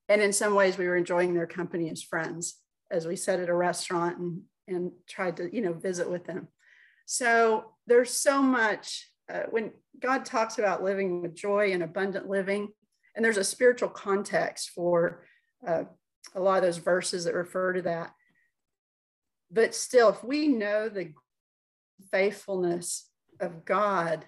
and 0.07 0.21
in 0.21 0.33
some 0.33 0.55
ways, 0.55 0.77
we 0.77 0.87
were 0.87 0.97
enjoying 0.97 1.35
their 1.35 1.47
company 1.47 1.89
as 1.91 2.01
friends 2.01 2.55
as 2.89 3.05
we 3.05 3.15
sat 3.15 3.39
at 3.39 3.49
a 3.49 3.53
restaurant 3.53 4.17
and, 4.17 4.41
and 4.67 4.91
tried 5.07 5.37
to, 5.37 5.55
you 5.55 5.61
know, 5.61 5.73
visit 5.73 6.09
with 6.09 6.25
them. 6.25 6.47
So 7.05 7.73
there's 7.85 8.11
so 8.11 8.41
much 8.41 9.07
uh, 9.31 9.43
when 9.51 9.71
God 9.99 10.25
talks 10.25 10.57
about 10.57 10.83
living 10.83 11.21
with 11.21 11.35
joy 11.35 11.71
and 11.71 11.83
abundant 11.83 12.27
living, 12.27 12.69
and 13.15 13.23
there's 13.23 13.37
a 13.37 13.43
spiritual 13.43 13.89
context 13.89 14.71
for 14.71 15.23
uh, 15.67 15.83
a 16.33 16.39
lot 16.39 16.57
of 16.57 16.63
those 16.63 16.77
verses 16.77 17.25
that 17.25 17.35
refer 17.35 17.73
to 17.73 17.81
that. 17.83 18.11
But 19.51 19.75
still, 19.75 20.09
if 20.09 20.23
we 20.23 20.47
know 20.47 20.89
the 20.89 21.13
faithfulness 22.11 23.07
of 23.39 23.65
God, 23.65 24.25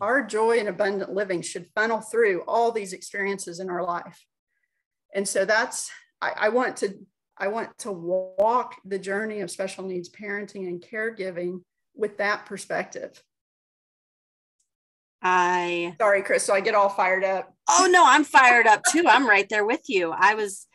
our 0.00 0.24
joy 0.24 0.58
and 0.58 0.68
abundant 0.68 1.12
living 1.12 1.42
should 1.42 1.66
funnel 1.74 2.00
through 2.00 2.42
all 2.46 2.72
these 2.72 2.92
experiences 2.92 3.60
in 3.60 3.70
our 3.70 3.84
life. 3.84 4.24
And 5.14 5.26
so 5.26 5.44
that's, 5.44 5.90
I, 6.20 6.32
I 6.36 6.48
want 6.50 6.76
to 6.78 6.94
I 7.40 7.48
want 7.48 7.76
to 7.78 7.90
walk 7.90 8.76
the 8.84 8.98
journey 8.98 9.40
of 9.40 9.50
special 9.50 9.84
needs 9.84 10.10
parenting 10.10 10.68
and 10.68 10.84
caregiving 10.84 11.62
with 11.94 12.18
that 12.18 12.44
perspective. 12.44 13.22
I 15.22 15.96
Sorry, 15.98 16.22
Chris. 16.22 16.44
So 16.44 16.52
I 16.54 16.60
get 16.60 16.74
all 16.74 16.90
fired 16.90 17.24
up. 17.24 17.54
Oh 17.68 17.88
no, 17.90 18.04
I'm 18.06 18.24
fired 18.24 18.66
up 18.66 18.82
too. 18.92 19.04
I'm 19.08 19.26
right 19.26 19.48
there 19.48 19.64
with 19.64 19.82
you. 19.88 20.12
I 20.14 20.34
was 20.34 20.66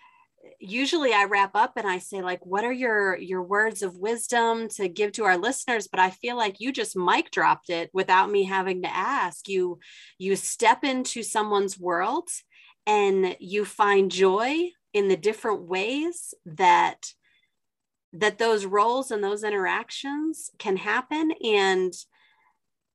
usually 0.60 1.14
I 1.14 1.26
wrap 1.26 1.56
up 1.56 1.74
and 1.76 1.88
I 1.88 2.00
say 2.00 2.22
like 2.22 2.46
what 2.46 2.64
are 2.64 2.72
your 2.72 3.18
your 3.18 3.42
words 3.42 3.82
of 3.82 3.98
wisdom 3.98 4.68
to 4.76 4.88
give 4.88 5.12
to 5.14 5.26
our 5.26 5.38
listeners 5.38 5.88
but 5.88 6.00
I 6.00 6.10
feel 6.10 6.38
like 6.38 6.60
you 6.60 6.72
just 6.72 6.96
mic 6.96 7.32
dropped 7.32 7.70
it 7.70 7.90
without 7.94 8.30
me 8.30 8.44
having 8.44 8.82
to 8.84 8.96
ask. 8.96 9.48
You 9.48 9.80
you 10.18 10.36
step 10.36 10.84
into 10.84 11.24
someone's 11.24 11.80
world 11.80 12.30
and 12.88 13.36
you 13.40 13.66
find 13.66 14.12
joy 14.12 14.70
in 14.94 15.08
the 15.08 15.18
different 15.18 15.64
ways 15.64 16.34
that 16.46 17.08
that 18.14 18.38
those 18.38 18.66
roles 18.66 19.12
and 19.12 19.24
those 19.24 19.44
interactions 19.44 20.50
can 20.58 20.78
happen 20.78 21.32
and 21.44 21.94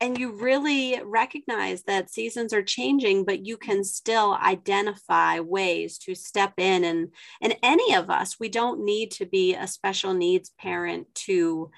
and 0.01 0.19
you 0.19 0.33
really 0.33 1.01
recognize 1.05 1.83
that 1.83 2.11
seasons 2.11 2.53
are 2.53 2.63
changing 2.63 3.25
but 3.25 3.45
you 3.45 3.57
can 3.57 3.85
still 3.85 4.35
identify 4.43 5.41
ways 5.41 5.99
to 5.99 6.15
step 6.15 6.55
in 6.57 6.85
and 6.85 7.09
and 7.43 7.57
any 7.63 7.95
of 7.95 8.11
us 8.11 8.41
we 8.41 8.49
don't 8.49 8.85
need 8.85 9.11
to 9.11 9.27
be 9.27 9.55
a 9.55 9.67
special 9.67 10.15
needs 10.15 10.53
parent 10.59 11.07
to 11.15 11.71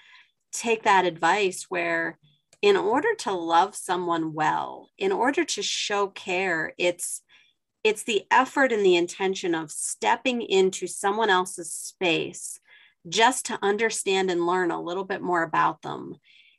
take 0.52 0.84
that 0.84 1.04
advice 1.04 1.66
where 1.68 2.18
in 2.60 2.76
order 2.76 3.14
to 3.16 3.32
love 3.32 3.74
someone 3.74 4.32
well 4.32 4.88
in 4.98 5.10
order 5.12 5.44
to 5.44 5.62
show 5.62 6.06
care 6.06 6.72
it's 6.78 7.22
it's 7.84 8.04
the 8.04 8.22
effort 8.30 8.70
and 8.70 8.86
the 8.86 8.94
intention 8.94 9.54
of 9.54 9.70
stepping 9.70 10.40
into 10.40 10.86
someone 10.86 11.28
else's 11.28 11.72
space 11.72 12.60
just 13.08 13.46
to 13.46 13.58
understand 13.62 14.30
and 14.30 14.46
learn 14.46 14.70
a 14.70 14.80
little 14.80 15.04
bit 15.04 15.20
more 15.20 15.42
about 15.42 15.82
them 15.82 16.14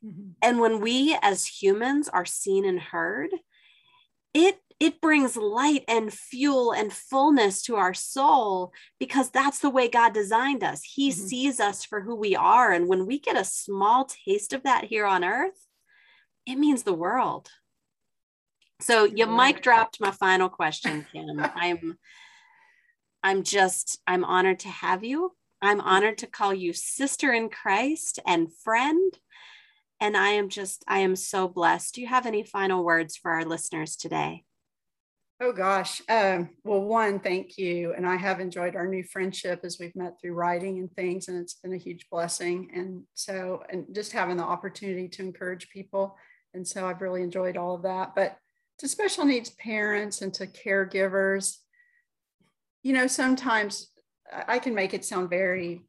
Mm-hmm. 0.06 0.32
And 0.42 0.60
when 0.60 0.82
we 0.82 1.18
as 1.22 1.46
humans 1.46 2.10
are 2.10 2.26
seen 2.26 2.66
and 2.66 2.80
heard, 2.80 3.30
it 4.34 4.60
it 4.80 5.00
brings 5.00 5.38
light 5.38 5.84
and 5.88 6.12
fuel 6.12 6.74
and 6.74 6.92
fullness 6.92 7.62
to 7.64 7.76
our 7.76 7.94
soul 7.94 8.74
because 9.00 9.30
that's 9.30 9.60
the 9.60 9.70
way 9.70 9.88
God 9.88 10.14
designed 10.14 10.64
us. 10.64 10.82
He 10.84 11.10
mm-hmm. 11.10 11.26
sees 11.26 11.60
us 11.60 11.86
for 11.86 12.02
who 12.02 12.16
we 12.16 12.36
are. 12.36 12.72
And 12.72 12.88
when 12.88 13.06
we 13.06 13.20
get 13.20 13.38
a 13.38 13.46
small 13.46 14.06
taste 14.06 14.52
of 14.52 14.64
that 14.64 14.86
here 14.86 15.06
on 15.06 15.24
earth, 15.24 15.68
it 16.46 16.56
means 16.56 16.84
the 16.84 16.94
world. 16.94 17.50
So 18.82 19.06
you 19.06 19.14
yeah. 19.20 19.38
mic 19.38 19.62
dropped 19.62 20.02
my 20.02 20.12
final 20.12 20.50
question, 20.50 21.06
Kim. 21.14 21.40
I'm 21.56 21.98
I'm 23.24 23.44
just 23.44 24.00
I'm 24.06 24.26
honored 24.26 24.60
to 24.60 24.70
have 24.70 25.04
you. 25.04 25.32
I'm 25.62 25.80
honored 25.80 26.18
to 26.18 26.28
call 26.28 26.54
you 26.54 26.74
sister 26.74 27.32
in 27.32 27.48
Christ 27.48 28.20
and 28.28 28.54
friend. 28.54 29.18
And 30.04 30.18
I 30.18 30.32
am 30.32 30.50
just, 30.50 30.84
I 30.86 31.00
am 31.00 31.16
so 31.16 31.48
blessed. 31.48 31.96
Do 31.96 32.02
you 32.02 32.08
have 32.08 32.26
any 32.26 32.44
final 32.44 32.84
words 32.84 33.16
for 33.16 33.32
our 33.32 33.46
listeners 33.46 33.96
today? 33.96 34.44
Oh 35.40 35.54
gosh. 35.54 36.02
Um, 36.10 36.50
well, 36.66 36.82
one, 36.82 37.22
thank 37.22 37.58
you. 37.58 37.94
And 37.94 38.06
I 38.06 38.18
have 38.18 38.42
enjoyed 38.42 38.76
our 38.76 38.86
new 38.86 39.06
friendship 39.06 39.62
as 39.64 39.78
we've 39.80 39.96
met 39.96 40.20
through 40.20 40.34
writing 40.34 40.80
and 40.80 40.94
things, 40.94 41.30
and 41.30 41.38
it's 41.40 41.54
been 41.54 41.72
a 41.72 41.78
huge 41.78 42.10
blessing. 42.12 42.70
And 42.76 43.04
so, 43.14 43.64
and 43.70 43.86
just 43.96 44.12
having 44.12 44.36
the 44.36 44.44
opportunity 44.44 45.08
to 45.08 45.22
encourage 45.22 45.70
people. 45.70 46.18
And 46.54 46.68
so 46.68 46.86
I've 46.86 47.02
really 47.02 47.24
enjoyed 47.24 47.56
all 47.56 47.74
of 47.74 47.84
that. 47.84 48.14
But 48.14 48.36
to 48.80 48.90
special 48.90 49.24
needs 49.24 49.52
parents 49.52 50.22
and 50.22 50.34
to 50.34 50.48
caregivers, 50.48 51.60
you 52.82 52.92
know, 52.92 53.08
sometimes 53.08 53.90
I 54.50 54.60
can 54.60 54.76
make 54.76 54.94
it 54.94 55.06
sound 55.06 55.30
very 55.30 55.86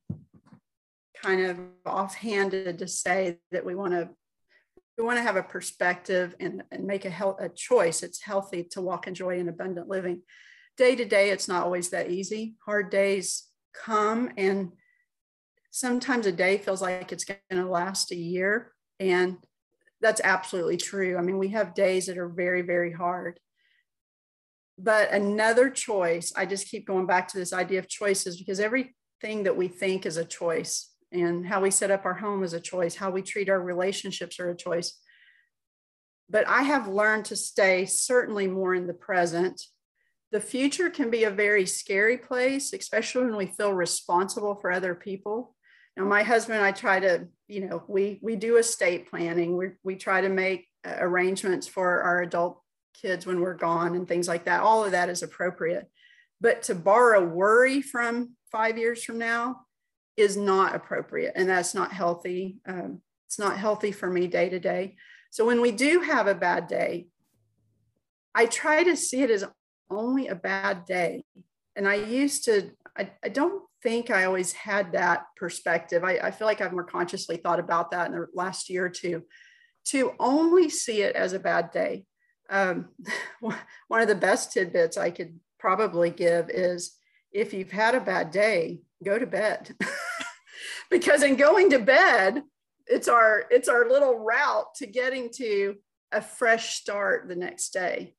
kind 1.24 1.40
of 1.40 1.58
offhanded 1.86 2.78
to 2.78 2.86
say 2.86 3.38
that 3.50 3.64
we 3.64 3.74
want 3.74 3.92
to 3.92 4.10
we 4.96 5.04
want 5.04 5.18
to 5.18 5.22
have 5.22 5.36
a 5.36 5.42
perspective 5.42 6.36
and, 6.38 6.62
and 6.70 6.86
make 6.86 7.04
a, 7.04 7.10
health, 7.10 7.40
a 7.40 7.48
choice. 7.48 8.04
It's 8.04 8.22
healthy 8.22 8.62
to 8.70 8.80
walk 8.80 9.08
in 9.08 9.14
joy 9.14 9.40
and 9.40 9.48
abundant 9.48 9.88
living. 9.88 10.22
Day 10.76 10.94
to 10.94 11.04
day, 11.04 11.30
it's 11.30 11.48
not 11.48 11.64
always 11.64 11.90
that 11.90 12.12
easy. 12.12 12.54
Hard 12.64 12.90
days 12.90 13.48
come, 13.72 14.30
and 14.36 14.70
sometimes 15.72 16.26
a 16.26 16.32
day 16.32 16.58
feels 16.58 16.80
like 16.80 17.10
it's 17.10 17.24
going 17.24 17.40
to 17.50 17.66
last 17.68 18.12
a 18.12 18.16
year. 18.16 18.72
And 19.00 19.38
that's 20.00 20.20
absolutely 20.22 20.76
true. 20.76 21.16
I 21.16 21.22
mean, 21.22 21.38
we 21.38 21.48
have 21.48 21.74
days 21.74 22.06
that 22.06 22.18
are 22.18 22.28
very, 22.28 22.62
very 22.62 22.92
hard. 22.92 23.40
But 24.78 25.10
another 25.12 25.70
choice, 25.70 26.32
I 26.36 26.46
just 26.46 26.68
keep 26.68 26.86
going 26.86 27.06
back 27.06 27.26
to 27.28 27.38
this 27.38 27.52
idea 27.52 27.80
of 27.80 27.88
choices 27.88 28.36
because 28.36 28.60
everything 28.60 29.42
that 29.42 29.56
we 29.56 29.66
think 29.66 30.06
is 30.06 30.18
a 30.18 30.24
choice 30.24 30.93
and 31.14 31.46
how 31.46 31.60
we 31.60 31.70
set 31.70 31.90
up 31.90 32.04
our 32.04 32.14
home 32.14 32.42
is 32.42 32.52
a 32.52 32.60
choice 32.60 32.96
how 32.96 33.10
we 33.10 33.22
treat 33.22 33.48
our 33.48 33.60
relationships 33.60 34.38
are 34.40 34.50
a 34.50 34.56
choice. 34.56 34.98
But 36.28 36.46
i 36.48 36.62
have 36.62 36.88
learned 36.88 37.26
to 37.26 37.36
stay 37.36 37.86
certainly 37.86 38.46
more 38.46 38.74
in 38.74 38.86
the 38.86 38.94
present. 38.94 39.62
The 40.32 40.40
future 40.40 40.90
can 40.90 41.10
be 41.10 41.24
a 41.24 41.30
very 41.30 41.66
scary 41.66 42.18
place 42.18 42.72
especially 42.72 43.24
when 43.24 43.36
we 43.36 43.46
feel 43.46 43.72
responsible 43.72 44.56
for 44.56 44.70
other 44.70 44.94
people. 44.94 45.54
Now 45.96 46.04
my 46.04 46.22
husband 46.22 46.58
and 46.58 46.66
i 46.66 46.72
try 46.72 47.00
to 47.00 47.28
you 47.48 47.66
know 47.66 47.84
we 47.88 48.18
we 48.22 48.36
do 48.36 48.56
estate 48.56 49.08
planning. 49.08 49.56
We, 49.56 49.66
we 49.82 49.96
try 49.96 50.20
to 50.20 50.28
make 50.28 50.68
uh, 50.86 50.96
arrangements 50.98 51.66
for 51.66 52.02
our 52.02 52.22
adult 52.22 52.60
kids 52.94 53.26
when 53.26 53.40
we're 53.40 53.54
gone 53.54 53.94
and 53.96 54.08
things 54.08 54.28
like 54.28 54.44
that. 54.44 54.62
All 54.62 54.84
of 54.84 54.92
that 54.92 55.08
is 55.08 55.22
appropriate. 55.22 55.88
But 56.40 56.62
to 56.64 56.74
borrow 56.74 57.24
worry 57.24 57.80
from 57.82 58.36
five 58.50 58.78
years 58.78 59.02
from 59.02 59.18
now 59.18 59.64
is 60.16 60.36
not 60.36 60.74
appropriate 60.74 61.32
and 61.36 61.48
that's 61.48 61.74
not 61.74 61.92
healthy. 61.92 62.58
Um, 62.66 63.00
it's 63.26 63.38
not 63.38 63.58
healthy 63.58 63.92
for 63.92 64.08
me 64.08 64.26
day 64.26 64.48
to 64.48 64.60
day. 64.60 64.96
So 65.30 65.44
when 65.44 65.60
we 65.60 65.72
do 65.72 66.00
have 66.00 66.26
a 66.26 66.34
bad 66.34 66.68
day, 66.68 67.08
I 68.34 68.46
try 68.46 68.84
to 68.84 68.96
see 68.96 69.22
it 69.22 69.30
as 69.30 69.44
only 69.90 70.28
a 70.28 70.34
bad 70.34 70.84
day. 70.84 71.24
And 71.76 71.88
I 71.88 71.94
used 71.94 72.44
to, 72.44 72.70
I, 72.96 73.10
I 73.22 73.28
don't 73.28 73.62
think 73.82 74.10
I 74.10 74.24
always 74.24 74.52
had 74.52 74.92
that 74.92 75.24
perspective. 75.36 76.04
I, 76.04 76.18
I 76.18 76.30
feel 76.30 76.46
like 76.46 76.60
I've 76.60 76.72
more 76.72 76.84
consciously 76.84 77.36
thought 77.36 77.60
about 77.60 77.90
that 77.90 78.06
in 78.06 78.12
the 78.12 78.26
last 78.32 78.70
year 78.70 78.86
or 78.86 78.90
two 78.90 79.24
to 79.86 80.12
only 80.18 80.68
see 80.68 81.02
it 81.02 81.16
as 81.16 81.32
a 81.32 81.38
bad 81.38 81.70
day. 81.70 82.04
Um, 82.48 82.88
one 83.40 84.00
of 84.00 84.08
the 84.08 84.14
best 84.14 84.52
tidbits 84.52 84.96
I 84.96 85.10
could 85.10 85.38
probably 85.58 86.10
give 86.10 86.50
is 86.50 86.96
if 87.32 87.52
you've 87.52 87.72
had 87.72 87.94
a 87.94 88.00
bad 88.00 88.30
day, 88.30 88.80
go 89.04 89.18
to 89.18 89.26
bed. 89.26 89.74
because 90.95 91.24
in 91.24 91.34
going 91.34 91.70
to 91.70 91.80
bed, 91.80 92.42
it's 92.86 93.09
our 93.09 93.47
it's 93.51 93.68
our 93.68 93.88
little 93.88 94.16
route 94.16 94.72
to 94.76 94.86
getting 94.86 95.28
to 95.34 95.74
a 96.12 96.22
fresh 96.22 96.76
start 96.76 97.28
the 97.28 97.34
next 97.34 97.70
day. 97.70 98.14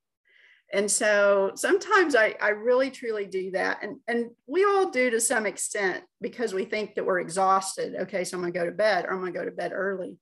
And 0.74 0.92
so 0.92 1.52
sometimes 1.56 2.16
I, 2.16 2.36
I 2.42 2.50
really 2.50 2.92
truly 2.92 3.28
do 3.28 3.52
that. 3.52 3.82
And, 3.82 3.98
and 4.10 4.32
we 4.46 4.66
all 4.66 4.90
do 4.90 5.10
to 5.12 5.22
some 5.22 5.46
extent 5.46 6.04
because 6.20 6.54
we 6.54 6.66
think 6.66 6.96
that 6.96 7.06
we're 7.06 7.20
exhausted. 7.22 7.96
Okay, 8.02 8.26
so 8.26 8.36
I'm 8.36 8.42
gonna 8.42 8.52
go 8.52 8.66
to 8.66 8.72
bed 8.72 9.06
or 9.06 9.12
I'm 9.12 9.20
gonna 9.20 9.32
go 9.32 9.46
to 9.46 9.52
bed 9.52 9.72
early. 9.74 10.18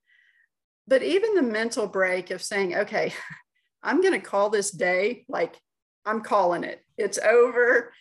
But 0.87 1.01
even 1.01 1.33
the 1.33 1.41
mental 1.41 1.87
break 1.87 2.29
of 2.29 2.43
saying, 2.43 2.75
okay, 2.75 3.13
I'm 3.83 4.01
gonna 4.01 4.19
call 4.19 4.51
this 4.51 4.69
day 4.69 5.25
like 5.27 5.55
I'm 6.05 6.21
calling 6.21 6.63
it, 6.63 6.81
it's 6.99 7.17
over, 7.17 7.91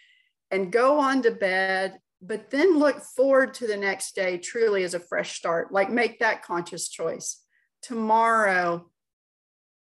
and 0.51 0.71
go 0.71 0.99
on 0.99 1.23
to 1.23 1.31
bed 1.31 1.99
but 2.23 2.51
then 2.51 2.79
look 2.79 3.01
forward 3.01 3.53
to 3.55 3.67
the 3.67 3.77
next 3.77 4.15
day 4.15 4.39
truly 4.39 4.85
as 4.85 4.95
a 4.95 5.01
fresh 5.01 5.37
start. 5.37 5.73
Like 5.73 5.91
make 5.91 6.21
that 6.21 6.45
conscious 6.45 6.89
choice. 6.89 7.43
Tomorrow 7.83 8.89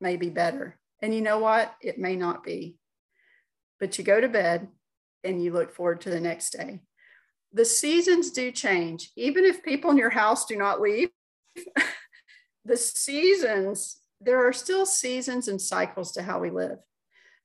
may 0.01 0.17
be 0.17 0.31
better. 0.31 0.79
And 1.03 1.13
you 1.13 1.23
know 1.23 1.41
what? 1.41 1.75
It 1.81 1.99
may 1.99 2.15
not 2.15 2.45
be. 2.45 2.77
But 3.81 3.99
you 3.99 4.05
go 4.05 4.21
to 4.21 4.29
bed 4.29 4.69
and 5.25 5.43
you 5.43 5.53
look 5.53 5.75
forward 5.75 6.03
to 6.03 6.11
the 6.11 6.21
next 6.21 6.51
day. 6.51 6.81
The 7.53 7.65
seasons 7.65 8.31
do 8.31 8.53
change. 8.53 9.11
Even 9.17 9.45
if 9.45 9.65
people 9.65 9.91
in 9.91 9.97
your 9.97 10.11
house 10.11 10.47
do 10.47 10.55
not 10.55 10.81
leave, 10.81 11.11
the 12.65 12.77
seasons, 12.77 13.97
there 14.21 14.47
are 14.47 14.53
still 14.53 14.87
seasons 14.87 15.49
and 15.49 15.61
cycles 15.61 16.13
to 16.13 16.23
how 16.23 16.39
we 16.39 16.51
live 16.51 16.79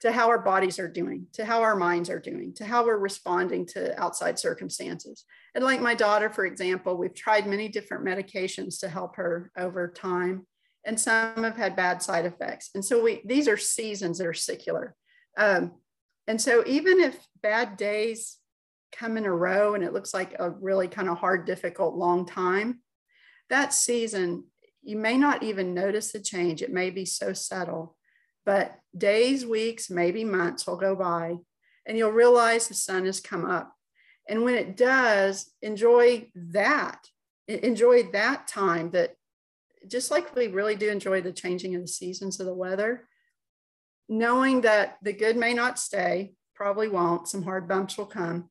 to 0.01 0.11
how 0.11 0.29
our 0.29 0.39
bodies 0.39 0.79
are 0.79 0.87
doing, 0.87 1.27
to 1.33 1.45
how 1.45 1.61
our 1.61 1.75
minds 1.75 2.09
are 2.09 2.19
doing, 2.19 2.53
to 2.53 2.65
how 2.65 2.85
we're 2.85 2.97
responding 2.97 3.65
to 3.65 3.99
outside 4.01 4.37
circumstances. 4.37 5.23
And 5.53 5.63
like 5.63 5.81
my 5.81 5.95
daughter, 5.95 6.29
for 6.29 6.45
example, 6.45 6.97
we've 6.97 7.15
tried 7.15 7.47
many 7.47 7.69
different 7.69 8.05
medications 8.05 8.79
to 8.81 8.89
help 8.89 9.15
her 9.15 9.51
over 9.57 9.87
time, 9.87 10.45
and 10.85 10.99
some 10.99 11.43
have 11.43 11.55
had 11.55 11.75
bad 11.75 12.01
side 12.01 12.25
effects. 12.25 12.71
And 12.75 12.83
so 12.83 13.01
we 13.01 13.21
these 13.25 13.47
are 13.47 13.57
seasons 13.57 14.17
that 14.17 14.27
are 14.27 14.33
secular. 14.33 14.95
Um, 15.37 15.73
and 16.27 16.41
so 16.41 16.63
even 16.65 16.99
if 16.99 17.17
bad 17.41 17.77
days 17.77 18.37
come 18.91 19.17
in 19.17 19.25
a 19.25 19.31
row 19.31 19.75
and 19.75 19.83
it 19.83 19.93
looks 19.93 20.13
like 20.13 20.35
a 20.39 20.49
really 20.49 20.87
kind 20.87 21.09
of 21.09 21.17
hard, 21.17 21.45
difficult, 21.45 21.95
long 21.95 22.25
time, 22.25 22.79
that 23.49 23.73
season, 23.73 24.45
you 24.81 24.97
may 24.97 25.17
not 25.17 25.43
even 25.43 25.73
notice 25.73 26.11
the 26.11 26.19
change. 26.19 26.61
It 26.61 26.71
may 26.71 26.89
be 26.89 27.05
so 27.05 27.33
subtle 27.33 27.95
but 28.45 28.77
days, 28.97 29.45
weeks, 29.45 29.89
maybe 29.89 30.23
months 30.23 30.65
will 30.65 30.77
go 30.77 30.95
by 30.95 31.37
and 31.85 31.97
you'll 31.97 32.11
realize 32.11 32.67
the 32.67 32.73
sun 32.73 33.05
has 33.05 33.19
come 33.19 33.45
up. 33.45 33.73
And 34.27 34.43
when 34.43 34.55
it 34.55 34.75
does, 34.75 35.51
enjoy 35.61 36.29
that. 36.35 37.07
Enjoy 37.47 38.03
that 38.11 38.47
time 38.47 38.91
that 38.91 39.15
just 39.87 40.09
like 40.09 40.35
we 40.35 40.47
really 40.47 40.75
do 40.75 40.89
enjoy 40.89 41.21
the 41.21 41.31
changing 41.31 41.75
of 41.75 41.81
the 41.81 41.87
seasons 41.87 42.39
of 42.39 42.47
the 42.47 42.53
weather, 42.53 43.07
knowing 44.09 44.61
that 44.61 44.97
the 45.03 45.13
good 45.13 45.37
may 45.37 45.53
not 45.53 45.77
stay, 45.77 46.33
probably 46.55 46.87
won't, 46.87 47.27
some 47.27 47.43
hard 47.43 47.67
bumps 47.67 47.97
will 47.97 48.05
come, 48.07 48.49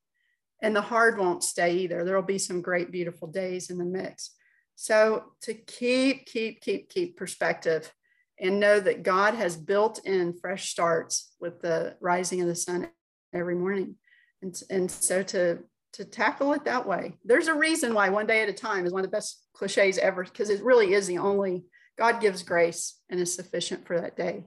and 0.62 0.76
the 0.76 0.80
hard 0.80 1.18
won't 1.18 1.42
stay 1.42 1.78
either. 1.78 2.04
There 2.04 2.14
will 2.14 2.22
be 2.22 2.38
some 2.38 2.62
great, 2.62 2.92
beautiful 2.92 3.26
days 3.26 3.70
in 3.70 3.78
the 3.78 3.84
mix. 3.84 4.30
So 4.76 5.24
to 5.42 5.54
keep, 5.54 6.26
keep, 6.26 6.60
keep, 6.60 6.88
keep 6.88 7.16
perspective 7.16 7.92
and 8.40 8.60
know 8.60 8.80
that 8.80 9.02
God 9.02 9.34
has 9.34 9.56
built 9.56 10.04
in 10.04 10.38
fresh 10.40 10.68
starts 10.68 11.34
with 11.40 11.60
the 11.60 11.96
rising 12.00 12.40
of 12.40 12.48
the 12.48 12.54
sun 12.54 12.88
every 13.32 13.54
morning. 13.54 13.96
And, 14.42 14.60
and 14.70 14.90
so 14.90 15.22
to, 15.22 15.60
to 15.94 16.04
tackle 16.04 16.52
it 16.52 16.64
that 16.64 16.86
way, 16.86 17.18
there's 17.24 17.48
a 17.48 17.54
reason 17.54 17.94
why 17.94 18.08
one 18.08 18.26
day 18.26 18.42
at 18.42 18.48
a 18.48 18.52
time 18.52 18.86
is 18.86 18.92
one 18.92 19.04
of 19.04 19.10
the 19.10 19.16
best 19.16 19.46
cliches 19.54 19.98
ever, 19.98 20.24
because 20.24 20.50
it 20.50 20.64
really 20.64 20.92
is 20.94 21.06
the 21.06 21.18
only, 21.18 21.64
God 21.96 22.20
gives 22.20 22.42
grace 22.42 22.98
and 23.08 23.20
is 23.20 23.32
sufficient 23.32 23.86
for 23.86 24.00
that 24.00 24.16
day. 24.16 24.44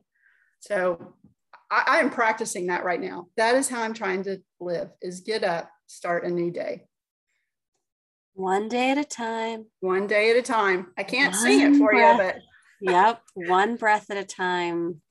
So 0.59 1.13
I, 1.71 1.83
I 1.87 1.97
am 1.99 2.09
practicing 2.09 2.67
that 2.67 2.83
right 2.83 2.99
now. 2.99 3.27
That 3.37 3.55
is 3.55 3.69
how 3.69 3.81
I'm 3.81 3.93
trying 3.93 4.23
to 4.23 4.41
live 4.59 4.89
is 5.01 5.21
get 5.21 5.43
up, 5.43 5.69
start 5.87 6.25
a 6.25 6.29
new 6.29 6.51
day. 6.51 6.87
One 8.33 8.67
day 8.67 8.91
at 8.91 8.97
a 8.97 9.03
time. 9.03 9.65
One 9.79 10.05
day 10.05 10.29
at 10.29 10.35
a 10.37 10.41
time. 10.41 10.87
I 10.97 11.03
can't 11.03 11.33
One 11.33 11.41
sing 11.41 11.61
it 11.61 11.77
for 11.77 11.91
breath. 11.91 12.17
you, 12.17 12.23
but 12.23 12.35
yep, 12.81 13.21
one 13.33 13.75
breath 13.75 14.09
at 14.09 14.17
a 14.17 14.23
time. 14.23 15.01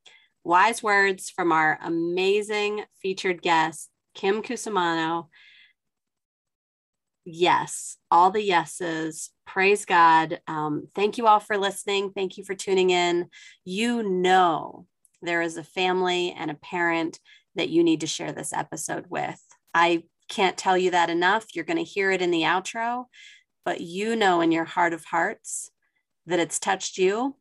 Wise 0.44 0.82
words 0.82 1.30
from 1.30 1.50
our 1.50 1.78
amazing 1.82 2.84
featured 3.02 3.42
guest, 3.42 3.90
Kim 4.14 4.42
Cusimano. 4.42 5.26
Yes, 7.24 7.96
all 8.10 8.30
the 8.30 8.42
yeses. 8.42 9.30
Praise 9.44 9.84
God. 9.84 10.40
Um, 10.46 10.86
thank 10.94 11.18
you 11.18 11.26
all 11.26 11.40
for 11.40 11.58
listening. 11.58 12.12
Thank 12.12 12.38
you 12.38 12.44
for 12.44 12.54
tuning 12.54 12.90
in. 12.90 13.26
You 13.64 14.08
know, 14.08 14.86
there 15.22 15.42
is 15.42 15.56
a 15.56 15.64
family 15.64 16.32
and 16.38 16.50
a 16.50 16.54
parent 16.54 17.18
that 17.56 17.68
you 17.68 17.82
need 17.82 18.00
to 18.02 18.06
share 18.06 18.30
this 18.30 18.52
episode 18.52 19.06
with. 19.08 19.42
I 19.74 20.04
can't 20.28 20.56
tell 20.56 20.78
you 20.78 20.92
that 20.92 21.10
enough. 21.10 21.46
You're 21.54 21.64
going 21.64 21.78
to 21.78 21.82
hear 21.82 22.12
it 22.12 22.22
in 22.22 22.30
the 22.30 22.42
outro, 22.42 23.06
but 23.64 23.80
you 23.80 24.14
know 24.14 24.40
in 24.40 24.52
your 24.52 24.64
heart 24.64 24.92
of 24.92 25.04
hearts 25.06 25.70
that 26.26 26.38
it's 26.38 26.60
touched 26.60 26.98
you 26.98 27.34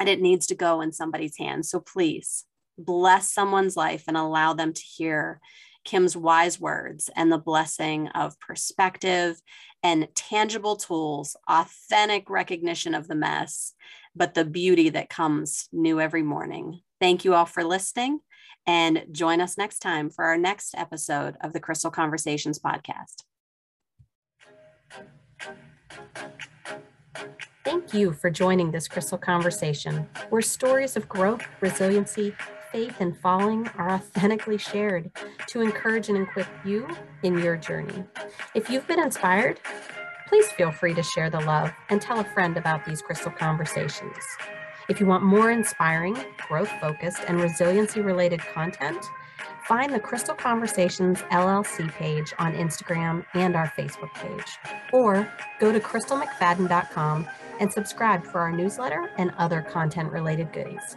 and 0.00 0.08
it 0.08 0.20
needs 0.20 0.46
to 0.48 0.54
go 0.56 0.80
in 0.80 0.92
somebody's 0.92 1.36
hands. 1.36 1.70
So 1.70 1.78
please 1.78 2.46
bless 2.78 3.28
someone's 3.28 3.76
life 3.76 4.04
and 4.08 4.16
allow 4.16 4.54
them 4.54 4.72
to 4.72 4.82
hear 4.82 5.40
Kim's 5.84 6.16
wise 6.16 6.58
words 6.58 7.10
and 7.14 7.30
the 7.30 7.38
blessing 7.38 8.08
of 8.08 8.38
perspective 8.40 9.40
and 9.82 10.08
tangible 10.14 10.76
tools, 10.76 11.36
authentic 11.48 12.28
recognition 12.28 12.94
of 12.94 13.08
the 13.08 13.14
mess, 13.14 13.74
but 14.16 14.34
the 14.34 14.44
beauty 14.44 14.88
that 14.90 15.08
comes 15.10 15.68
new 15.72 16.00
every 16.00 16.22
morning. 16.22 16.80
Thank 17.00 17.24
you 17.24 17.34
all 17.34 17.46
for 17.46 17.64
listening 17.64 18.20
and 18.66 19.06
join 19.10 19.40
us 19.40 19.56
next 19.56 19.78
time 19.80 20.10
for 20.10 20.24
our 20.24 20.36
next 20.36 20.74
episode 20.76 21.36
of 21.40 21.52
the 21.52 21.60
Crystal 21.60 21.90
Conversations 21.90 22.58
podcast. 22.58 23.24
Thank 27.64 27.92
you 27.92 28.12
for 28.12 28.30
joining 28.30 28.70
this 28.70 28.88
Crystal 28.88 29.18
Conversation, 29.18 30.08
where 30.30 30.42
stories 30.42 30.96
of 30.96 31.08
growth, 31.08 31.42
resiliency, 31.60 32.34
faith, 32.72 32.94
and 33.00 33.16
falling 33.18 33.68
are 33.76 33.90
authentically 33.90 34.58
shared 34.58 35.10
to 35.48 35.60
encourage 35.60 36.08
and 36.08 36.18
equip 36.18 36.46
you 36.64 36.88
in 37.22 37.38
your 37.38 37.56
journey. 37.56 38.04
If 38.54 38.70
you've 38.70 38.86
been 38.86 39.02
inspired, 39.02 39.60
please 40.28 40.48
feel 40.52 40.72
free 40.72 40.94
to 40.94 41.02
share 41.02 41.30
the 41.30 41.40
love 41.40 41.72
and 41.88 42.00
tell 42.00 42.20
a 42.20 42.24
friend 42.24 42.56
about 42.56 42.84
these 42.84 43.02
Crystal 43.02 43.32
Conversations. 43.32 44.24
If 44.88 44.98
you 44.98 45.06
want 45.06 45.22
more 45.22 45.50
inspiring, 45.50 46.16
growth 46.48 46.70
focused, 46.80 47.22
and 47.28 47.40
resiliency 47.40 48.00
related 48.00 48.40
content, 48.40 49.04
find 49.70 49.94
the 49.94 50.00
Crystal 50.00 50.34
Conversations 50.34 51.20
LLC 51.30 51.92
page 51.92 52.34
on 52.40 52.54
Instagram 52.54 53.24
and 53.34 53.54
our 53.54 53.68
Facebook 53.78 54.12
page, 54.14 54.58
or 54.92 55.32
go 55.60 55.70
to 55.70 55.78
crystalmcfadden.com 55.78 57.28
and 57.60 57.72
subscribe 57.72 58.24
for 58.24 58.40
our 58.40 58.50
newsletter 58.50 59.12
and 59.16 59.30
other 59.38 59.62
content 59.62 60.10
related 60.10 60.52
goodies. 60.52 60.96